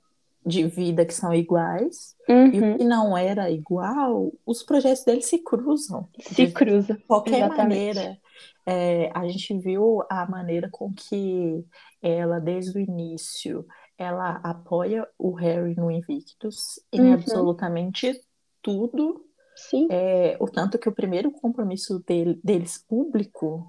de 0.48 0.66
vida 0.66 1.06
que 1.06 1.14
são 1.14 1.34
iguais, 1.34 2.16
e 2.28 2.32
Uhum, 2.32 2.74
o 2.74 2.78
que 2.78 2.84
não 2.86 3.18
era 3.18 3.50
igual, 3.52 4.32
os 4.46 4.64
projetos 4.64 5.04
deles 5.04 5.26
se 5.26 5.40
cruzam. 5.40 6.08
se 6.18 6.34
De 6.34 6.52
cruza. 6.52 6.98
qualquer 7.08 7.46
Exatamente. 7.46 7.96
maneira, 7.96 8.18
é, 8.66 9.12
a 9.14 9.28
gente 9.28 9.58
viu 9.60 10.02
a 10.10 10.26
maneira 10.30 10.70
com 10.72 10.94
que 10.94 11.66
ela, 12.02 12.40
desde 12.40 12.78
o 12.78 12.82
início, 12.82 13.66
ela 13.98 14.40
apoia 14.44 15.08
o 15.18 15.32
Harry 15.34 15.76
no 15.76 15.92
Invictus 15.92 16.80
em 16.94 17.02
Uhum. 17.02 17.14
absolutamente 17.14 18.22
tudo. 18.62 19.26
Sim, 19.56 19.88
É, 19.90 20.38
o 20.40 20.46
tanto 20.48 20.78
que 20.78 20.88
o 20.88 20.92
primeiro 20.94 21.32
compromisso 21.32 22.00
dele- 22.06 22.40
deles 22.44 22.78
público 22.78 23.66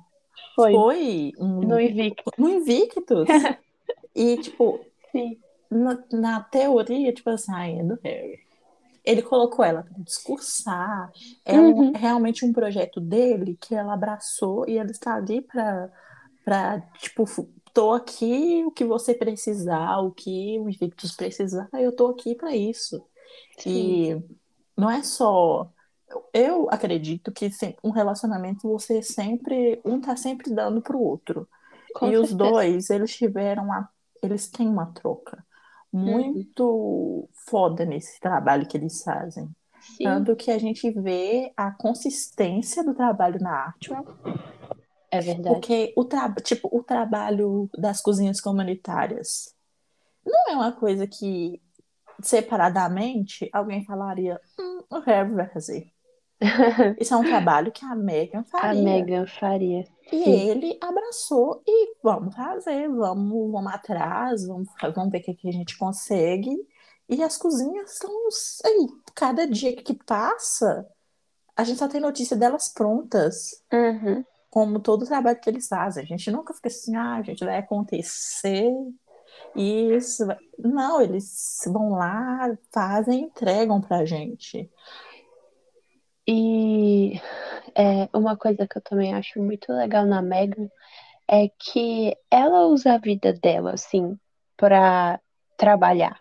foi. 0.54 0.72
foi 0.72 1.32
um, 1.38 1.60
No 1.62 1.80
Invictus. 1.80 2.32
no 2.38 2.48
Invictus. 2.48 3.28
E, 4.14 4.36
tipo, 4.38 4.80
Sim. 5.12 5.38
Na, 5.70 5.98
na 6.12 6.40
teoria, 6.42 7.12
tipo 7.12 7.30
assim, 7.30 7.52
ai, 7.52 7.78
é 7.80 7.84
do 7.84 7.98
Harry. 8.02 8.40
Ele 9.04 9.22
colocou 9.22 9.64
ela 9.64 9.82
para 9.82 10.02
discursar. 10.02 11.10
É 11.44 11.60
um- 11.60 11.72
Uhum. 11.72 11.92
é 11.94 11.98
realmente 11.98 12.44
um 12.44 12.52
projeto 12.52 13.00
dele 13.00 13.56
que 13.60 13.74
ela 13.74 13.94
abraçou 13.94 14.68
e 14.68 14.78
ele 14.78 14.90
está 14.90 15.14
ali 15.16 15.40
para, 15.42 15.90
para 16.44 16.80
tipo, 16.98 17.24
tô 17.72 17.92
aqui 17.92 18.64
o 18.66 18.70
que 18.70 18.84
você 18.84 19.14
precisar, 19.14 19.98
o 20.00 20.10
que 20.12 20.58
o 20.58 20.68
Invictus 20.68 21.14
precisar, 21.16 21.68
eu 21.74 21.94
tô 21.94 22.08
aqui 22.08 22.34
para 22.34 22.54
isso. 22.56 23.02
Sim. 23.58 23.70
E 23.70 24.22
não 24.76 24.90
é 24.90 25.02
só. 25.02 25.70
Eu 26.32 26.68
acredito 26.70 27.32
que 27.32 27.50
um 27.84 27.90
relacionamento 27.90 28.68
você 28.68 29.02
sempre. 29.02 29.80
Um 29.84 30.00
tá 30.00 30.16
sempre 30.16 30.50
dando 30.54 30.80
pro 30.82 30.98
outro. 30.98 31.48
Com 31.94 32.08
e 32.10 32.16
os 32.16 32.30
certeza. 32.30 32.36
dois, 32.36 32.90
eles 32.90 33.14
tiveram 33.16 33.72
a, 33.72 33.88
eles 34.22 34.48
têm 34.48 34.68
uma 34.68 34.86
troca 34.92 35.44
muito 35.92 37.28
foda 37.48 37.84
nesse 37.84 38.20
trabalho 38.20 38.66
que 38.66 38.76
eles 38.76 39.02
fazem. 39.02 39.48
Sim. 39.80 40.04
Tanto 40.04 40.36
que 40.36 40.50
a 40.50 40.58
gente 40.58 40.90
vê 40.90 41.52
a 41.56 41.70
consistência 41.70 42.84
do 42.84 42.94
trabalho 42.94 43.40
na 43.40 43.50
arte, 43.66 43.90
É 45.10 45.20
verdade. 45.20 45.54
porque 45.54 45.92
o, 45.96 46.04
tra 46.04 46.32
tipo, 46.42 46.68
o 46.70 46.82
trabalho 46.82 47.70
das 47.78 48.00
cozinhas 48.02 48.40
comunitárias 48.40 49.54
não 50.26 50.50
é 50.50 50.54
uma 50.54 50.72
coisa 50.72 51.06
que 51.06 51.60
separadamente 52.20 53.48
alguém 53.52 53.84
falaria, 53.84 54.40
hum, 54.58 54.80
o 54.90 54.98
Harry 55.00 55.32
vai 55.32 55.48
fazer. 55.48 55.90
Isso 57.00 57.14
é 57.14 57.16
um 57.16 57.24
trabalho 57.24 57.72
que 57.72 57.84
a 57.84 57.94
Megan 57.94 58.40
A 58.40 58.44
faria. 58.44 58.82
Megan 58.82 59.26
faria. 59.26 59.84
E 60.10 60.24
Sim. 60.24 60.48
ele 60.50 60.78
abraçou 60.80 61.62
e 61.66 61.94
vamos 62.02 62.34
fazer, 62.34 62.88
vamos, 62.88 63.52
vamos 63.52 63.72
atrás, 63.72 64.46
vamos, 64.46 64.68
vamos 64.94 65.10
ver 65.12 65.18
o 65.18 65.22
que, 65.22 65.34
que 65.34 65.48
a 65.48 65.52
gente 65.52 65.76
consegue. 65.76 66.56
E 67.08 67.22
as 67.22 67.36
cozinhas 67.36 67.92
estão 67.92 68.10
aí, 68.64 68.86
cada 69.14 69.46
dia 69.46 69.74
que 69.76 69.94
passa, 69.94 70.86
a 71.56 71.64
gente 71.64 71.78
só 71.78 71.88
tem 71.88 72.00
notícia 72.00 72.36
delas 72.36 72.68
prontas, 72.68 73.62
Uhum. 73.72 74.24
como 74.50 74.80
todo 74.80 75.02
o 75.02 75.06
trabalho 75.06 75.38
que 75.40 75.48
eles 75.50 75.68
fazem. 75.68 76.04
A 76.04 76.06
gente 76.06 76.30
nunca 76.30 76.54
fica 76.54 76.68
assim, 76.68 76.96
ah, 76.96 77.16
a 77.16 77.22
gente 77.22 77.44
vai 77.44 77.58
acontecer. 77.58 78.70
Isso, 79.54 80.26
vai-" 80.26 80.38
não, 80.58 81.00
eles 81.00 81.58
vão 81.66 81.90
lá, 81.90 82.56
fazem, 82.72 83.24
entregam 83.24 83.80
pra 83.80 84.04
gente. 84.04 84.70
E 86.30 87.14
é, 87.74 88.06
uma 88.12 88.36
coisa 88.36 88.68
que 88.68 88.76
eu 88.76 88.82
também 88.82 89.14
acho 89.14 89.40
muito 89.40 89.72
legal 89.72 90.04
na 90.04 90.20
Megan 90.20 90.68
é 91.26 91.48
que 91.58 92.14
ela 92.30 92.66
usa 92.66 92.94
a 92.94 92.98
vida 92.98 93.32
dela, 93.32 93.72
assim, 93.72 94.18
pra 94.56 95.18
trabalhar. 95.56 96.20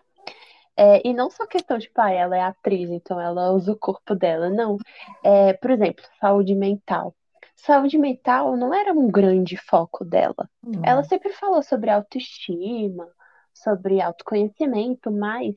É, 0.76 1.06
e 1.06 1.12
não 1.12 1.28
só 1.28 1.46
questão 1.46 1.76
de, 1.76 1.90
pá, 1.90 2.10
ela 2.10 2.36
é 2.36 2.40
atriz, 2.40 2.88
então 2.88 3.20
ela 3.20 3.50
usa 3.50 3.72
o 3.72 3.78
corpo 3.78 4.14
dela, 4.14 4.48
não. 4.48 4.78
É, 5.22 5.52
por 5.54 5.72
exemplo, 5.72 6.04
saúde 6.20 6.54
mental. 6.54 7.14
Saúde 7.54 7.98
mental 7.98 8.56
não 8.56 8.72
era 8.72 8.92
um 8.92 9.10
grande 9.10 9.56
foco 9.56 10.04
dela. 10.04 10.48
Hum, 10.64 10.80
Ela 10.82 11.02
sempre 11.02 11.32
falou 11.32 11.62
sobre 11.62 11.90
autoestima, 11.90 13.08
sobre 13.62 14.00
autoconhecimento, 14.00 15.10
mas 15.10 15.54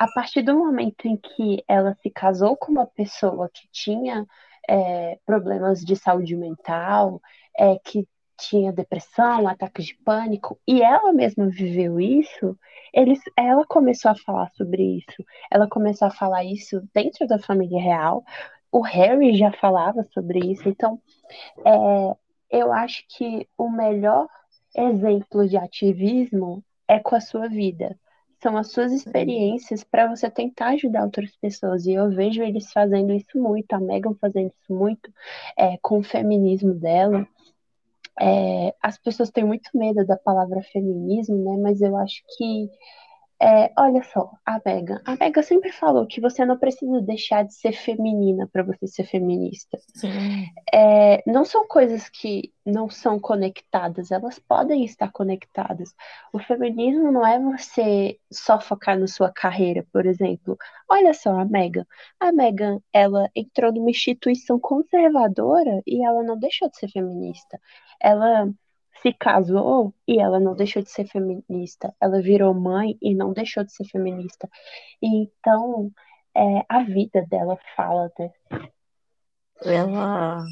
a 0.00 0.08
partir 0.12 0.42
do 0.42 0.56
momento 0.56 1.06
em 1.06 1.16
que 1.16 1.62
ela 1.68 1.94
se 2.02 2.10
casou 2.10 2.56
com 2.56 2.72
uma 2.72 2.86
pessoa 2.86 3.50
que 3.52 3.68
tinha 3.72 4.26
é, 4.68 5.18
problemas 5.26 5.80
de 5.80 5.96
saúde 5.96 6.36
mental, 6.36 7.20
é, 7.58 7.78
que 7.78 8.06
tinha 8.36 8.72
depressão, 8.72 9.46
ataques 9.46 9.86
de 9.86 9.94
pânico, 9.96 10.58
e 10.66 10.82
ela 10.82 11.12
mesma 11.12 11.48
viveu 11.48 12.00
isso, 12.00 12.58
eles, 12.92 13.20
ela 13.36 13.64
começou 13.66 14.10
a 14.10 14.14
falar 14.14 14.50
sobre 14.52 14.82
isso. 14.98 15.24
Ela 15.50 15.68
começou 15.68 16.08
a 16.08 16.10
falar 16.10 16.44
isso 16.44 16.82
dentro 16.94 17.26
da 17.26 17.38
família 17.38 17.80
real. 17.80 18.24
O 18.72 18.80
Harry 18.80 19.36
já 19.36 19.52
falava 19.52 20.04
sobre 20.14 20.38
isso, 20.38 20.68
então 20.68 21.00
é, 21.64 22.58
eu 22.58 22.72
acho 22.72 23.04
que 23.08 23.46
o 23.58 23.68
melhor 23.68 24.26
exemplo 24.74 25.46
de 25.48 25.56
ativismo 25.56 26.64
é 26.90 26.98
com 26.98 27.14
a 27.14 27.20
sua 27.20 27.48
vida. 27.48 27.96
São 28.42 28.56
as 28.56 28.72
suas 28.72 28.92
experiências 28.92 29.84
para 29.84 30.08
você 30.08 30.28
tentar 30.28 30.70
ajudar 30.70 31.04
outras 31.04 31.36
pessoas. 31.36 31.86
E 31.86 31.92
eu 31.92 32.10
vejo 32.10 32.42
eles 32.42 32.72
fazendo 32.72 33.12
isso 33.12 33.38
muito, 33.38 33.72
a 33.72 33.78
Megan 33.78 34.14
fazendo 34.20 34.48
isso 34.48 34.72
muito 34.74 35.12
é, 35.56 35.78
com 35.78 35.98
o 35.98 36.02
feminismo 36.02 36.74
dela. 36.74 37.26
É, 38.20 38.74
as 38.82 38.98
pessoas 38.98 39.30
têm 39.30 39.44
muito 39.44 39.70
medo 39.72 40.04
da 40.04 40.16
palavra 40.16 40.62
feminismo, 40.62 41.36
né? 41.36 41.62
Mas 41.62 41.80
eu 41.80 41.96
acho 41.96 42.22
que 42.36 42.68
é, 43.42 43.72
olha 43.78 44.02
só, 44.02 44.30
a 44.44 44.60
Megan. 44.66 45.00
A 45.06 45.16
Megan 45.16 45.42
sempre 45.42 45.72
falou 45.72 46.06
que 46.06 46.20
você 46.20 46.44
não 46.44 46.58
precisa 46.58 47.00
deixar 47.00 47.42
de 47.42 47.54
ser 47.54 47.72
feminina 47.72 48.46
para 48.52 48.62
você 48.62 48.86
ser 48.86 49.04
feminista. 49.04 49.78
É, 50.72 51.22
não 51.26 51.44
são 51.44 51.66
coisas 51.66 52.10
que 52.10 52.52
não 52.66 52.90
são 52.90 53.18
conectadas, 53.18 54.10
elas 54.10 54.38
podem 54.38 54.84
estar 54.84 55.10
conectadas. 55.10 55.94
O 56.34 56.38
feminismo 56.38 57.10
não 57.10 57.26
é 57.26 57.38
você 57.40 58.18
só 58.30 58.60
focar 58.60 58.98
na 58.98 59.06
sua 59.06 59.32
carreira, 59.32 59.86
por 59.90 60.04
exemplo. 60.04 60.58
Olha 60.86 61.14
só 61.14 61.30
a 61.30 61.44
Megan. 61.46 61.86
A 62.20 62.32
Megan, 62.32 62.78
ela 62.92 63.30
entrou 63.34 63.72
numa 63.72 63.90
instituição 63.90 64.60
conservadora 64.60 65.80
e 65.86 66.04
ela 66.04 66.22
não 66.22 66.38
deixou 66.38 66.68
de 66.68 66.76
ser 66.76 66.88
feminista. 66.88 67.58
Ela 67.98 68.52
se 69.02 69.12
casou 69.12 69.94
e 70.06 70.20
ela 70.20 70.38
não 70.38 70.54
deixou 70.54 70.82
de 70.82 70.90
ser 70.90 71.06
feminista. 71.06 71.94
Ela 72.00 72.20
virou 72.20 72.52
mãe 72.54 72.96
e 73.00 73.14
não 73.14 73.32
deixou 73.32 73.64
de 73.64 73.72
ser 73.72 73.84
feminista. 73.84 74.48
Então, 75.02 75.90
é, 76.34 76.64
a 76.68 76.82
vida 76.84 77.24
dela 77.28 77.58
fala, 77.76 78.10
né? 78.18 78.30
Ela, 79.62 80.44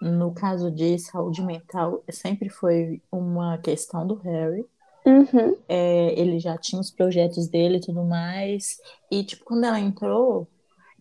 no 0.00 0.32
caso 0.34 0.70
de 0.70 0.98
saúde 0.98 1.42
mental, 1.42 2.02
sempre 2.10 2.48
foi 2.48 3.02
uma 3.10 3.58
questão 3.58 4.06
do 4.06 4.14
Harry. 4.16 4.64
Uhum. 5.06 5.56
É, 5.68 6.18
ele 6.18 6.38
já 6.38 6.58
tinha 6.58 6.80
os 6.80 6.90
projetos 6.90 7.48
dele 7.48 7.78
e 7.78 7.80
tudo 7.80 8.04
mais. 8.04 8.78
E, 9.10 9.24
tipo, 9.24 9.44
quando 9.44 9.64
ela 9.64 9.80
entrou, 9.80 10.46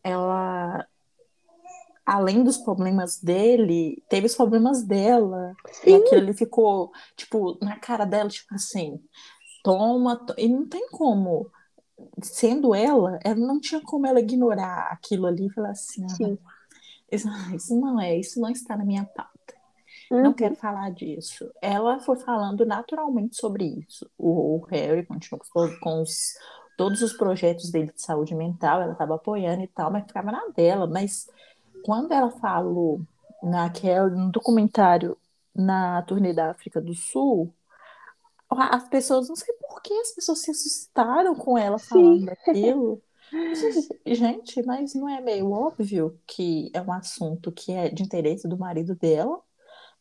ela, 0.04 0.86
além 2.10 2.44
dos 2.44 2.58
problemas 2.58 3.22
dele, 3.22 4.04
teve 4.10 4.26
os 4.26 4.36
problemas 4.36 4.82
dela. 4.82 5.56
Sim. 5.72 5.92
E 5.92 5.94
aquilo 5.94 6.22
ali 6.22 6.34
ficou, 6.34 6.92
tipo, 7.16 7.56
na 7.62 7.78
cara 7.78 8.04
dela, 8.04 8.28
tipo 8.28 8.56
assim, 8.56 9.00
toma, 9.64 10.16
to... 10.16 10.34
e 10.36 10.50
não 10.50 10.68
tem 10.68 10.90
como. 10.90 11.52
Sendo 12.20 12.74
ela, 12.74 13.20
ela 13.24 13.36
não 13.36 13.60
tinha 13.60 13.80
como 13.82 14.08
ela 14.08 14.20
ignorar 14.20 14.90
aquilo 14.92 15.28
ali 15.28 15.46
e 15.46 15.54
falar 15.54 15.70
assim, 15.70 16.04
ah, 16.04 16.36
isso, 17.12 17.30
isso 17.54 17.80
não 17.80 18.02
é, 18.02 18.18
isso 18.18 18.40
não 18.42 18.50
está 18.50 18.76
na 18.76 18.86
minha 18.86 19.06
pauta. 19.06 19.30
Uhum. 20.10 20.24
Não 20.24 20.34
quero 20.34 20.56
falar 20.56 20.90
disso. 20.90 21.52
Ela 21.62 22.00
foi 22.00 22.18
falando 22.18 22.66
naturalmente 22.66 23.36
sobre 23.36 23.66
isso. 23.66 24.10
O, 24.18 24.56
o 24.56 24.66
Harry 24.66 25.06
continuou 25.06 25.46
com, 25.54 25.80
com 25.80 26.02
os, 26.02 26.34
todos 26.76 27.04
os 27.04 27.14
projetos 27.14 27.70
dele 27.70 27.92
de 27.94 28.02
saúde 28.02 28.34
mental, 28.34 28.82
ela 28.82 28.94
estava 28.94 29.14
apoiando 29.14 29.62
e 29.62 29.68
tal, 29.68 29.92
mas 29.92 30.06
ficava 30.08 30.32
na 30.32 30.48
dela. 30.56 30.88
Mas 30.88 31.28
quando 31.84 32.12
ela 32.12 32.32
falou 32.32 33.02
naquele, 33.44 34.10
no 34.12 34.32
documentário 34.32 35.18
na 35.56 36.02
turnê 36.04 36.34
da 36.34 36.52
África 36.52 36.80
do 36.82 36.94
Sul, 36.94 37.54
as 38.50 38.88
pessoas, 38.90 39.30
não 39.30 39.36
sei 39.36 39.54
por 39.56 39.82
que 39.82 39.94
as 39.94 40.12
pessoas 40.12 40.42
se 40.42 40.52
assustaram 40.52 41.36
com 41.36 41.58
ela 41.58 41.78
falando 41.78 42.20
Sim. 42.20 42.26
daquilo. 42.26 43.02
Gente, 44.06 44.64
mas 44.64 44.96
não 44.96 45.08
é 45.08 45.22
meio 45.22 45.52
óbvio 45.52 46.20
que 46.26 46.72
é 46.74 46.82
um 46.82 46.92
assunto 46.92 47.52
que 47.52 47.72
é 47.72 47.90
de 47.90 48.02
interesse 48.02 48.48
do 48.48 48.58
marido 48.58 48.96
dela? 48.96 49.40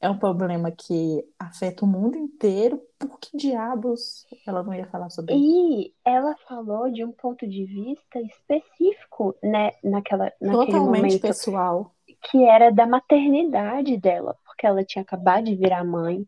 É 0.01 0.09
um 0.09 0.17
problema 0.17 0.71
que 0.71 1.25
afeta 1.39 1.85
o 1.85 1.89
mundo 1.89 2.17
inteiro. 2.17 2.81
Por 2.99 3.19
que 3.19 3.37
diabos 3.37 4.27
ela 4.47 4.63
não 4.63 4.73
ia 4.73 4.87
falar 4.87 5.11
sobre 5.11 5.35
isso? 5.35 5.45
E 5.45 5.95
ela 6.05 6.37
falou 6.49 6.91
de 6.91 7.05
um 7.05 7.11
ponto 7.11 7.47
de 7.49 7.65
vista 7.65 8.21
específico, 8.21 9.35
né, 9.43 9.73
naquela, 9.83 10.33
naquele 10.41 10.67
Totalmente 10.67 11.03
momento, 11.03 11.21
pessoal. 11.21 11.95
que 12.31 12.45
era 12.45 12.71
da 12.71 12.87
maternidade 12.87 13.97
dela, 13.97 14.37
porque 14.45 14.67
ela 14.67 14.85
tinha 14.85 15.03
acabado 15.03 15.47
de 15.47 15.57
virar 15.57 15.85
mãe, 15.85 16.25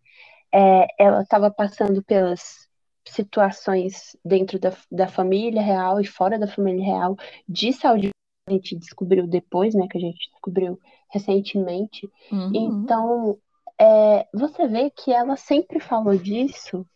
é, 0.52 0.86
ela 0.98 1.22
estava 1.22 1.48
passando 1.48 2.02
pelas 2.02 2.68
situações 3.06 4.16
dentro 4.24 4.58
da, 4.58 4.72
da 4.90 5.06
família 5.06 5.62
real 5.62 6.00
e 6.00 6.06
fora 6.06 6.38
da 6.38 6.46
família 6.46 6.84
real 6.84 7.16
de 7.48 7.72
saúde 7.72 8.10
a 8.48 8.52
gente 8.52 8.76
descobriu 8.76 9.28
depois, 9.28 9.74
né, 9.74 9.86
que 9.88 9.96
a 9.96 10.00
gente 10.00 10.28
descobriu 10.32 10.78
recentemente. 11.12 12.10
Uhum. 12.32 12.50
Então, 12.52 13.38
é, 13.80 14.26
você 14.34 14.68
vê 14.68 14.90
que 14.90 15.10
ela 15.12 15.36
sempre 15.36 15.80
falou 15.80 16.14
disso, 16.16 16.86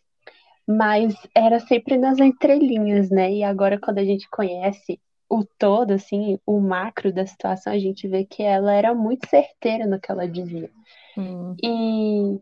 mas 0.67 1.15
era 1.33 1.59
sempre 1.59 1.97
nas 1.97 2.19
entrelinhas, 2.19 3.09
né? 3.09 3.31
E 3.31 3.43
agora, 3.43 3.79
quando 3.79 3.97
a 3.97 4.05
gente 4.05 4.29
conhece 4.29 4.99
o 5.29 5.43
todo, 5.57 5.91
assim, 5.91 6.39
o 6.45 6.59
macro 6.59 7.11
da 7.11 7.25
situação, 7.25 7.73
a 7.73 7.79
gente 7.79 8.07
vê 8.07 8.23
que 8.23 8.43
ela 8.43 8.71
era 8.73 8.93
muito 8.93 9.27
certeira 9.27 9.87
no 9.87 9.99
que 9.99 10.11
ela 10.11 10.27
dizia. 10.27 10.69
Hum. 11.17 11.55
E 11.63 12.39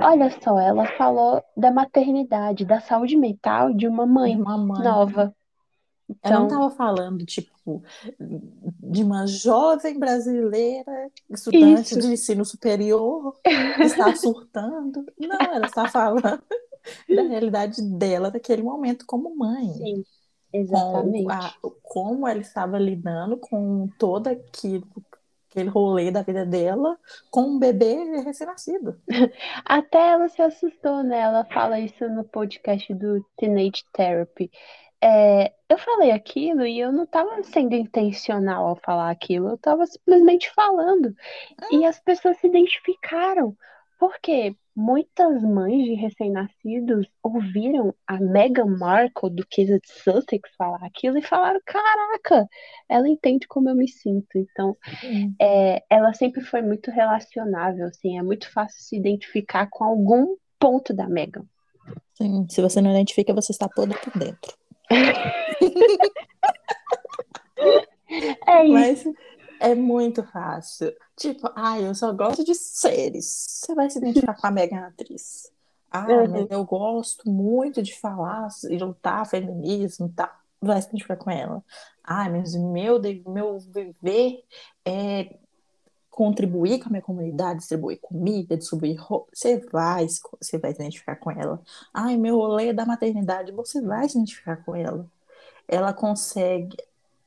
olha 0.00 0.30
só, 0.42 0.58
ela 0.58 0.86
falou 0.96 1.42
da 1.56 1.70
maternidade, 1.70 2.64
da 2.64 2.80
saúde 2.80 3.16
mental 3.16 3.72
de 3.72 3.86
uma 3.86 4.06
mãe 4.06 4.36
Uma 4.36 4.58
mãe. 4.58 4.82
nova. 4.82 5.34
Ela 6.22 6.40
não 6.40 6.46
Então, 6.46 6.46
estava 6.46 6.70
falando, 6.70 7.24
tipo, 7.26 7.82
de 8.18 9.02
uma 9.04 9.26
jovem 9.26 9.98
brasileira, 9.98 11.10
estudante 11.28 11.96
Isso. 11.96 12.00
de 12.00 12.06
ensino 12.12 12.44
superior, 12.44 13.38
que 13.42 13.50
está 13.84 14.14
surtando. 14.16 15.04
Não, 15.18 15.38
ela 15.54 15.66
está 15.66 15.88
falando 15.88 16.42
da 17.08 17.22
realidade 17.22 17.82
dela 17.82 18.30
naquele 18.30 18.62
momento 18.62 19.06
como 19.06 19.36
mãe. 19.36 19.68
sim, 19.72 20.04
Com 20.52 20.58
exatamente. 20.58 21.32
a- 21.32 21.54
como 21.82 22.26
ela 22.28 22.40
estava 22.40 22.78
lidando 22.78 23.36
com 23.38 23.88
todo 23.98 24.28
aquilo, 24.28 24.86
aquele 25.50 25.68
rolê 25.68 26.10
da 26.10 26.22
vida 26.22 26.46
dela, 26.46 26.98
com 27.30 27.42
um 27.42 27.58
bebê 27.58 27.94
recém-nascido. 28.22 29.00
Até 29.64 30.10
ela 30.12 30.28
se 30.28 30.40
assustou, 30.42 31.02
né? 31.02 31.20
Ela 31.20 31.44
fala 31.46 31.80
isso 31.80 32.08
no 32.08 32.24
podcast 32.24 32.92
do 32.94 33.24
Teenage 33.36 33.84
Therapy. 33.92 34.50
É, 35.02 35.52
eu 35.68 35.78
falei 35.78 36.10
aquilo 36.10 36.66
e 36.66 36.78
eu 36.78 36.92
não 36.92 37.04
estava 37.04 37.42
sendo 37.42 37.74
intencional 37.74 38.66
ao 38.66 38.76
falar 38.76 39.10
aquilo, 39.10 39.48
eu 39.48 39.54
estava 39.54 39.86
simplesmente 39.86 40.50
falando. 40.52 41.14
E 41.70 41.86
as 41.86 41.98
pessoas 42.00 42.36
se 42.38 42.46
identificaram, 42.46 43.56
porque 43.98 44.54
muitas 44.76 45.42
mães 45.42 45.84
de 45.84 45.94
recém-nascidos 45.94 47.06
ouviram 47.22 47.94
a 48.06 48.18
Meghan 48.18 48.76
Markle, 48.78 49.30
duquesa 49.30 49.78
de 49.78 49.90
Sussex, 49.90 50.50
falar 50.56 50.84
aquilo 50.84 51.18
e 51.18 51.22
falaram: 51.22 51.60
Caraca, 51.64 52.48
ela 52.88 53.08
entende 53.08 53.46
como 53.46 53.68
eu 53.68 53.74
me 53.74 53.88
sinto. 53.88 54.36
Então, 54.36 54.76
é, 55.40 55.82
ela 55.88 56.12
sempre 56.12 56.42
foi 56.42 56.62
muito 56.62 56.90
relacionável, 56.90 57.86
assim, 57.86 58.18
é 58.18 58.22
muito 58.22 58.50
fácil 58.50 58.82
se 58.82 58.96
identificar 58.96 59.68
com 59.70 59.84
algum 59.84 60.36
ponto 60.58 60.92
da 60.92 61.08
Meghan. 61.08 61.44
Sim, 62.14 62.46
se 62.50 62.60
você 62.60 62.80
não 62.82 62.90
identifica, 62.90 63.32
você 63.32 63.52
está 63.52 63.68
podre 63.68 63.98
por 63.98 64.18
dentro. 64.18 64.59
É 68.46 68.64
isso. 68.64 68.72
Mas 68.72 69.04
é 69.60 69.74
muito 69.74 70.22
fácil. 70.24 70.92
Tipo, 71.16 71.50
ai, 71.54 71.86
eu 71.86 71.94
só 71.94 72.12
gosto 72.12 72.44
de 72.44 72.54
séries. 72.54 73.26
Você 73.48 73.74
vai 73.74 73.90
se 73.90 73.98
identificar 73.98 74.34
com 74.34 74.46
a 74.46 74.50
Megan 74.50 74.86
atriz. 74.86 75.50
Ah, 75.90 76.06
Uhum. 76.08 76.28
mas 76.30 76.46
eu 76.50 76.64
gosto 76.64 77.28
muito 77.28 77.82
de 77.82 77.98
falar 77.98 78.48
e 78.68 78.78
lutar 78.78 79.26
feminismo 79.26 80.06
e 80.06 80.12
tal. 80.12 80.30
Vai 80.60 80.80
se 80.80 80.88
identificar 80.88 81.16
com 81.16 81.30
ela. 81.30 81.62
Ah, 82.04 82.28
mas 82.28 82.54
meu, 82.54 83.00
meu 83.26 83.58
viver 83.58 84.42
é 84.84 85.36
contribuir 86.10 86.80
com 86.80 86.88
a 86.88 86.90
minha 86.90 87.02
comunidade, 87.02 87.60
distribuir 87.60 87.98
comida, 88.00 88.56
distribuir 88.56 89.00
roupa. 89.00 89.30
Você 89.32 89.58
vai, 89.70 90.08
se- 90.08 90.20
você 90.40 90.58
vai 90.58 90.72
se 90.72 90.80
identificar 90.80 91.16
com 91.16 91.30
ela. 91.30 91.60
Ai, 91.94 92.16
meu 92.16 92.36
rolê 92.36 92.72
da 92.72 92.84
maternidade, 92.84 93.52
você 93.52 93.80
vai 93.80 94.08
se 94.08 94.16
identificar 94.18 94.56
com 94.64 94.74
ela. 94.74 95.06
Ela 95.68 95.92
consegue 95.92 96.76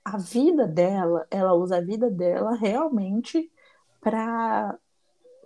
a 0.04 0.18
vida 0.18 0.68
dela, 0.68 1.26
ela 1.32 1.54
usa 1.54 1.78
a 1.78 1.82
vida 1.82 2.12
dela 2.12 2.56
realmente 2.56 3.50
para 4.02 4.78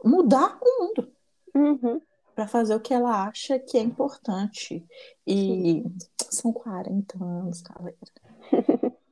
mudar 0.03 0.57
o 0.61 0.83
mundo, 0.83 1.11
Uhum. 1.53 2.01
para 2.35 2.47
fazer 2.47 2.75
o 2.75 2.79
que 2.79 2.93
ela 2.93 3.27
acha 3.27 3.59
que 3.59 3.77
é 3.77 3.81
importante. 3.81 4.83
E 5.25 5.83
são 6.29 6.51
40 6.51 7.23
anos, 7.23 7.61
galera. 7.61 7.95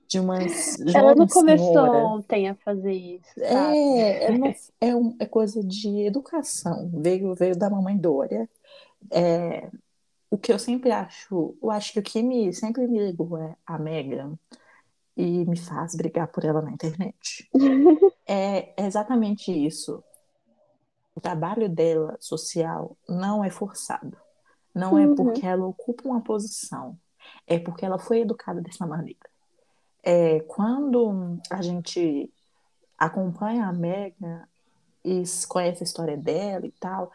De 0.07 0.19
uma 0.19 0.37
Ela 0.93 1.15
não 1.15 1.27
começou 1.27 1.67
senhora. 1.67 1.97
ontem 1.97 2.47
a 2.49 2.55
fazer 2.55 2.93
isso, 2.93 3.27
sabe? 3.39 3.77
É, 3.77 4.23
é, 4.25 4.37
não- 4.37 4.53
é, 4.79 4.95
um- 4.95 5.15
é 5.19 5.25
coisa 5.25 5.63
de 5.63 6.01
educação. 6.05 6.89
Veio, 6.93 7.33
veio 7.33 7.57
da 7.57 7.69
mamãe 7.69 7.97
Dória. 7.97 8.47
É, 9.11 9.69
o 10.29 10.37
que 10.37 10.53
eu 10.53 10.59
sempre 10.59 10.91
acho, 10.91 11.57
eu 11.61 11.71
acho 11.71 11.93
que 11.93 11.99
o 11.99 12.03
que 12.03 12.21
me, 12.21 12.53
sempre 12.53 12.87
me 12.87 12.99
ligou 13.05 13.37
é 13.37 13.55
a 13.65 13.79
Megan 13.79 14.37
e 15.17 15.45
me 15.45 15.57
faz 15.57 15.95
brigar 15.95 16.27
por 16.27 16.45
ela 16.45 16.61
na 16.61 16.71
internet. 16.71 17.49
É 18.27 18.73
exatamente 18.83 19.51
isso. 19.51 20.03
O 21.15 21.21
trabalho 21.21 21.69
dela 21.69 22.17
social 22.19 22.97
não 23.07 23.43
é 23.43 23.49
forçado. 23.51 24.17
Não 24.73 24.97
é 24.97 25.05
Uhum. 25.05 25.15
porque 25.15 25.45
ela 25.45 25.65
ocupa 25.65 26.07
uma 26.09 26.21
posição. 26.21 26.97
É 27.47 27.57
porque 27.59 27.85
ela 27.85 27.99
foi 27.99 28.21
educada 28.21 28.61
dessa 28.61 28.85
maneira. 28.87 29.19
É, 30.07 30.39
quando 30.41 31.39
a 31.49 31.63
gente 31.63 32.31
acompanha 32.95 33.65
a 33.65 33.73
Megan 33.73 34.47
e 35.03 35.23
conhece 35.49 35.81
a 35.81 35.83
história 35.83 36.15
dela 36.15 36.67
e 36.67 36.71
tal, 36.73 37.11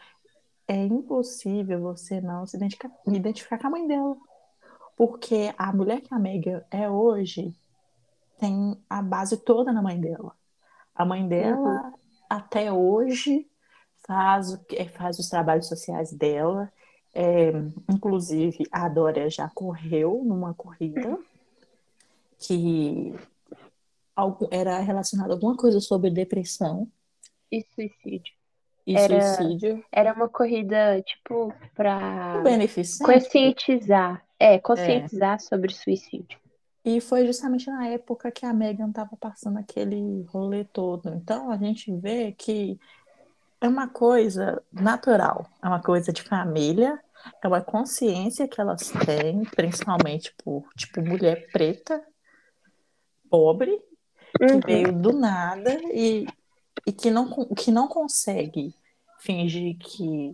é 0.66 0.76
impossível 0.76 1.80
você 1.80 2.20
não 2.20 2.45
se 2.47 2.57
identificar, 2.57 2.91
identificar 3.07 3.59
com 3.59 3.68
a 3.68 3.70
mãe 3.70 3.86
dela. 3.86 4.16
Porque 4.97 5.55
a 5.57 5.72
mulher 5.72 6.01
que 6.01 6.12
a 6.12 6.18
Megan 6.18 6.64
é 6.68 6.91
hoje 6.91 7.55
tem 8.41 8.76
a 8.91 9.01
base 9.01 9.36
toda 9.36 9.72
na 9.72 9.80
mãe 9.80 10.01
dela. 10.01 10.34
A 10.93 11.05
mãe 11.05 11.26
dela, 11.28 11.95
até 12.28 12.72
hoje, 12.72 13.49
faz, 14.05 14.59
faz 14.95 15.18
os 15.18 15.28
trabalhos 15.28 15.68
sociais 15.68 16.12
dela. 16.12 16.70
É, 17.14 17.53
inclusive, 17.88 18.64
a 18.72 18.88
Dória 18.88 19.30
já 19.30 19.49
correu 19.49 20.22
numa 20.24 20.55
corrida 20.55 21.18
que 22.41 23.14
algo- 24.16 24.49
era 24.51 24.78
relacionada 24.80 25.32
a 25.32 25.36
alguma 25.36 25.57
coisa 25.57 25.80
sobre 25.80 26.11
depressão 26.11 26.88
E 27.53 27.62
suicídio. 27.74 28.32
e 28.86 28.97
Era- 28.97 29.20
suicídio. 29.34 29.84
Era 29.93 30.12
uma 30.14 30.28
corrida, 30.28 31.01
tipo, 31.03 31.53
beneficente. 32.43 33.05
conscientizar. 33.05 34.24
É, 34.38 34.59
conscientizar 34.59 35.38
sobre 35.41 35.72
suicídio. 35.72 36.38
E 36.82 36.99
foi 37.01 37.26
justamente 37.26 37.68
na 37.68 37.86
época 37.88 38.30
que 38.30 38.47
a 38.47 38.55
Megan 38.55 38.88
estava 38.88 39.14
passando 39.20 39.59
aquele 39.59 40.22
rolê 40.28 40.64
todo. 40.64 41.11
Então 41.14 41.51
a 41.51 41.59
gente 41.59 41.95
vê 41.95 42.32
que 42.32 42.80
é 43.61 43.68
uma 43.68 43.86
coisa 43.86 44.62
natural, 44.72 45.47
é 45.62 45.66
uma 45.68 45.82
coisa 45.82 46.11
de 46.11 46.22
família, 46.22 46.99
é 47.45 47.47
uma 47.47 47.61
consciência 47.61 48.49
que 48.49 48.59
elas 48.59 48.91
têm, 49.05 49.43
principalmente 49.55 50.34
por, 50.43 50.64
tipo, 50.74 51.03
mulher 51.03 51.51
preta, 51.53 52.03
pobre, 53.31 53.81
que 54.39 54.45
Uhum. 54.53 54.61
veio 54.66 54.93
do 54.93 55.12
nada 55.12 55.72
e, 55.93 56.26
e 56.87 56.93
que, 56.93 57.11
não, 57.11 57.47
que 57.55 57.70
não 57.70 57.89
consegue 57.89 58.74
fingir 59.18 59.76
que 59.78 60.33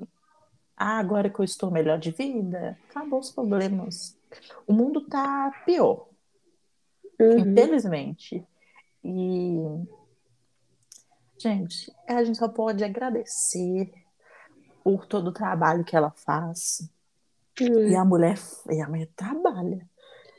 ah, 0.77 0.99
agora 0.99 1.31
que 1.31 1.41
eu 1.41 1.45
estou 1.45 1.71
melhor 1.71 1.99
de 1.99 2.11
vida, 2.11 2.79
acabou 2.91 3.19
os 3.21 3.31
problemas. 3.31 4.17
O 4.67 4.73
mundo 4.73 5.01
tá 5.03 5.51
pior, 5.65 6.07
Uhum. 7.19 7.39
infelizmente. 7.39 8.45
E, 9.03 9.57
gente, 11.39 11.93
a 12.07 12.23
gente 12.25 12.39
só 12.39 12.49
pode 12.49 12.85
agradecer 12.85 13.91
por 14.85 15.07
todo 15.07 15.29
o 15.29 15.33
trabalho 15.33 15.85
que 15.85 15.97
ela 15.97 16.11
faz. 16.11 16.89
Uhum. 17.61 17.89
E 17.89 17.97
a 17.97 18.05
mulher, 18.05 18.39
e 18.71 18.81
a 18.83 18.89
mulher 18.89 19.09
trabalha. 19.17 19.89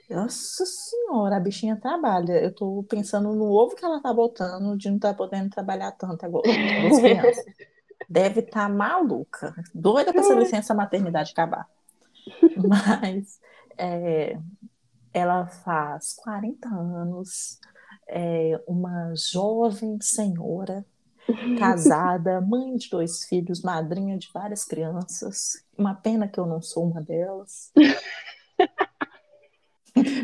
Nossa 0.10 0.66
senhora, 0.66 1.36
a 1.36 1.40
bichinha 1.40 1.76
trabalha. 1.76 2.34
Eu 2.42 2.54
tô 2.54 2.86
pensando 2.90 3.34
no 3.34 3.52
ovo 3.52 3.76
que 3.76 3.84
ela 3.84 4.02
tá 4.02 4.14
botando 4.14 4.78
de 4.78 4.90
não 4.90 4.96
estar 4.96 5.14
podendo 5.14 5.50
trabalhar 5.50 5.92
tanto 5.92 6.26
agora. 6.26 6.48
Deve 8.10 8.40
estar 8.40 8.68
tá 8.68 8.70
maluca, 8.70 9.54
doida 9.74 10.14
para 10.14 10.22
essa 10.22 10.34
licença 10.34 10.74
maternidade 10.74 11.32
acabar. 11.32 11.68
Mas 12.56 13.40
é, 13.78 14.40
ela 15.14 15.46
faz 15.48 16.14
40 16.14 16.70
anos, 16.70 17.60
é 18.08 18.62
uma 18.66 19.14
jovem 19.16 20.00
senhora, 20.00 20.86
casada, 21.60 22.40
mãe 22.42 22.78
de 22.78 22.90
dois 22.90 23.26
filhos, 23.26 23.62
madrinha 23.62 24.18
de 24.18 24.30
várias 24.34 24.64
crianças. 24.64 25.66
Uma 25.78 25.94
pena 25.94 26.28
que 26.28 26.40
eu 26.40 26.46
não 26.46 26.62
sou 26.62 26.90
uma 26.90 27.02
delas. 27.02 27.72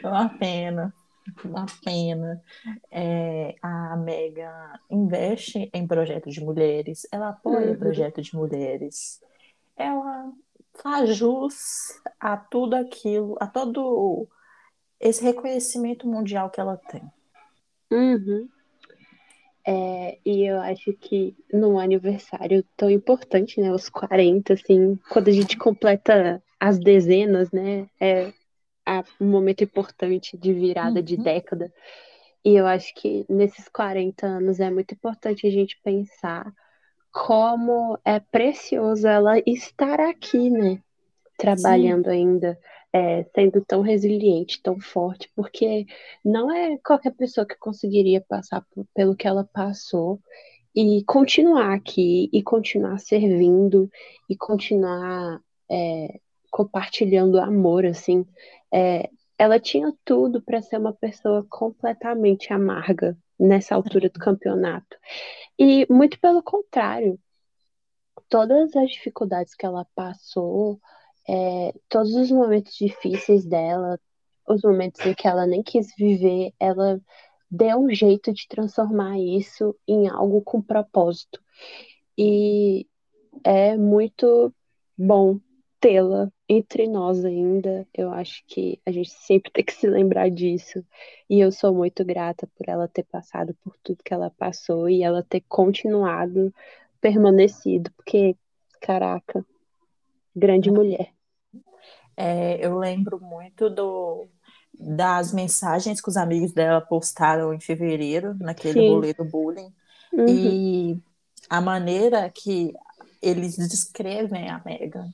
Uma 0.03 0.29
pena, 0.29 0.93
uma 1.43 1.65
pena. 1.83 2.41
É, 2.91 3.55
a 3.61 3.95
Mega 3.97 4.79
investe 4.89 5.69
em 5.73 5.87
projetos 5.87 6.33
de 6.33 6.41
mulheres, 6.43 7.07
ela 7.11 7.29
apoia 7.29 7.71
Uhum. 7.71 7.77
projetos 7.77 8.27
de 8.27 8.35
mulheres, 8.35 9.21
ela 9.75 10.31
faz 10.75 11.15
jus 11.15 12.01
a 12.19 12.35
tudo 12.37 12.75
aquilo, 12.75 13.35
a 13.39 13.47
todo 13.47 14.27
esse 14.99 15.23
reconhecimento 15.23 16.07
mundial 16.07 16.49
que 16.49 16.59
ela 16.59 16.77
tem. 16.77 17.03
Uhum. 17.91 18.47
É, 19.65 20.17
e 20.25 20.45
eu 20.45 20.59
acho 20.59 20.91
que 20.93 21.35
num 21.51 21.79
aniversário 21.79 22.65
tão 22.75 22.89
importante, 22.89 23.61
né? 23.61 23.71
Os 23.71 23.87
40, 23.87 24.53
assim, 24.53 24.99
quando 25.09 25.29
a 25.29 25.31
gente 25.31 25.57
completa 25.57 26.43
as 26.59 26.77
dezenas, 26.77 27.51
né? 27.51 27.87
É 27.99 28.33
a- 28.85 29.03
um 29.19 29.29
momento 29.29 29.63
importante 29.63 30.37
de 30.37 30.53
virada 30.53 31.01
de 31.01 31.17
Uhum. 31.17 31.23
década. 31.23 31.73
E 32.45 32.55
eu 32.55 32.67
acho 32.67 32.93
que 32.95 33.25
nesses 33.29 33.67
40 33.69 34.25
anos 34.27 34.59
é 34.59 34.69
muito 34.69 34.93
importante 34.93 35.47
a 35.47 35.51
gente 35.51 35.79
pensar 35.83 36.53
como 37.11 37.99
é 38.05 38.19
precioso 38.19 39.07
ela 39.07 39.39
estar 39.45 39.99
aqui, 40.01 40.49
né? 40.49 40.81
Trabalhando 41.37 42.09
ainda, 42.09 42.59
é, 42.93 43.23
sendo 43.35 43.63
tão 43.65 43.81
resiliente, 43.81 44.61
tão 44.63 44.79
forte, 44.79 45.29
porque 45.35 45.85
não 46.23 46.51
é 46.51 46.77
qualquer 46.79 47.11
pessoa 47.13 47.45
que 47.47 47.55
conseguiria 47.57 48.21
passar 48.21 48.63
por- 48.73 48.85
pelo 48.93 49.15
que 49.15 49.27
ela 49.27 49.43
passou 49.53 50.21
e 50.75 51.03
continuar 51.05 51.73
aqui, 51.75 52.29
e 52.33 52.43
continuar 52.43 52.99
servindo, 52.99 53.89
e 54.29 54.35
continuar 54.37 55.39
é, 55.71 56.19
compartilhando 56.53 57.39
amor, 57.39 57.83
assim. 57.83 58.23
É, 58.71 59.09
ela 59.39 59.59
tinha 59.59 59.91
tudo 60.05 60.39
para 60.39 60.61
ser 60.61 60.77
uma 60.77 60.93
pessoa 60.93 61.43
completamente 61.49 62.53
amarga 62.53 63.17
nessa 63.39 63.73
altura 63.73 64.07
do 64.07 64.19
campeonato. 64.19 64.95
E 65.57 65.87
muito 65.89 66.19
pelo 66.19 66.43
contrário, 66.43 67.19
todas 68.29 68.75
as 68.75 68.91
dificuldades 68.91 69.55
que 69.55 69.65
ela 69.65 69.83
passou, 69.95 70.79
é, 71.27 71.73
todos 71.89 72.13
os 72.13 72.29
momentos 72.29 72.75
difíceis 72.75 73.43
dela, 73.43 73.99
os 74.47 74.61
momentos 74.61 75.03
em 75.07 75.15
que 75.15 75.27
ela 75.27 75.47
nem 75.47 75.63
quis 75.63 75.87
viver, 75.97 76.53
ela 76.59 77.01
deu 77.49 77.79
um 77.79 77.89
jeito 77.89 78.31
de 78.31 78.47
transformar 78.47 79.17
isso 79.17 79.75
em 79.87 80.07
algo 80.07 80.39
com 80.43 80.61
propósito. 80.61 81.41
E 82.15 82.85
é 83.43 83.75
muito 83.75 84.53
bom 84.95 85.39
tê-la 85.83 86.31
entre 86.47 86.87
nós 86.87 87.25
ainda. 87.25 87.85
Eu 87.93 88.09
acho 88.09 88.41
que 88.47 88.79
a 88.85 88.91
gente 88.91 89.09
sempre 89.09 89.51
tem 89.51 89.65
que 89.65 89.73
se 89.73 89.85
lembrar 89.85 90.31
disso. 90.31 90.81
E 91.29 91.41
eu 91.41 91.51
sou 91.51 91.75
muito 91.75 92.05
grata 92.05 92.47
por 92.55 92.69
ela 92.69 92.87
ter 92.87 93.03
passado 93.03 93.53
por 93.61 93.75
tudo 93.83 94.01
que 94.01 94.13
ela 94.13 94.29
passou 94.29 94.89
e 94.89 95.03
ela 95.03 95.21
ter 95.21 95.41
continuado, 95.41 96.53
permanecido, 97.01 97.91
porque, 97.97 98.33
caraca, 98.79 99.45
grande 100.33 100.71
mulher. 100.71 101.11
É, 102.15 102.65
eu 102.65 102.77
lembro 102.77 103.19
muito 103.19 103.69
do, 103.69 104.25
das 104.73 105.33
mensagens 105.33 105.99
que 105.99 106.07
os 106.07 106.15
amigos 106.15 106.53
dela 106.53 106.79
postaram 106.79 107.53
em 107.53 107.59
fevereiro, 107.59 108.35
naquele 108.39 108.79
Sim. 108.79 108.89
rolê 108.89 109.13
do 109.13 109.25
bullying, 109.25 109.73
Uhum, 110.13 110.29
e 110.29 110.97
a 111.49 111.59
maneira 111.59 112.29
que 112.29 112.73
eles 113.21 113.57
descrevem 113.57 114.49
a 114.49 114.61
Megan 114.63 115.11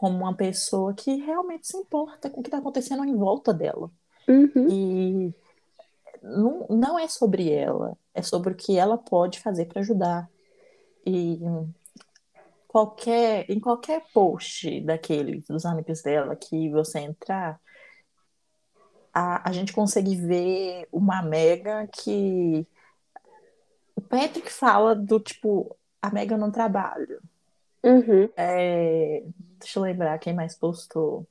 como 0.00 0.16
uma 0.16 0.34
pessoa 0.34 0.94
que 0.94 1.16
realmente 1.16 1.66
se 1.66 1.76
importa 1.76 2.30
com 2.30 2.40
o 2.40 2.42
que 2.42 2.48
está 2.48 2.56
acontecendo 2.56 3.04
em 3.04 3.14
volta 3.14 3.52
dela. 3.52 3.90
uhum, 4.26 4.66
E 4.66 5.34
não, 6.22 6.66
não 6.70 6.98
é 6.98 7.06
sobre 7.06 7.50
ela, 7.52 7.94
é 8.14 8.22
sobre 8.22 8.54
o 8.54 8.56
que 8.56 8.78
ela 8.78 8.96
pode 8.96 9.38
fazer 9.40 9.66
para 9.66 9.80
ajudar. 9.82 10.26
E 11.04 11.38
qualquer, 12.66 13.44
em 13.50 13.60
qualquer 13.60 14.02
post 14.14 14.80
daqueles, 14.80 15.46
dos 15.46 15.66
amigos 15.66 16.00
dela, 16.00 16.34
que 16.34 16.70
você 16.70 17.00
entrar, 17.00 17.60
a, 19.12 19.50
a 19.50 19.52
gente 19.52 19.70
consegue 19.74 20.16
ver 20.16 20.88
uma 20.90 21.20
Mega 21.20 21.86
que. 21.88 22.66
O 23.94 24.00
Patrick 24.00 24.50
fala 24.50 24.94
do 24.94 25.20
tipo, 25.20 25.76
a 26.00 26.10
Mega 26.10 26.38
não 26.38 26.50
trabalha. 26.50 27.20
Uhum. 27.84 28.28
É, 28.36 29.22
deixa 29.58 29.78
eu 29.78 29.82
lembrar 29.82 30.18
quem 30.18 30.34
mais 30.34 30.54
postou. 30.56 31.26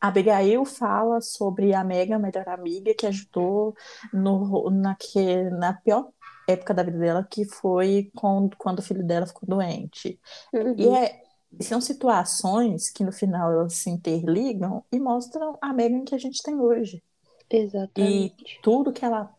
A 0.00 0.08
Abigail 0.08 0.64
fala 0.64 1.20
sobre 1.20 1.74
a 1.74 1.82
Mega, 1.82 2.16
a 2.16 2.18
melhor 2.18 2.48
amiga, 2.48 2.94
que 2.94 3.06
ajudou 3.06 3.74
no, 4.12 4.70
na, 4.70 4.94
que, 4.94 5.42
na 5.50 5.72
pior 5.72 6.10
época 6.46 6.72
da 6.72 6.82
vida 6.82 6.98
dela, 6.98 7.26
que 7.28 7.44
foi 7.44 8.10
quando, 8.14 8.56
quando 8.56 8.78
o 8.78 8.82
filho 8.82 9.04
dela 9.04 9.26
ficou 9.26 9.48
doente. 9.48 10.20
E 10.52 10.86
uhum. 10.86 10.96
é, 10.96 11.22
são 11.60 11.80
situações 11.80 12.90
que 12.90 13.02
no 13.02 13.12
final 13.12 13.52
elas 13.52 13.74
se 13.74 13.90
interligam 13.90 14.84
e 14.92 15.00
mostram 15.00 15.58
a 15.60 15.72
Megan 15.72 16.04
que 16.04 16.14
a 16.14 16.18
gente 16.18 16.42
tem 16.42 16.54
hoje. 16.60 17.02
E 17.50 17.56
Exatamente. 17.56 18.60
tudo 18.62 18.92
que 18.92 19.04
ela, 19.04 19.34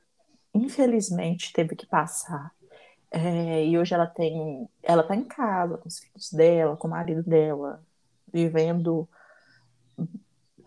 infelizmente, 0.53 1.53
teve 1.53 1.75
que 1.75 1.86
passar. 1.86 2.51
É, 3.20 3.65
e 3.65 3.78
hoje 3.78 3.95
ela 3.95 4.05
tem. 4.05 4.70
Ela 4.84 5.01
tá 5.01 5.15
em 5.15 5.24
casa 5.24 5.78
com 5.78 5.88
os 5.88 5.97
filhos 5.99 6.32
dela, 6.32 6.78
com 6.78 6.88
o 6.88 6.91
marido 6.91 7.24
dela, 7.24 7.82
vivendo 8.32 9.07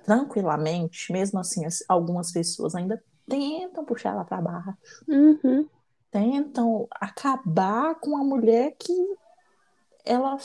tranquilamente. 0.04 1.12
Mesmo 1.12 1.38
assim, 1.38 1.64
as- 1.64 1.84
algumas 1.88 2.32
pessoas 2.32 2.74
ainda 2.74 3.00
tentam 3.28 3.84
puxar 3.84 4.10
ela 4.14 4.24
para 4.24 4.40
barra, 4.42 4.78
Uhum, 5.06 5.68
tentam 6.10 6.88
acabar 6.90 7.94
com 8.00 8.16
a 8.16 8.24
mulher 8.24 8.74
que 8.76 8.92
ela 10.04 10.36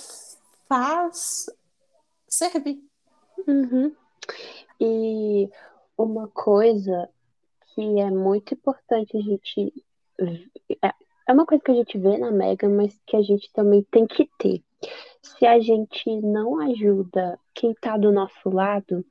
faz 0.70 1.48
servir. 2.28 2.80
uhum. 3.48 3.96
E 4.80 5.50
uma 5.98 6.28
coisa 6.28 7.10
que 7.74 8.00
é 8.00 8.12
muito 8.12 8.54
importante 8.54 9.18
a 9.18 9.22
gente. 9.22 9.74
É 11.28 11.34
uma 11.34 11.46
coisa 11.46 11.64
que 11.64 11.72
a 11.72 11.76
gente 11.76 11.98
vê 11.98 12.18
na 12.18 12.32
Mega, 12.32 12.70
mas 12.70 13.00
que 13.06 13.16
a 13.16 13.22
gente 13.22 13.52
também 13.52 13.86
tem 13.92 14.06
que 14.06 14.30
ter. 14.38 14.62
Se 15.22 15.46
a 15.46 15.60
gente 15.60 16.22
não 16.22 16.60
ajuda 16.60 17.40
quem 17.54 17.74
tá 17.74 17.98
do 17.98 18.12
nosso 18.12 18.50
lado, 18.50 19.04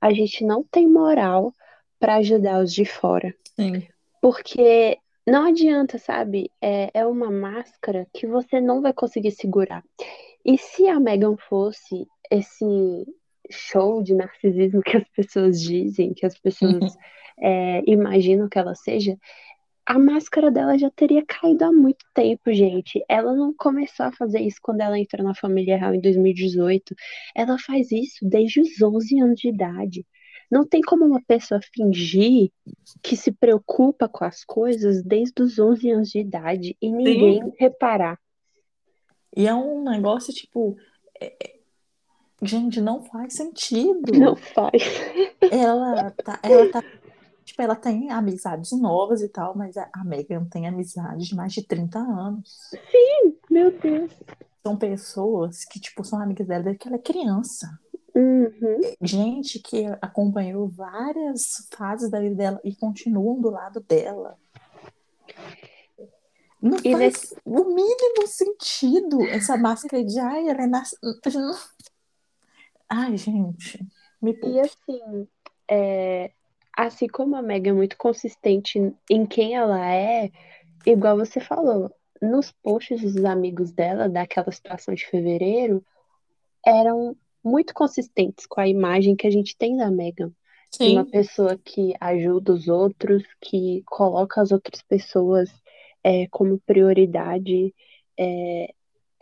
a 0.00 0.12
gente 0.12 0.44
não 0.44 0.64
tem 0.64 0.88
moral 0.88 1.54
para 2.00 2.16
ajudar 2.16 2.62
os 2.62 2.72
de 2.72 2.84
fora. 2.84 3.32
Sim. 3.54 3.86
Porque 4.20 4.98
não 5.26 5.46
adianta, 5.46 5.98
sabe? 5.98 6.50
É, 6.60 6.90
é 6.92 7.06
uma 7.06 7.30
máscara 7.30 8.08
que 8.12 8.26
você 8.26 8.60
não 8.60 8.82
vai 8.82 8.92
conseguir 8.92 9.30
segurar. 9.30 9.84
E 10.44 10.58
se 10.58 10.88
a 10.88 10.98
Megan 10.98 11.36
fosse 11.36 12.06
esse 12.28 13.06
show 13.50 14.02
de 14.02 14.14
narcisismo 14.14 14.82
que 14.82 14.96
as 14.96 15.08
pessoas 15.10 15.60
dizem, 15.60 16.12
que 16.14 16.26
as 16.26 16.36
pessoas 16.38 16.96
é, 17.38 17.82
imaginam 17.86 18.48
que 18.48 18.58
ela 18.58 18.74
seja, 18.74 19.16
a 19.84 19.98
máscara 19.98 20.50
dela 20.50 20.78
já 20.78 20.90
teria 20.90 21.24
caído 21.26 21.64
há 21.64 21.72
muito 21.72 22.04
tempo, 22.14 22.52
gente. 22.52 23.04
Ela 23.08 23.34
não 23.34 23.52
começou 23.52 24.06
a 24.06 24.12
fazer 24.12 24.40
isso 24.40 24.58
quando 24.62 24.80
ela 24.80 24.98
entrou 24.98 25.26
na 25.26 25.34
família 25.34 25.76
real 25.76 25.94
em 25.94 26.00
2018. 26.00 26.94
Ela 27.34 27.58
faz 27.58 27.90
isso 27.90 28.18
desde 28.22 28.60
os 28.60 28.80
11 28.80 29.20
anos 29.20 29.40
de 29.40 29.48
idade. 29.48 30.06
Não 30.50 30.66
tem 30.66 30.82
como 30.82 31.04
uma 31.04 31.22
pessoa 31.22 31.60
fingir 31.74 32.50
que 33.02 33.16
se 33.16 33.32
preocupa 33.32 34.08
com 34.08 34.24
as 34.24 34.44
coisas 34.44 35.02
desde 35.02 35.42
os 35.42 35.58
11 35.58 35.90
anos 35.90 36.10
de 36.10 36.20
idade 36.20 36.76
e 36.80 36.90
ninguém 36.90 37.42
Sim. 37.42 37.52
reparar. 37.58 38.18
E 39.36 39.46
é 39.46 39.54
um 39.54 39.82
negócio, 39.82 40.32
tipo. 40.32 40.76
É... 41.20 41.34
é 41.42 41.62
gente, 42.42 42.80
não 42.80 43.02
faz 43.02 43.34
sentido. 43.34 44.12
Não 44.12 44.36
faz. 44.36 44.82
Ela 45.50 46.10
tá, 46.10 46.38
ela 46.42 46.70
tá 46.70 46.82
Tipo, 47.52 47.60
ela 47.60 47.76
tem 47.76 48.10
amizades 48.10 48.72
novas 48.72 49.20
e 49.20 49.28
tal, 49.28 49.54
mas 49.54 49.76
a 49.76 50.02
Megan 50.06 50.46
tem 50.46 50.66
amizade 50.66 51.26
de 51.26 51.34
mais 51.34 51.52
de 51.52 51.62
30 51.62 51.98
anos. 51.98 52.70
Sim, 52.90 53.36
meu 53.50 53.78
Deus. 53.78 54.10
São 54.62 54.74
pessoas 54.74 55.62
que, 55.66 55.78
tipo, 55.78 56.02
são 56.02 56.18
amigas 56.18 56.46
dela 56.46 56.62
desde 56.62 56.78
que 56.78 56.88
ela 56.88 56.96
é 56.96 57.00
criança. 57.00 57.78
Uhum. 58.14 58.80
Gente 59.02 59.58
que 59.58 59.84
acompanhou 60.00 60.66
várias 60.66 61.68
fases 61.76 62.08
da 62.08 62.20
vida 62.20 62.36
dela 62.36 62.60
e 62.64 62.74
continuam 62.74 63.38
do 63.38 63.50
lado 63.50 63.80
dela. 63.80 64.38
Não 66.58 66.78
e 66.78 66.90
faz 66.90 66.98
nesse... 66.98 67.36
o 67.44 67.64
mínimo 67.64 68.26
sentido 68.26 69.20
essa 69.26 69.58
máscara 69.58 70.02
de 70.02 70.18
ai, 70.18 70.48
ela 70.48 70.62
é 70.62 70.66
nas... 70.66 70.96
Ai, 72.88 73.14
gente. 73.18 73.86
Me 74.22 74.32
e 74.42 74.60
assim, 74.60 75.28
é, 75.68 76.32
assim 76.76 77.06
como 77.06 77.36
a 77.36 77.42
Meg 77.42 77.68
é 77.68 77.72
muito 77.72 77.96
consistente 77.96 78.78
em 79.10 79.26
quem 79.26 79.54
ela 79.54 79.84
é, 79.84 80.30
igual 80.86 81.16
você 81.16 81.40
falou, 81.40 81.94
nos 82.20 82.52
posts 82.52 83.00
dos 83.02 83.24
amigos 83.24 83.72
dela, 83.72 84.08
daquela 84.08 84.50
situação 84.50 84.94
de 84.94 85.06
fevereiro, 85.06 85.84
eram 86.64 87.16
muito 87.44 87.74
consistentes 87.74 88.46
com 88.46 88.60
a 88.60 88.68
imagem 88.68 89.16
que 89.16 89.26
a 89.26 89.30
gente 89.30 89.56
tem 89.56 89.76
da 89.76 89.90
Megan. 89.90 90.32
Sim. 90.70 90.92
Uma 90.92 91.04
pessoa 91.04 91.58
que 91.58 91.94
ajuda 92.00 92.52
os 92.52 92.68
outros, 92.68 93.22
que 93.40 93.82
coloca 93.84 94.40
as 94.40 94.52
outras 94.52 94.80
pessoas 94.82 95.50
é, 96.02 96.26
como 96.28 96.58
prioridade. 96.60 97.74
É, 98.18 98.72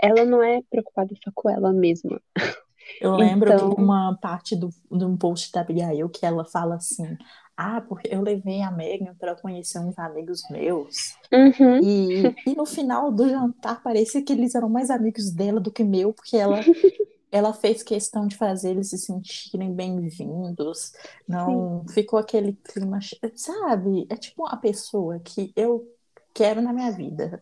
ela 0.01 0.25
não 0.25 0.43
é 0.43 0.63
preocupada 0.71 1.15
só 1.25 1.31
com 1.35 1.51
ela 1.51 1.73
mesma. 1.73 2.21
Eu 3.01 3.15
lembro 3.15 3.53
então... 3.53 3.71
de 3.71 3.81
uma 3.81 4.17
parte 4.21 4.57
do, 4.57 4.69
de 4.91 5.05
um 5.05 5.17
post 5.17 5.53
da 5.53 5.61
Abigail 5.61 6.09
que 6.09 6.25
ela 6.25 6.45
fala 6.45 6.77
assim: 6.77 7.17
Ah, 7.57 7.81
porque 7.81 8.09
eu 8.13 8.23
levei 8.23 8.63
a 8.63 8.71
Megan 8.71 9.15
para 9.19 9.35
conhecer 9.35 9.79
uns 9.79 9.99
amigos 9.99 10.43
meus. 10.51 11.17
Uhum. 11.33 11.79
E, 11.83 12.35
e 12.47 12.55
no 12.57 12.67
final 12.67 13.11
do 13.11 13.29
jantar 13.29 13.83
parecia 13.83 14.23
que 14.23 14.33
eles 14.33 14.55
eram 14.55 14.69
mais 14.69 14.91
amigos 14.91 15.31
dela 15.31 15.61
do 15.61 15.71
que 15.71 15.85
meu, 15.85 16.13
porque 16.13 16.37
ela. 16.37 16.61
ela 17.33 17.53
fez 17.53 17.83
questão 17.83 18.27
de 18.27 18.37
fazer 18.37 18.71
eles 18.71 18.91
se 18.91 18.99
sentirem 18.99 19.73
bem-vindos, 19.73 20.93
não 21.29 21.85
Sim. 21.87 21.95
ficou 21.95 22.19
aquele 22.19 22.55
clima, 22.55 22.99
sabe? 23.37 24.05
É 24.11 24.17
tipo 24.17 24.43
uma 24.43 24.57
pessoa 24.57 25.21
que 25.21 25.53
eu 25.55 25.87
quero 26.35 26.61
na 26.61 26.73
minha 26.73 26.91
vida. 26.91 27.41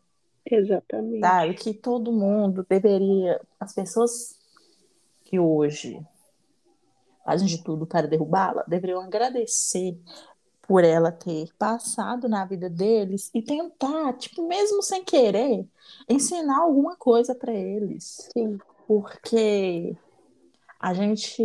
Exatamente. 0.50 1.20
Sabe? 1.20 1.54
Que 1.54 1.74
todo 1.74 2.12
mundo 2.12 2.66
deveria, 2.68 3.40
as 3.58 3.74
pessoas 3.74 4.37
que 5.28 5.38
hoje 5.38 6.00
fazem 7.22 7.46
de 7.46 7.62
tudo 7.62 7.86
para 7.86 8.08
derrubá-la, 8.08 8.64
deveriam 8.66 9.02
agradecer 9.02 10.00
por 10.66 10.82
ela 10.82 11.12
ter 11.12 11.54
passado 11.58 12.28
na 12.28 12.46
vida 12.46 12.70
deles 12.70 13.30
e 13.34 13.42
tentar, 13.42 14.14
tipo, 14.14 14.48
mesmo 14.48 14.82
sem 14.82 15.04
querer, 15.04 15.68
ensinar 16.08 16.60
alguma 16.62 16.96
coisa 16.96 17.34
para 17.34 17.52
eles. 17.52 18.30
Sim. 18.32 18.58
Porque 18.86 19.94
a 20.80 20.94
gente 20.94 21.42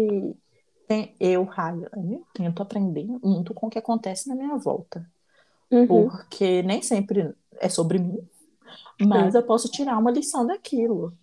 tem, 0.87 1.13
eu, 1.19 1.43
Rayane, 1.43 2.23
tento 2.33 2.63
aprender 2.63 3.05
muito 3.21 3.53
com 3.53 3.67
o 3.67 3.69
que 3.69 3.79
acontece 3.79 4.29
na 4.29 4.35
minha 4.35 4.55
volta. 4.55 5.05
Uhum. 5.69 5.87
Porque 5.87 6.63
nem 6.63 6.81
sempre 6.81 7.33
é 7.59 7.67
sobre 7.67 7.99
mim, 7.99 8.25
mas 9.01 9.35
eu 9.35 9.43
posso 9.43 9.69
tirar 9.69 9.97
uma 9.97 10.11
lição 10.11 10.45
daquilo. 10.45 11.13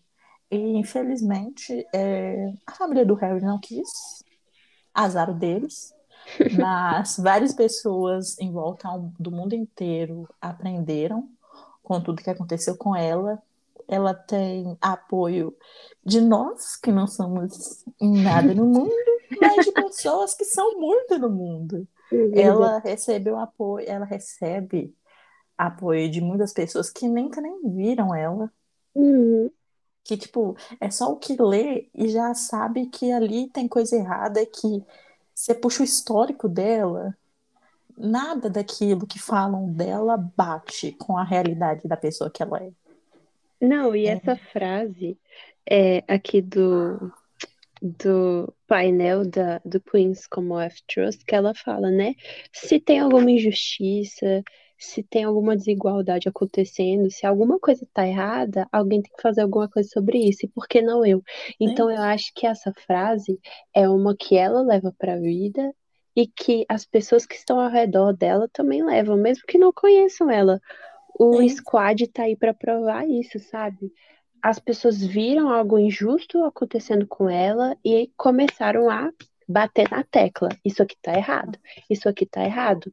E, 0.50 0.56
infelizmente, 0.56 1.86
é, 1.94 2.52
a 2.66 2.72
família 2.72 3.06
do 3.06 3.14
Harry 3.14 3.40
não 3.40 3.58
quis, 3.60 4.24
azar 4.92 5.32
deles, 5.32 5.94
mas 6.58 7.16
várias 7.18 7.54
pessoas 7.54 8.36
em 8.38 8.50
volta 8.50 8.88
do 9.18 9.30
mundo 9.30 9.54
inteiro 9.54 10.28
aprenderam 10.40 11.28
com 11.82 12.00
tudo 12.00 12.22
que 12.22 12.30
aconteceu 12.30 12.76
com 12.76 12.96
ela. 12.96 13.40
Ela 13.86 14.12
tem 14.12 14.76
apoio 14.80 15.56
de 16.04 16.20
nós, 16.20 16.76
que 16.76 16.92
não 16.92 17.06
somos 17.06 17.84
nada 18.00 18.54
no 18.54 18.66
mundo, 18.66 18.92
mas 19.40 19.64
de 19.64 19.72
pessoas 19.72 20.34
que 20.34 20.44
são 20.44 20.78
muito 20.78 21.18
no 21.18 21.30
mundo. 21.30 21.86
Ela 22.32 22.78
recebeu 22.78 23.38
apoio, 23.38 23.88
ela 23.88 24.04
recebe 24.04 24.94
apoio 25.56 26.10
de 26.10 26.20
muitas 26.20 26.52
pessoas 26.52 26.90
que 26.90 27.08
nem, 27.08 27.28
nem 27.28 27.60
viram 27.72 28.14
ela. 28.14 28.52
Uhum 28.94 29.50
que 30.04 30.16
tipo 30.16 30.56
é 30.80 30.90
só 30.90 31.12
o 31.12 31.16
que 31.16 31.40
lê 31.40 31.88
e 31.94 32.08
já 32.08 32.34
sabe 32.34 32.86
que 32.86 33.12
ali 33.12 33.48
tem 33.48 33.68
coisa 33.68 33.96
errada 33.96 34.44
que 34.46 34.84
você 35.34 35.54
puxa 35.54 35.82
o 35.82 35.84
histórico 35.84 36.48
dela 36.48 37.16
nada 37.96 38.48
daquilo 38.48 39.06
que 39.06 39.18
falam 39.18 39.72
dela 39.72 40.16
bate 40.36 40.92
com 40.92 41.16
a 41.16 41.24
realidade 41.24 41.86
da 41.86 41.96
pessoa 41.96 42.30
que 42.30 42.42
ela 42.42 42.58
é 42.58 42.72
não 43.60 43.94
e 43.94 44.06
é. 44.06 44.12
essa 44.12 44.36
frase 44.36 45.18
é 45.68 46.02
aqui 46.08 46.40
do 46.40 47.12
do 47.82 48.52
painel 48.66 49.24
da, 49.26 49.60
do 49.64 49.80
Queens 49.80 50.26
Commonwealth 50.26 50.82
Trust 50.86 51.24
que 51.24 51.34
ela 51.34 51.54
fala, 51.54 51.90
né? 51.90 52.14
Se 52.52 52.78
tem 52.78 53.00
alguma 53.00 53.30
injustiça, 53.30 54.44
se 54.80 55.02
tem 55.02 55.24
alguma 55.24 55.54
desigualdade 55.54 56.28
acontecendo, 56.28 57.10
se 57.10 57.26
alguma 57.26 57.60
coisa 57.60 57.84
está 57.84 58.08
errada, 58.08 58.66
alguém 58.72 59.02
tem 59.02 59.12
que 59.14 59.22
fazer 59.22 59.42
alguma 59.42 59.68
coisa 59.68 59.88
sobre 59.92 60.18
isso, 60.18 60.46
e 60.46 60.48
por 60.48 60.66
que 60.66 60.80
não 60.80 61.04
eu? 61.04 61.22
Então, 61.60 61.90
eu 61.90 62.00
acho 62.00 62.32
que 62.34 62.46
essa 62.46 62.72
frase 62.86 63.38
é 63.74 63.86
uma 63.86 64.16
que 64.16 64.36
ela 64.36 64.62
leva 64.62 64.92
para 64.98 65.14
a 65.14 65.20
vida 65.20 65.70
e 66.16 66.26
que 66.26 66.64
as 66.68 66.86
pessoas 66.86 67.26
que 67.26 67.34
estão 67.34 67.60
ao 67.60 67.70
redor 67.70 68.12
dela 68.14 68.48
também 68.52 68.82
levam, 68.82 69.18
mesmo 69.18 69.44
que 69.46 69.58
não 69.58 69.70
conheçam 69.70 70.30
ela. 70.30 70.58
O 71.18 71.36
Sim. 71.36 71.48
squad 71.50 72.02
está 72.02 72.22
aí 72.22 72.34
para 72.34 72.54
provar 72.54 73.06
isso, 73.06 73.38
sabe? 73.38 73.92
As 74.42 74.58
pessoas 74.58 75.04
viram 75.04 75.50
algo 75.50 75.78
injusto 75.78 76.42
acontecendo 76.44 77.06
com 77.06 77.28
ela 77.28 77.76
e 77.84 78.10
começaram 78.16 78.88
a 78.88 79.10
bater 79.50 79.90
na 79.90 80.04
tecla. 80.04 80.48
Isso 80.64 80.82
aqui 80.82 80.96
tá 81.02 81.14
errado. 81.14 81.58
Isso 81.88 82.08
aqui 82.08 82.24
tá 82.24 82.44
errado. 82.44 82.92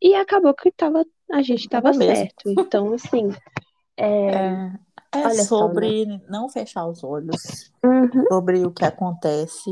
E 0.00 0.14
acabou 0.14 0.54
que 0.54 0.72
tava, 0.72 1.04
a 1.30 1.42
gente 1.42 1.68
tava 1.68 1.92
certo. 1.92 2.50
Então, 2.50 2.94
assim. 2.94 3.30
É, 3.96 4.70
é, 5.12 5.18
é 5.18 5.34
sobre 5.44 6.04
só, 6.04 6.10
né? 6.10 6.20
não 6.28 6.48
fechar 6.48 6.86
os 6.86 7.02
olhos 7.02 7.72
uhum. 7.82 8.26
sobre 8.28 8.64
o 8.64 8.70
que 8.70 8.84
acontece 8.84 9.70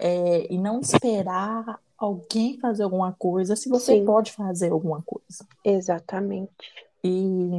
é, 0.00 0.52
e 0.52 0.56
não 0.56 0.80
esperar 0.80 1.78
alguém 1.98 2.58
fazer 2.58 2.84
alguma 2.84 3.12
coisa 3.12 3.54
se 3.56 3.68
você 3.68 3.96
Sim. 3.96 4.04
pode 4.06 4.32
fazer 4.32 4.72
alguma 4.72 5.02
coisa. 5.02 5.46
Exatamente. 5.64 6.50
E 7.04 7.50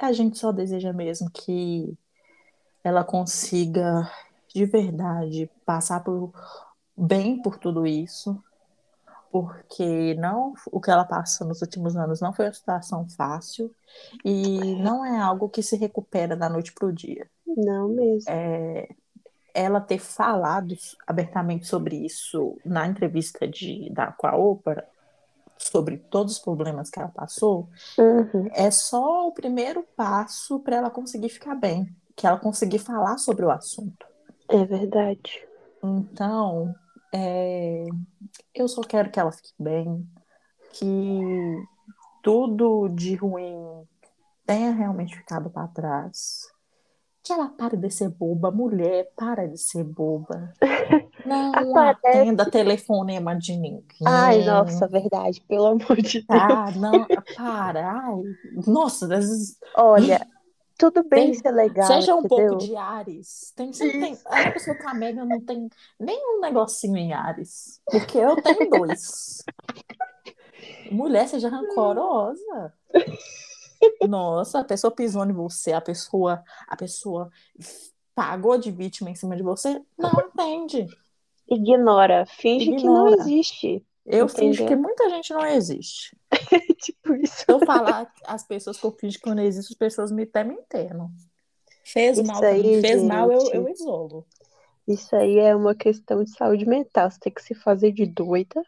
a 0.00 0.12
gente 0.12 0.38
só 0.38 0.52
deseja 0.52 0.92
mesmo 0.92 1.28
que 1.30 1.92
ela 2.84 3.02
consiga 3.02 4.08
de 4.54 4.64
verdade 4.64 5.50
passar 5.66 6.04
por 6.04 6.32
bem 7.00 7.40
por 7.40 7.58
tudo 7.58 7.86
isso, 7.86 8.42
porque 9.30 10.14
não 10.14 10.54
o 10.70 10.80
que 10.80 10.90
ela 10.90 11.04
passou 11.04 11.46
nos 11.46 11.62
últimos 11.62 11.96
anos 11.96 12.20
não 12.20 12.32
foi 12.32 12.46
uma 12.46 12.52
situação 12.52 13.08
fácil 13.08 13.72
e 14.24 14.74
não 14.76 15.04
é 15.04 15.18
algo 15.20 15.48
que 15.48 15.62
se 15.62 15.76
recupera 15.76 16.36
da 16.36 16.48
noite 16.48 16.72
para 16.72 16.88
o 16.88 16.92
dia. 16.92 17.28
Não 17.46 17.88
mesmo. 17.88 18.28
É, 18.28 18.88
ela 19.54 19.80
ter 19.80 19.98
falado 19.98 20.74
abertamente 21.06 21.66
sobre 21.66 21.96
isso 21.96 22.58
na 22.64 22.86
entrevista 22.86 23.46
de, 23.46 23.90
da, 23.90 24.12
com 24.12 24.26
a 24.26 24.36
ópera, 24.36 24.86
sobre 25.58 25.98
todos 25.98 26.34
os 26.34 26.38
problemas 26.38 26.90
que 26.90 26.98
ela 26.98 27.08
passou, 27.08 27.68
uhum. 27.98 28.48
é 28.52 28.70
só 28.70 29.28
o 29.28 29.32
primeiro 29.32 29.84
passo 29.94 30.58
para 30.60 30.76
ela 30.76 30.90
conseguir 30.90 31.28
ficar 31.28 31.54
bem, 31.54 31.94
que 32.16 32.26
ela 32.26 32.38
conseguir 32.38 32.78
falar 32.78 33.18
sobre 33.18 33.44
o 33.44 33.50
assunto. 33.50 34.06
É 34.48 34.64
verdade. 34.64 35.46
Então, 35.82 36.74
é, 37.12 37.86
eu 38.54 38.68
só 38.68 38.80
quero 38.82 39.10
que 39.10 39.18
ela 39.20 39.32
fique 39.32 39.52
bem, 39.58 40.06
que 40.72 41.56
tudo 42.22 42.88
de 42.88 43.14
ruim 43.16 43.86
tenha 44.46 44.70
realmente 44.72 45.16
ficado 45.16 45.50
para 45.50 45.68
trás. 45.68 46.48
Que 47.22 47.32
ela 47.34 47.48
pare 47.50 47.76
de 47.76 47.90
ser 47.90 48.08
boba, 48.08 48.50
mulher, 48.50 49.10
para 49.14 49.46
de 49.46 49.58
ser 49.58 49.84
boba. 49.84 50.52
Não 51.24 51.52
Aparece- 51.54 52.06
atenda 52.08 52.50
telefonema 52.50 53.36
de 53.36 53.56
ninguém. 53.56 53.84
Ai, 54.06 54.42
nossa, 54.42 54.88
verdade, 54.88 55.40
pelo 55.42 55.66
amor 55.66 55.96
de 56.00 56.22
Deus. 56.22 56.26
Ah, 56.28 56.70
não, 56.74 57.06
para. 57.36 57.90
Ai, 57.90 58.36
nossa, 58.66 59.06
vezes 59.06 59.58
Olha, 59.76 60.26
tudo 60.80 61.04
bem 61.06 61.26
Tem- 61.32 61.34
ser 61.34 61.50
legal, 61.52 61.86
seja 61.86 62.14
um 62.14 62.20
entendeu? 62.20 62.48
pouco 62.48 62.64
de 62.64 62.74
Ares. 62.74 63.52
Tem, 63.54 63.70
tem, 63.70 64.18
a 64.24 64.50
pessoa 64.50 64.74
com 64.76 64.88
a 64.88 64.94
Mega 64.94 65.24
não 65.24 65.40
tem 65.40 65.68
nenhum 65.98 66.40
negocinho 66.40 66.96
em 66.96 67.12
Ares. 67.12 67.80
Porque 67.84 68.16
eu 68.18 68.34
tenho 68.42 68.68
dois. 68.70 69.44
Mulher, 70.90 71.28
seja 71.28 71.48
rancorosa. 71.48 72.74
Nossa, 74.08 74.60
a 74.60 74.64
pessoa 74.64 74.90
pisou 74.90 75.24
em 75.24 75.32
você, 75.32 75.72
a 75.72 75.80
pessoa, 75.80 76.42
a 76.66 76.76
pessoa 76.76 77.30
pagou 78.14 78.58
de 78.58 78.70
vítima 78.70 79.10
em 79.10 79.14
cima 79.14 79.36
de 79.36 79.42
você, 79.42 79.80
não 79.98 80.10
atende. 80.10 80.86
Ignora, 81.48 82.26
finge 82.26 82.66
que 82.66 82.84
não 82.84 83.08
Ignora. 83.08 83.16
existe. 83.22 83.84
Eu 84.04 84.26
Entendeu? 84.26 84.66
que 84.66 84.76
muita 84.76 85.08
gente 85.10 85.32
não 85.32 85.44
existe. 85.46 86.16
tipo 86.80 87.14
isso. 87.14 87.36
Se 87.38 87.44
eu 87.48 87.58
falar 87.60 88.12
as 88.24 88.44
pessoas 88.44 88.78
que 88.78 88.86
eu 88.86 88.96
eu 89.26 89.34
não 89.34 89.42
existo, 89.42 89.72
as 89.72 89.78
pessoas 89.78 90.12
me 90.12 90.22
até 90.24 90.44
me 90.44 90.54
internam. 90.54 91.10
Fez 91.84 92.18
Isso 92.18 92.26
mal 92.26 92.42
aí, 92.42 92.80
fez 92.80 93.02
mal, 93.02 93.32
eu, 93.32 93.40
gente. 93.40 93.54
eu 93.56 93.68
isolo. 93.68 94.26
Isso 94.86 95.14
aí 95.16 95.38
é 95.38 95.54
uma 95.54 95.74
questão 95.74 96.22
de 96.22 96.30
saúde 96.30 96.66
mental. 96.66 97.10
Você 97.10 97.18
tem 97.20 97.32
que 97.32 97.42
se 97.42 97.54
fazer 97.54 97.92
de 97.92 98.06
doida 98.06 98.62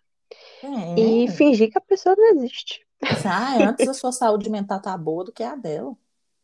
É. 0.62 1.00
e 1.00 1.28
fingir 1.28 1.70
que 1.70 1.78
a 1.78 1.82
pessoa 1.82 2.14
não 2.16 2.30
existe. 2.36 2.86
Ah, 3.24 3.68
antes 3.68 3.88
a 3.88 3.94
sua 3.94 4.12
saúde 4.12 4.48
mental 4.48 4.80
tá 4.80 4.96
boa 4.96 5.24
do 5.24 5.32
que 5.32 5.42
a 5.42 5.54
dela. 5.56 5.96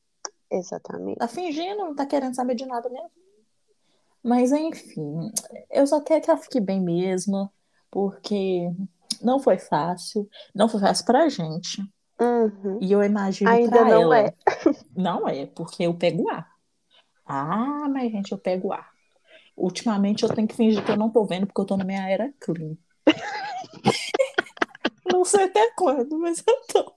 Exatamente. 0.51 1.19
Tá 1.19 1.29
fingindo, 1.29 1.79
não 1.85 1.95
tá 1.95 2.07
querendo 2.07 2.35
saber 2.35 2.55
de 2.55 2.67
nada 2.67 2.89
mesmo. 2.89 3.11
Mas 4.23 4.51
enfim, 4.53 5.31
eu 5.71 5.87
só 5.87 6.01
quero 6.01 6.23
que 6.23 6.31
ela 6.31 6.39
fique 6.39 6.59
bem 6.61 6.81
mesmo, 6.81 7.51
porque 7.91 8.71
não 9.23 9.39
foi 9.39 9.59
fácil, 9.59 10.29
não 10.55 10.69
foi 10.69 10.81
fácil 10.81 11.05
pra 11.05 11.29
gente. 11.29 11.83
Uhum. 12.21 12.79
E 12.81 12.93
eu 12.93 13.03
imagino 13.03 13.51
Ainda 13.51 13.85
não 13.85 14.13
ela. 14.13 14.19
é. 14.21 14.35
Não 14.97 15.29
é, 15.29 15.47
porque 15.47 15.85
eu 15.85 15.95
pego 15.95 16.29
ar. 16.29 16.51
Ah, 17.25 17.89
mas 17.89 18.11
gente, 18.11 18.33
eu 18.33 18.39
pego 18.39 18.73
ar. 18.73 18.91
Ultimamente 19.57 20.25
eu 20.25 20.29
tenho 20.29 20.49
que 20.49 20.57
fingir 20.57 20.85
que 20.85 20.91
eu 20.91 20.97
não 20.97 21.11
tô 21.11 21.25
vendo, 21.25 21.47
porque 21.47 21.61
eu 21.61 21.65
tô 21.65 21.77
na 21.77 21.85
minha 21.85 22.09
era 22.09 22.33
clean. 22.41 22.77
não 25.13 25.25
sei 25.25 25.45
até 25.45 25.71
quando, 25.77 26.19
mas 26.19 26.43
eu 26.45 26.57
tô. 26.67 26.93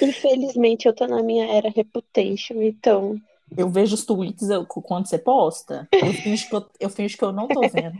Infelizmente, 0.00 0.86
eu 0.86 0.94
tô 0.94 1.06
na 1.06 1.22
minha 1.22 1.46
era 1.46 1.68
reputation, 1.68 2.62
então. 2.62 3.20
Eu 3.56 3.68
vejo 3.68 3.94
os 3.94 4.04
tweets 4.04 4.48
eu- 4.48 4.66
quando 4.66 5.06
você 5.06 5.18
posta, 5.18 5.88
eu 5.92 6.12
finjo 6.12 6.48
que 6.48 6.54
eu, 6.54 6.70
eu 6.80 6.90
que 6.90 7.24
eu 7.24 7.32
não 7.32 7.48
tô 7.48 7.60
vendo. 7.68 7.98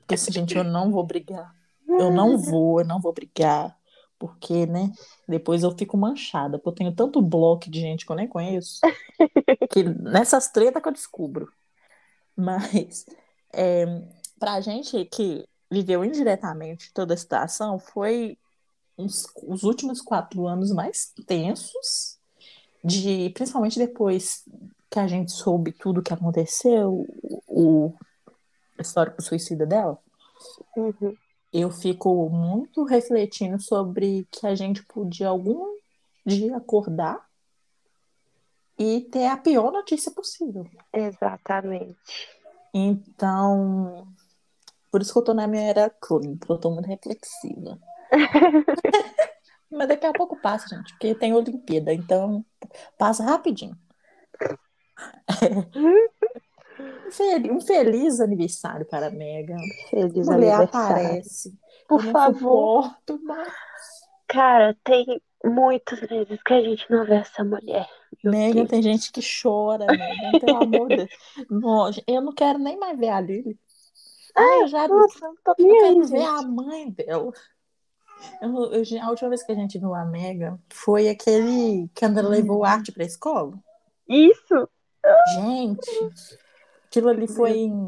Porque 0.00 0.14
assim, 0.14 0.32
gente, 0.32 0.56
eu 0.56 0.64
não 0.64 0.90
vou 0.90 1.04
brigar. 1.04 1.54
Eu 1.98 2.10
não 2.10 2.36
vou, 2.38 2.80
eu 2.80 2.86
não 2.86 3.00
vou 3.00 3.12
brigar. 3.12 3.76
Porque, 4.18 4.66
né, 4.66 4.92
depois 5.26 5.62
eu 5.62 5.70
fico 5.76 5.96
manchada. 5.96 6.58
Porque 6.58 6.68
eu 6.68 6.74
tenho 6.74 6.94
tanto 6.94 7.22
bloco 7.22 7.70
de 7.70 7.80
gente 7.80 8.04
que 8.04 8.12
eu 8.12 8.16
nem 8.16 8.28
conheço. 8.28 8.80
Que 9.70 9.82
nessas 9.84 10.48
tretas 10.48 10.82
que 10.82 10.88
eu 10.88 10.92
descubro. 10.92 11.52
Mas, 12.36 13.04
é, 13.52 13.84
pra 14.38 14.60
gente 14.60 15.04
que 15.04 15.46
viveu 15.70 16.04
indiretamente 16.04 16.92
toda 16.92 17.14
a 17.14 17.16
situação, 17.16 17.78
foi 17.78 18.36
uns- 18.98 19.26
os 19.46 19.62
últimos 19.62 20.00
quatro 20.00 20.46
anos 20.46 20.72
mais 20.72 21.12
tensos 21.26 22.18
de 22.82 23.30
principalmente 23.30 23.78
depois 23.78 24.42
que 24.90 24.98
a 24.98 25.06
gente 25.06 25.30
soube 25.30 25.70
tudo 25.72 26.02
que 26.02 26.12
aconteceu, 26.12 27.06
o, 27.22 27.42
o 27.48 27.94
histórico 28.80 29.22
suicida 29.22 29.64
dela, 29.66 29.98
Uhum. 30.76 31.14
Eu 31.52 31.70
fico 31.70 32.28
muito 32.30 32.84
refletindo 32.84 33.60
sobre 33.60 34.26
que 34.30 34.46
a 34.46 34.54
gente 34.54 34.84
podia 34.84 35.28
algum 35.28 35.76
dia 36.24 36.56
acordar 36.56 37.28
e 38.78 39.00
ter 39.02 39.26
a 39.26 39.36
pior 39.36 39.72
notícia 39.72 40.10
possível. 40.12 40.66
Exatamente. 40.92 41.96
Então, 42.72 44.06
por 44.90 45.02
isso 45.02 45.12
que 45.12 45.18
eu 45.18 45.24
tô 45.24 45.34
na 45.34 45.46
minha 45.46 45.64
era 45.64 45.90
porque 45.90 46.52
eu 46.52 46.58
tô 46.58 46.70
muito 46.70 46.86
reflexiva. 46.86 47.78
Mas 49.70 49.88
daqui 49.88 50.06
a 50.06 50.12
pouco 50.12 50.36
passa, 50.40 50.68
gente, 50.68 50.92
porque 50.92 51.14
tem 51.14 51.32
Olimpíada, 51.32 51.92
então 51.92 52.44
passa 52.98 53.22
rapidinho. 53.24 53.78
Um 57.10 57.12
fel- 57.12 57.60
feliz 57.60 58.20
aniversário 58.20 58.86
para 58.86 59.08
a 59.08 59.10
Megan. 59.10 59.56
Feliz 59.90 60.26
Mulher 60.28 60.54
aniversário. 60.54 61.06
aparece. 61.06 61.58
Por 61.88 62.04
Eu 62.04 62.12
favor. 62.12 62.84
suporto. 63.06 63.20
Cara, 64.28 64.76
tem 64.84 65.20
muitos 65.44 66.00
meses 66.08 66.40
que 66.44 66.52
a 66.54 66.60
gente 66.62 66.86
não 66.90 67.04
vê 67.04 67.16
essa 67.16 67.42
mulher. 67.42 67.88
Megan, 68.22 68.66
tem 68.66 68.82
gente 68.82 69.10
que 69.10 69.20
chora, 69.20 69.86
Megan, 69.86 70.38
pelo 70.38 70.62
amor 70.62 70.88
de 70.88 70.96
Deus. 70.96 72.00
Eu 72.06 72.20
não 72.20 72.32
quero 72.32 72.58
nem 72.58 72.78
mais 72.78 72.98
ver 72.98 73.08
a 73.08 73.20
Lily. 73.20 73.58
Ah, 74.36 74.60
eu 74.60 74.68
já 74.68 74.86
Nossa, 74.86 75.18
não 75.20 75.34
tô 75.44 75.50
eu 75.58 75.66
quero 75.66 75.84
aí, 75.86 76.00
ver 76.02 76.06
gente. 76.06 76.22
a 76.26 76.42
mãe 76.42 76.90
dela. 76.90 77.32
Eu- 78.42 78.72
eu- 78.72 79.02
a 79.02 79.10
última 79.10 79.30
vez 79.30 79.42
que 79.42 79.50
a 79.50 79.54
gente 79.54 79.78
viu 79.78 79.94
a 79.94 80.04
Megan 80.04 80.58
foi 80.68 81.08
aquele 81.08 81.88
que 81.94 82.04
ela 82.04 82.20
levou 82.22 82.64
arte 82.64 82.92
pra 82.92 83.02
escola. 83.04 83.58
Isso! 84.08 84.68
Gente, 85.34 85.90
aquilo 86.90 87.08
ali 87.08 87.28
foi 87.28 87.52
em 87.52 87.86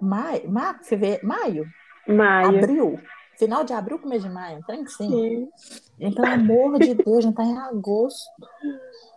maio, 0.00 0.50
ma- 0.50 0.78
fevereiro, 0.82 1.26
maio, 1.26 1.66
Maio. 2.06 2.58
abril. 2.58 3.00
Final 3.38 3.64
de 3.64 3.72
abril, 3.72 3.98
começo 3.98 4.26
de 4.28 4.32
maio, 4.32 4.62
tem 4.66 4.84
que 4.84 4.92
sim. 4.92 5.48
Sim. 5.98 6.14
Pelo 6.14 6.26
amor 6.28 6.78
de 6.78 6.94
Deus, 6.94 7.24
já 7.24 7.32
tá 7.32 7.42
em 7.42 7.56
agosto. 7.56 8.20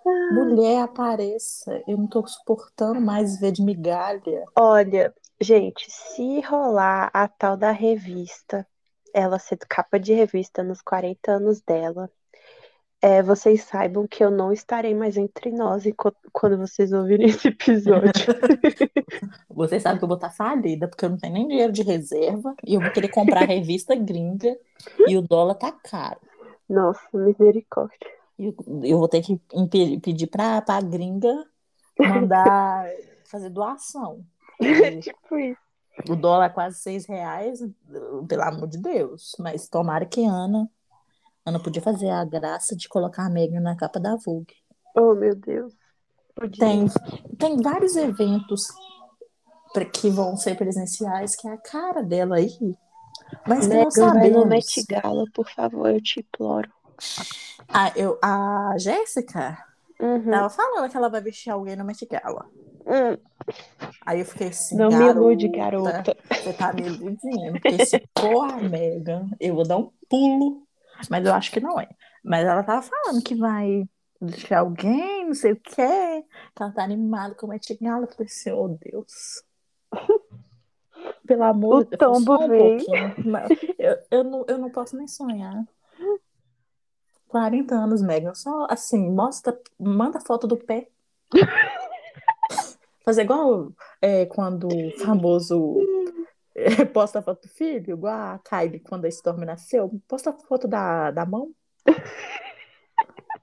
Mulher, 0.31 0.83
apareça. 0.83 1.81
Eu 1.87 1.97
não 1.97 2.07
tô 2.07 2.25
suportando 2.25 3.01
mais 3.01 3.39
ver 3.39 3.51
de 3.51 3.61
migalha. 3.61 4.45
Olha, 4.55 5.13
gente, 5.41 5.89
se 5.91 6.39
rolar 6.41 7.09
a 7.13 7.27
tal 7.27 7.57
da 7.57 7.71
revista, 7.71 8.65
ela 9.13 9.39
ser 9.39 9.57
capa 9.57 9.99
de 9.99 10.13
revista 10.13 10.63
nos 10.63 10.81
40 10.81 11.33
anos 11.33 11.61
dela, 11.61 12.09
é, 13.01 13.23
vocês 13.23 13.63
saibam 13.63 14.07
que 14.07 14.23
eu 14.23 14.29
não 14.29 14.51
estarei 14.51 14.93
mais 14.93 15.15
entre 15.15 15.51
nós 15.51 15.83
quando 16.33 16.57
vocês 16.57 16.91
ouvirem 16.91 17.27
esse 17.27 17.47
episódio. 17.47 18.11
Você 19.49 19.79
sabe 19.79 19.99
que 19.99 20.03
eu 20.03 20.07
vou 20.07 20.15
estar 20.15 20.29
falida, 20.29 20.87
porque 20.87 21.05
eu 21.05 21.09
não 21.09 21.17
tenho 21.17 21.33
nem 21.33 21.47
dinheiro 21.47 21.71
de 21.71 21.81
reserva 21.81 22.55
e 22.65 22.75
eu 22.75 22.81
vou 22.81 22.91
querer 22.91 23.09
comprar 23.09 23.45
revista 23.45 23.95
gringa 23.95 24.57
e 25.07 25.17
o 25.17 25.21
dólar 25.21 25.55
tá 25.55 25.71
caro. 25.71 26.19
Nossa, 26.69 27.01
misericórdia. 27.13 27.97
Eu, 28.37 28.55
eu 28.83 28.97
vou 28.97 29.07
ter 29.07 29.21
que 29.21 29.39
pedir 30.01 30.27
pra, 30.27 30.61
pra 30.61 30.79
gringa 30.81 31.45
mandar 31.99 32.85
fazer 33.25 33.49
doação. 33.49 34.23
Tipo 35.01 35.37
isso. 35.37 35.59
O 36.09 36.15
dólar 36.15 36.45
é 36.45 36.49
quase 36.49 36.79
seis 36.79 37.05
reais, 37.05 37.59
pelo 38.27 38.43
amor 38.43 38.67
de 38.67 38.77
Deus. 38.77 39.35
Mas 39.37 39.67
tomara 39.67 40.05
que 40.05 40.23
Ana, 40.23 40.69
Ana 41.45 41.59
podia 41.61 41.81
fazer 41.81 42.09
a 42.09 42.23
graça 42.25 42.75
de 42.75 42.87
colocar 42.87 43.25
a 43.25 43.29
Megan 43.29 43.59
na 43.61 43.75
capa 43.75 43.99
da 43.99 44.15
Vogue. 44.15 44.53
Oh, 44.95 45.13
meu 45.15 45.35
Deus. 45.35 45.73
Podia. 46.35 46.59
Tem, 46.65 46.85
tem 47.37 47.57
vários 47.61 47.95
eventos 47.95 48.67
pra- 49.73 49.85
que 49.85 50.09
vão 50.09 50.35
ser 50.37 50.55
presenciais, 50.55 51.35
que 51.35 51.47
é 51.47 51.51
a 51.53 51.57
cara 51.57 52.01
dela 52.03 52.35
aí. 52.35 52.49
Mas 53.47 53.67
não 53.67 53.77
Megan, 53.77 53.89
vai 54.13 54.29
no 54.29 54.41
sabemos. 54.41 54.47
Met 54.47 54.85
Gala, 54.87 55.23
por 55.33 55.49
favor, 55.49 55.89
eu 55.89 56.01
te 56.01 56.19
imploro. 56.19 56.71
A, 57.69 57.91
eu, 57.97 58.17
a 58.23 58.73
Jéssica 58.77 59.57
Uhum. 59.99 60.31
tava 60.31 60.49
falando 60.49 60.89
que 60.89 60.95
ela 60.97 61.09
vai 61.09 61.21
vestir 61.21 61.49
alguém 61.49 61.75
no 61.75 61.83
Met 61.85 62.05
Gala. 62.05 62.45
Hum, 62.85 63.17
Aí 64.05 64.19
eu 64.19 64.25
fiquei 64.25 64.47
assim, 64.47 64.75
não 64.77 64.89
me 64.89 65.05
ilude, 65.09 65.47
garota. 65.49 66.03
Você 66.31 66.53
tá 66.53 66.73
me 66.73 66.81
iludindo, 66.83 67.59
porque 67.59 67.85
se 67.85 68.01
for 68.17 68.41
a 68.49 68.57
Megan, 68.57 69.29
eu 69.39 69.53
vou 69.53 69.67
dar 69.67 69.77
um 69.77 69.91
pulo, 70.09 70.63
mas 71.09 71.25
eu 71.25 71.33
acho 71.33 71.51
que 71.51 71.59
não 71.59 71.79
é. 71.79 71.87
Mas 72.23 72.45
ela 72.45 72.63
tava 72.63 72.81
falando 72.81 73.23
que 73.23 73.35
vai 73.35 73.87
deixar 74.21 74.59
alguém, 74.59 75.27
não 75.27 75.33
sei 75.33 75.53
o 75.53 75.55
quê, 75.55 76.25
que 76.55 76.61
ela 76.63 76.71
tá 76.71 76.83
animada 76.83 77.35
com 77.35 77.45
o 77.45 77.49
Met 77.49 77.77
Gala. 77.81 78.05
Eu 78.05 78.11
falei 78.11 78.25
assim, 78.25 78.51
oh 78.51 78.67
Deus. 78.67 79.43
Pelo 81.25 81.43
amor 81.43 81.85
de 81.85 81.97
Deus, 81.97 81.99
só 82.01 82.19
um 82.19 82.25
pouquinho. 82.25 83.15
Eu, 83.77 83.97
eu, 84.11 84.23
não, 84.23 84.45
eu 84.47 84.57
não 84.57 84.69
posso 84.69 84.97
nem 84.97 85.07
sonhar. 85.07 85.63
40 87.29 87.75
anos, 87.75 88.01
Megan, 88.01 88.33
só 88.33 88.67
assim, 88.69 89.09
mostra, 89.09 89.57
manda 89.79 90.19
foto 90.19 90.47
do 90.47 90.57
pé. 90.57 90.89
Fazer 93.05 93.21
igual 93.21 93.71
é, 94.01 94.25
quando 94.25 94.67
o 94.67 94.99
famoso 94.99 95.77
posta 96.93 97.19
a 97.19 97.21
foto 97.21 97.47
do 97.47 97.53
filho, 97.53 97.93
igual 97.93 98.13
a 98.13 98.39
Kylie 98.39 98.79
quando 98.79 99.05
a 99.05 99.09
Storm 99.09 99.45
nasceu, 99.45 99.91
posta 100.07 100.31
a 100.31 100.33
foto 100.33 100.67
da, 100.67 101.11
da 101.11 101.25
mão. 101.25 101.51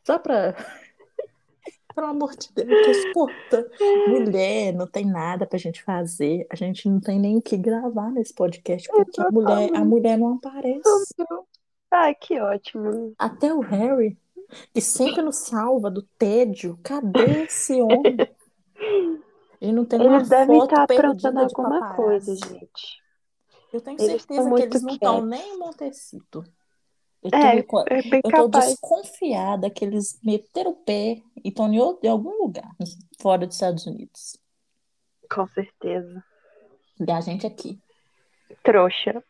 Só 0.04 0.18
pra. 0.18 0.54
Pelo 1.94 2.08
amor 2.08 2.36
de 2.36 2.52
Deus, 2.52 2.96
escuta. 2.98 3.70
Mulher, 4.08 4.74
não 4.74 4.86
tem 4.86 5.06
nada 5.06 5.46
pra 5.46 5.58
gente 5.58 5.82
fazer. 5.82 6.46
A 6.50 6.54
gente 6.54 6.86
não 6.90 7.00
tem 7.00 7.18
nem 7.18 7.38
o 7.38 7.42
que 7.42 7.56
gravar 7.56 8.10
nesse 8.10 8.34
podcast, 8.34 8.86
porque 8.86 9.18
a 9.18 9.30
mulher, 9.30 9.70
a 9.74 9.82
mulher 9.82 10.18
não 10.18 10.34
aparece. 10.34 10.82
Ai, 11.90 12.14
que 12.14 12.38
ótimo. 12.38 13.14
Até 13.18 13.54
o 13.54 13.60
Harry, 13.60 14.18
que 14.74 14.80
sempre 14.82 15.22
nos 15.22 15.36
salva 15.38 15.90
do 15.90 16.02
tédio. 16.18 16.78
Cadê 16.82 17.44
esse 17.44 17.80
homem? 17.80 18.16
Ele 19.58 19.72
não 19.72 19.86
tem 19.86 20.00
Eles 20.02 20.28
devem 20.28 20.58
estar 20.58 20.82
aprontando 20.82 21.46
de 21.46 21.54
alguma 21.54 21.80
paparazzi. 21.80 21.96
coisa, 21.96 22.36
gente. 22.36 23.05
Eu 23.72 23.80
tenho 23.80 24.00
Eles 24.00 24.22
certeza 24.22 24.54
que 24.54 24.62
eles 24.62 24.82
não 24.82 24.94
estão 24.94 25.24
nem 25.26 25.54
em 25.54 25.58
Montecito. 25.58 26.44
Eu 27.22 27.30
É, 27.32 27.62
tô, 27.62 27.80
é 27.88 28.02
bem 28.02 28.20
eu 28.24 28.30
tô 28.30 28.48
capaz. 28.50 28.66
desconfiada 28.70 29.68
que 29.70 29.84
eles 29.84 30.18
meteram 30.22 30.70
o 30.70 30.76
pé 30.76 31.20
e 31.44 31.48
estão 31.48 31.72
em, 31.72 31.80
outro- 31.80 32.06
em 32.06 32.10
algum 32.10 32.42
lugar 32.42 32.70
fora 33.20 33.46
dos 33.46 33.56
Estados 33.56 33.86
Unidos. 33.86 34.38
Com 35.30 35.46
certeza. 35.48 36.22
E 37.00 37.10
a 37.10 37.20
gente 37.20 37.46
aqui, 37.46 37.78
Trouxa. 38.62 39.22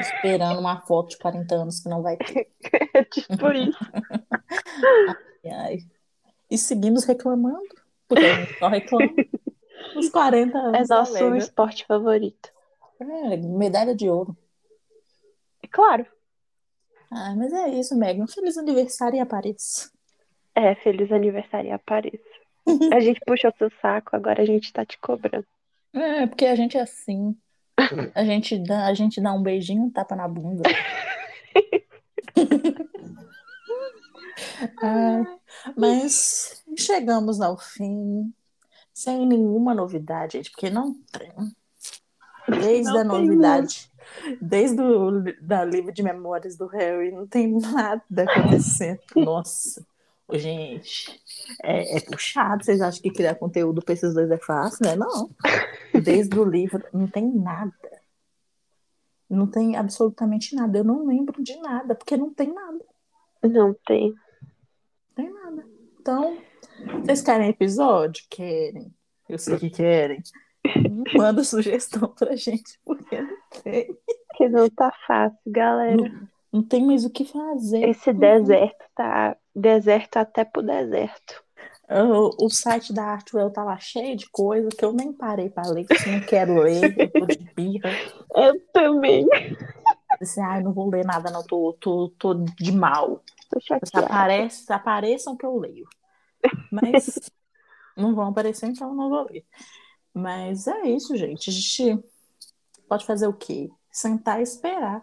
esperando 0.00 0.58
uma 0.58 0.80
foto 0.82 1.10
de 1.10 1.18
40 1.18 1.54
anos 1.54 1.80
que 1.80 1.88
não 1.88 2.02
vai 2.02 2.16
ter. 2.16 2.50
É 2.94 3.04
tipo 3.04 3.50
isso. 3.52 3.78
Ai, 5.44 5.50
ai. 5.52 5.78
E 6.50 6.56
seguimos 6.58 7.04
reclamando, 7.04 7.66
porque 8.08 8.24
a 8.24 8.34
gente 8.44 8.58
só 8.58 8.68
reclama. 8.68 9.12
Os 9.96 10.08
40 10.10 10.56
É 10.58 10.60
anos 10.60 10.88
nosso 10.88 11.16
alega. 11.16 11.36
esporte 11.38 11.84
favorito. 11.86 12.50
É, 13.00 13.36
medalha 13.36 13.94
de 13.94 14.08
ouro. 14.08 14.36
Claro. 15.70 16.06
Ah, 17.10 17.34
mas 17.36 17.52
é 17.52 17.68
isso, 17.68 17.96
Megan. 17.96 18.26
Feliz 18.26 18.56
aniversário 18.56 19.16
e 19.16 19.20
apareça. 19.20 19.90
É, 20.54 20.74
feliz 20.76 21.10
aniversário 21.10 21.68
e 21.68 21.72
apareça. 21.72 22.22
A 22.92 23.00
gente 23.00 23.20
puxou 23.26 23.52
seu 23.58 23.70
saco, 23.82 24.16
agora 24.16 24.42
a 24.42 24.46
gente 24.46 24.72
tá 24.72 24.86
te 24.86 24.98
cobrando. 24.98 25.46
É, 25.92 26.26
porque 26.26 26.46
a 26.46 26.54
gente 26.54 26.78
é 26.78 26.80
assim. 26.80 27.36
A 28.14 28.24
gente 28.24 28.58
dá, 28.58 28.86
a 28.86 28.94
gente 28.94 29.20
dá 29.20 29.32
um 29.32 29.42
beijinho, 29.42 29.82
um 29.82 29.90
tapa 29.90 30.16
na 30.16 30.26
bunda. 30.26 30.62
Ai, 34.82 35.24
mas 35.76 36.64
chegamos 36.76 37.40
ao 37.40 37.56
fim, 37.56 38.32
sem 38.92 39.26
nenhuma 39.26 39.74
novidade, 39.74 40.38
gente, 40.38 40.50
porque 40.50 40.70
não 40.70 40.94
tem. 41.12 41.32
Desde 42.48 42.92
Não 42.92 43.00
a 43.00 43.04
novidade, 43.04 43.90
desde 44.40 44.80
o 44.80 45.22
da 45.40 45.64
livro 45.64 45.92
de 45.92 46.02
memórias 46.02 46.56
do 46.56 46.66
Harry, 46.66 47.10
não 47.10 47.26
tem 47.26 47.58
nada 47.58 48.02
acontecendo. 48.22 49.00
Nossa, 49.16 49.84
gente, 50.32 51.20
é, 51.62 51.96
é 51.96 52.00
puxado. 52.00 52.64
Vocês 52.64 52.80
acham 52.80 53.02
que 53.02 53.10
criar 53.10 53.34
conteúdo 53.34 53.82
para 53.82 53.94
esses 53.94 54.14
dois 54.14 54.30
é 54.30 54.38
fácil, 54.38 54.84
né? 54.84 54.96
Não. 54.96 55.30
Desde 56.02 56.38
o 56.38 56.44
livro, 56.44 56.82
não 56.92 57.06
tem 57.06 57.26
nada. 57.32 57.72
Não 59.28 59.46
tem 59.46 59.76
absolutamente 59.76 60.54
nada. 60.54 60.78
Eu 60.78 60.84
não 60.84 61.06
lembro 61.06 61.42
de 61.42 61.56
nada, 61.56 61.94
porque 61.94 62.16
não 62.16 62.32
tem 62.32 62.52
nada. 62.52 62.84
Não 63.42 63.74
tem. 63.86 64.10
Não 64.10 65.14
tem 65.14 65.32
nada. 65.32 65.66
Então, 66.00 66.38
vocês 67.02 67.22
querem 67.22 67.48
episódio? 67.48 68.24
Querem. 68.28 68.94
Eu 69.28 69.38
sei 69.38 69.58
que 69.58 69.70
querem. 69.70 70.22
Manda 71.16 71.44
sugestão 71.44 72.08
pra 72.08 72.34
gente, 72.36 72.78
porque 72.84 73.20
não 73.20 73.36
tem. 73.62 73.96
Que 74.36 74.48
não 74.48 74.68
tá 74.70 74.92
fácil, 75.06 75.38
galera. 75.46 75.96
Não, 75.96 76.28
não 76.52 76.62
tem 76.62 76.84
mais 76.84 77.04
o 77.04 77.10
que 77.10 77.24
fazer. 77.24 77.88
Esse 77.88 78.12
deserto 78.12 78.84
tá 78.94 79.36
deserto 79.54 80.16
até 80.16 80.44
pro 80.44 80.62
deserto. 80.62 81.44
O, 81.88 82.46
o 82.46 82.50
site 82.50 82.94
da 82.94 83.04
Artwell 83.04 83.50
tá 83.50 83.62
lá 83.62 83.78
cheio 83.78 84.16
de 84.16 84.28
coisa 84.30 84.68
que 84.70 84.84
eu 84.84 84.92
nem 84.92 85.12
parei 85.12 85.50
pra 85.50 85.68
ler, 85.68 85.84
que 85.84 86.08
eu 86.08 86.12
não 86.12 86.20
quero 86.20 86.60
ler, 86.60 86.98
eu 86.98 87.10
tô 87.10 87.26
de 87.26 87.50
birra. 87.54 87.90
Eu 88.34 88.58
também. 88.72 89.26
Assim, 90.20 90.40
ai, 90.40 90.62
não 90.62 90.72
vou 90.72 90.88
ler 90.90 91.04
nada, 91.04 91.30
não, 91.30 91.44
tô, 91.44 91.76
tô, 91.78 92.08
tô 92.18 92.34
de 92.34 92.72
mal. 92.72 93.22
Tô 93.50 93.60
chateada. 93.60 94.06
aparece, 94.06 94.64
se 94.64 94.72
apareçam 94.72 95.36
que 95.36 95.44
eu 95.44 95.58
leio. 95.58 95.86
Mas 96.72 97.30
não 97.96 98.14
vão 98.14 98.28
aparecer, 98.28 98.66
então 98.66 98.88
eu 98.88 98.94
não 98.94 99.10
vou 99.10 99.26
ler. 99.30 99.44
Mas 100.14 100.68
é 100.68 100.82
isso, 100.82 101.16
gente. 101.16 101.50
A 101.50 101.52
gente 101.52 102.04
pode 102.88 103.04
fazer 103.04 103.26
o 103.26 103.32
quê? 103.32 103.68
Sentar 103.90 104.38
e 104.38 104.44
esperar. 104.44 105.02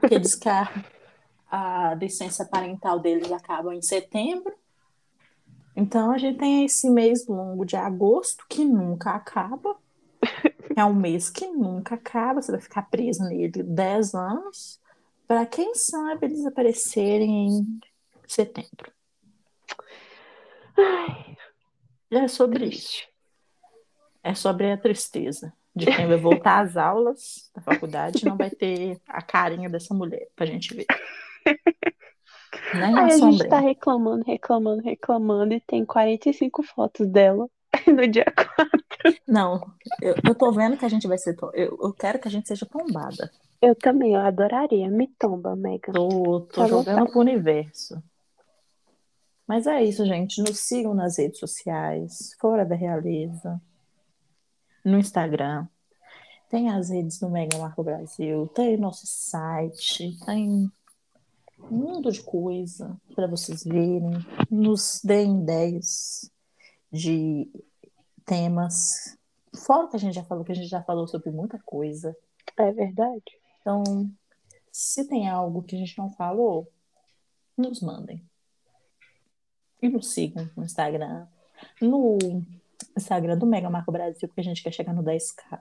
Porque 0.00 0.18
diz 0.18 0.34
que 0.34 0.48
a, 0.48 0.66
a 1.50 1.94
licença 1.94 2.46
parental 2.46 2.98
deles 2.98 3.30
acaba 3.30 3.74
em 3.74 3.82
setembro. 3.82 4.54
Então 5.76 6.10
a 6.10 6.18
gente 6.18 6.38
tem 6.38 6.64
esse 6.64 6.88
mês 6.90 7.26
longo 7.26 7.64
de 7.64 7.76
agosto 7.76 8.44
que 8.48 8.64
nunca 8.64 9.10
acaba. 9.10 9.76
É 10.74 10.84
um 10.84 10.94
mês 10.94 11.28
que 11.28 11.46
nunca 11.46 11.94
acaba. 11.94 12.40
Você 12.40 12.50
vai 12.50 12.60
ficar 12.60 12.82
preso 12.82 13.22
nele 13.24 13.62
10 13.62 14.14
anos. 14.14 14.80
Para 15.26 15.44
quem 15.44 15.74
sabe 15.74 16.26
eles 16.26 16.46
aparecerem 16.46 17.48
em 17.48 17.80
setembro. 18.26 18.92
Ai, 20.76 21.36
É 22.10 22.28
sobre 22.28 22.66
isso. 22.66 23.07
É 24.28 24.34
sobre 24.34 24.70
a 24.70 24.76
tristeza 24.76 25.52
de 25.74 25.86
quem 25.86 26.06
vai 26.06 26.16
voltar 26.16 26.60
às 26.64 26.76
aulas 26.76 27.50
da 27.54 27.62
faculdade 27.62 28.24
não 28.24 28.36
vai 28.36 28.50
ter 28.50 29.00
a 29.08 29.22
carinha 29.22 29.68
dessa 29.70 29.94
mulher 29.94 30.26
pra 30.36 30.44
gente 30.46 30.74
ver. 30.74 30.86
Nem 32.74 32.98
Aí 32.98 33.12
a 33.12 33.16
gente 33.16 33.48
tá 33.48 33.58
reclamando, 33.60 34.24
reclamando, 34.24 34.82
reclamando 34.82 35.54
e 35.54 35.60
tem 35.60 35.84
45 35.84 36.62
fotos 36.62 37.06
dela 37.08 37.48
no 37.86 38.06
dia 38.06 38.24
4. 38.26 39.18
Não, 39.26 39.72
eu, 40.02 40.14
eu 40.26 40.34
tô 40.34 40.52
vendo 40.52 40.76
que 40.76 40.84
a 40.84 40.88
gente 40.88 41.06
vai 41.06 41.16
ser. 41.18 41.34
to- 41.34 41.50
Eu, 41.54 41.78
eu 41.80 41.92
quero 41.92 42.18
que 42.18 42.28
a 42.28 42.30
gente 42.30 42.48
seja 42.48 42.66
tombada. 42.66 43.30
Eu 43.62 43.74
também, 43.74 44.14
eu 44.14 44.20
adoraria. 44.20 44.88
Me 44.90 45.06
tomba, 45.18 45.56
Megan. 45.56 45.92
Tô, 45.92 46.40
tô 46.52 46.66
jogando 46.66 46.86
vontade. 46.86 47.10
pro 47.12 47.20
universo. 47.20 48.02
Mas 49.46 49.66
é 49.66 49.82
isso, 49.82 50.04
gente. 50.04 50.40
Nos 50.42 50.60
sigam 50.60 50.92
nas 50.94 51.18
redes 51.18 51.38
sociais, 51.38 52.36
fora 52.40 52.64
da 52.64 52.74
realeza, 52.74 53.60
no 54.88 54.98
Instagram. 54.98 55.66
Tem 56.48 56.70
as 56.70 56.88
redes 56.88 57.18
do 57.18 57.28
Mega 57.28 57.58
Marco 57.58 57.84
Brasil, 57.84 58.48
tem 58.48 58.78
nosso 58.78 59.06
site, 59.06 60.18
tem 60.24 60.72
um 61.70 61.76
mundo 61.76 62.10
de 62.10 62.22
coisa 62.22 62.98
para 63.14 63.26
vocês 63.26 63.64
verem. 63.64 64.24
Nos 64.50 65.00
deem 65.04 65.42
ideias 65.42 66.30
de 66.90 67.50
temas. 68.24 69.18
Fora 69.54 69.84
o 69.84 69.90
que 69.90 69.96
a 69.96 70.00
gente 70.00 70.14
já 70.14 70.24
falou, 70.24 70.44
que 70.44 70.52
a 70.52 70.54
gente 70.54 70.68
já 70.68 70.82
falou 70.82 71.06
sobre 71.06 71.30
muita 71.30 71.58
coisa. 71.58 72.16
É 72.56 72.72
verdade. 72.72 73.38
Então, 73.60 74.10
se 74.72 75.06
tem 75.06 75.28
algo 75.28 75.62
que 75.62 75.76
a 75.76 75.78
gente 75.78 75.98
não 75.98 76.10
falou, 76.10 76.66
nos 77.56 77.82
mandem. 77.82 78.22
E 79.82 79.88
nos 79.88 80.12
sigam 80.12 80.48
no 80.56 80.64
Instagram. 80.64 81.26
No 81.80 82.18
Instagram 82.96 83.36
do 83.38 83.46
Mega 83.46 83.68
Marco 83.70 83.90
Brasil, 83.92 84.28
porque 84.28 84.40
a 84.40 84.44
gente 84.44 84.62
quer 84.62 84.72
chegar 84.72 84.92
no 84.92 85.02
10k. 85.02 85.60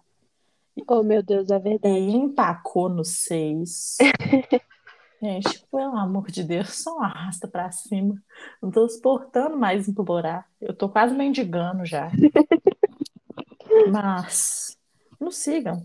Oh, 0.88 1.01
meu 1.03 1.24
Deus, 1.24 1.49
é 1.49 1.55
E 1.57 1.59
verdade. 1.59 1.99
empacou 2.15 2.88
no 2.89 3.03
6. 3.03 3.97
gente, 5.22 5.65
pelo 5.72 5.97
amor 5.97 6.28
de 6.30 6.43
Deus, 6.43 6.84
só 6.84 6.99
arrasta 6.99 7.47
pra 7.47 7.72
cima. 7.72 8.15
Não 8.61 8.70
tô 8.70 8.88
suportando 8.88 9.57
mais 9.57 9.88
implorar. 9.88 10.47
Eu 10.61 10.74
tô 10.76 10.88
quase 10.88 11.15
mendigando 11.15 11.84
já. 11.86 12.11
Mas, 13.91 14.78
nos 15.20 15.38
sigam. 15.38 15.84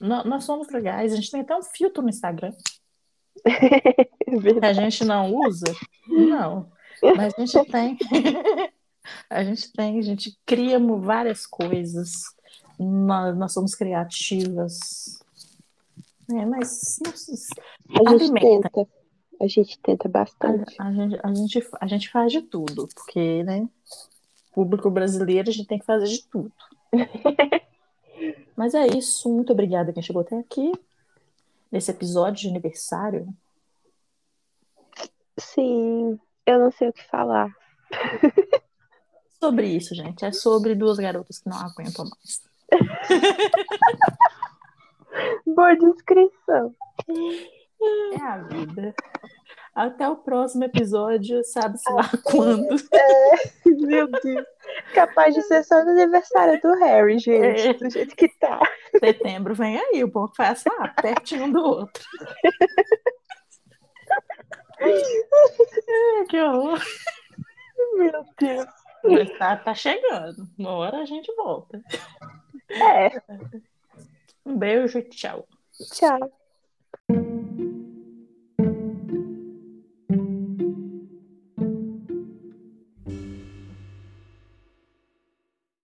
Nó- 0.00 0.24
Nós 0.24 0.44
somos 0.44 0.68
legais. 0.70 1.12
A 1.12 1.16
gente 1.16 1.30
tem 1.30 1.40
até 1.40 1.56
um 1.56 1.62
filtro 1.62 2.02
no 2.02 2.08
Instagram. 2.10 2.52
É 4.62 4.66
a 4.66 4.72
gente 4.72 5.04
não 5.04 5.32
usa? 5.32 5.64
Não, 6.08 6.68
mas 7.16 7.34
a 7.38 7.44
gente 7.44 7.70
tem. 7.70 7.96
A 9.28 9.44
gente 9.44 9.72
tem, 9.72 9.98
a 9.98 10.02
gente 10.02 10.38
cria 10.46 10.78
várias 10.78 11.46
coisas. 11.46 12.24
Nós, 12.78 13.36
nós 13.36 13.52
somos 13.52 13.74
criativas. 13.74 15.22
É, 16.30 16.44
mas 16.46 16.98
A 17.04 18.10
gente 18.10 18.24
Alimenta. 18.24 18.70
tenta. 18.70 18.90
A 19.40 19.46
gente 19.46 19.78
tenta 19.80 20.08
bastante. 20.08 20.74
a, 20.78 20.86
a 20.88 20.92
gente, 20.92 21.20
a, 21.22 21.34
gente, 21.34 21.68
a 21.80 21.86
gente 21.86 22.10
faz 22.10 22.32
de 22.32 22.40
tudo, 22.40 22.88
porque, 22.94 23.42
né? 23.42 23.68
Público 24.52 24.90
brasileiro, 24.90 25.48
a 25.48 25.52
gente 25.52 25.66
tem 25.66 25.78
que 25.78 25.84
fazer 25.84 26.06
de 26.06 26.24
tudo. 26.28 26.52
Mas 28.56 28.74
é 28.74 28.86
isso. 28.86 29.28
Muito 29.28 29.52
obrigada 29.52 29.92
quem 29.92 30.02
chegou 30.02 30.22
até 30.22 30.38
aqui. 30.38 30.72
Nesse 31.70 31.90
episódio 31.90 32.42
de 32.42 32.48
aniversário. 32.48 33.28
Sim, 35.38 36.18
eu 36.46 36.58
não 36.60 36.70
sei 36.70 36.88
o 36.88 36.92
que 36.92 37.02
falar. 37.08 37.52
Sobre 39.44 39.66
isso, 39.66 39.94
gente. 39.94 40.24
É 40.24 40.32
sobre 40.32 40.74
duas 40.74 40.96
garotas 40.96 41.38
que 41.38 41.50
não 41.50 41.58
aguentam 41.58 42.06
mais. 42.06 42.42
Boa 45.46 45.76
descrição. 45.76 46.74
É 48.14 48.22
a 48.22 48.38
vida. 48.38 48.94
Até 49.74 50.08
o 50.08 50.16
próximo 50.16 50.64
episódio, 50.64 51.44
sabe-se 51.44 51.92
lá 51.92 52.10
quando. 52.24 52.74
É, 52.90 53.34
meu 53.66 54.10
Deus. 54.10 54.46
Capaz 54.94 55.34
de 55.34 55.42
ser 55.42 55.62
só 55.62 55.84
no 55.84 55.90
aniversário 55.90 56.58
do 56.62 56.72
Harry, 56.78 57.18
gente. 57.18 57.68
É. 57.68 57.74
Do 57.74 57.90
jeito 57.90 58.16
que 58.16 58.30
tá. 58.38 58.58
Setembro 58.98 59.54
vem 59.54 59.78
aí, 59.78 60.02
o 60.02 60.08
bom 60.08 60.26
que 60.26 60.36
faz 60.36 60.64
lá, 60.64 60.88
pertinho 60.88 61.44
um 61.44 61.52
do 61.52 61.62
outro. 61.62 62.02
que 66.30 66.40
horror. 66.40 66.80
Meu 67.98 68.24
Deus. 68.40 68.83
Mas 69.04 69.38
tá, 69.38 69.56
tá 69.56 69.74
chegando. 69.74 70.48
Uma 70.58 70.70
hora 70.70 70.98
a 70.98 71.04
gente 71.04 71.32
volta. 71.34 71.82
É. 72.70 73.22
Um 74.44 74.56
beijo, 74.56 75.02
tchau. 75.02 75.46
Tchau. 75.92 76.43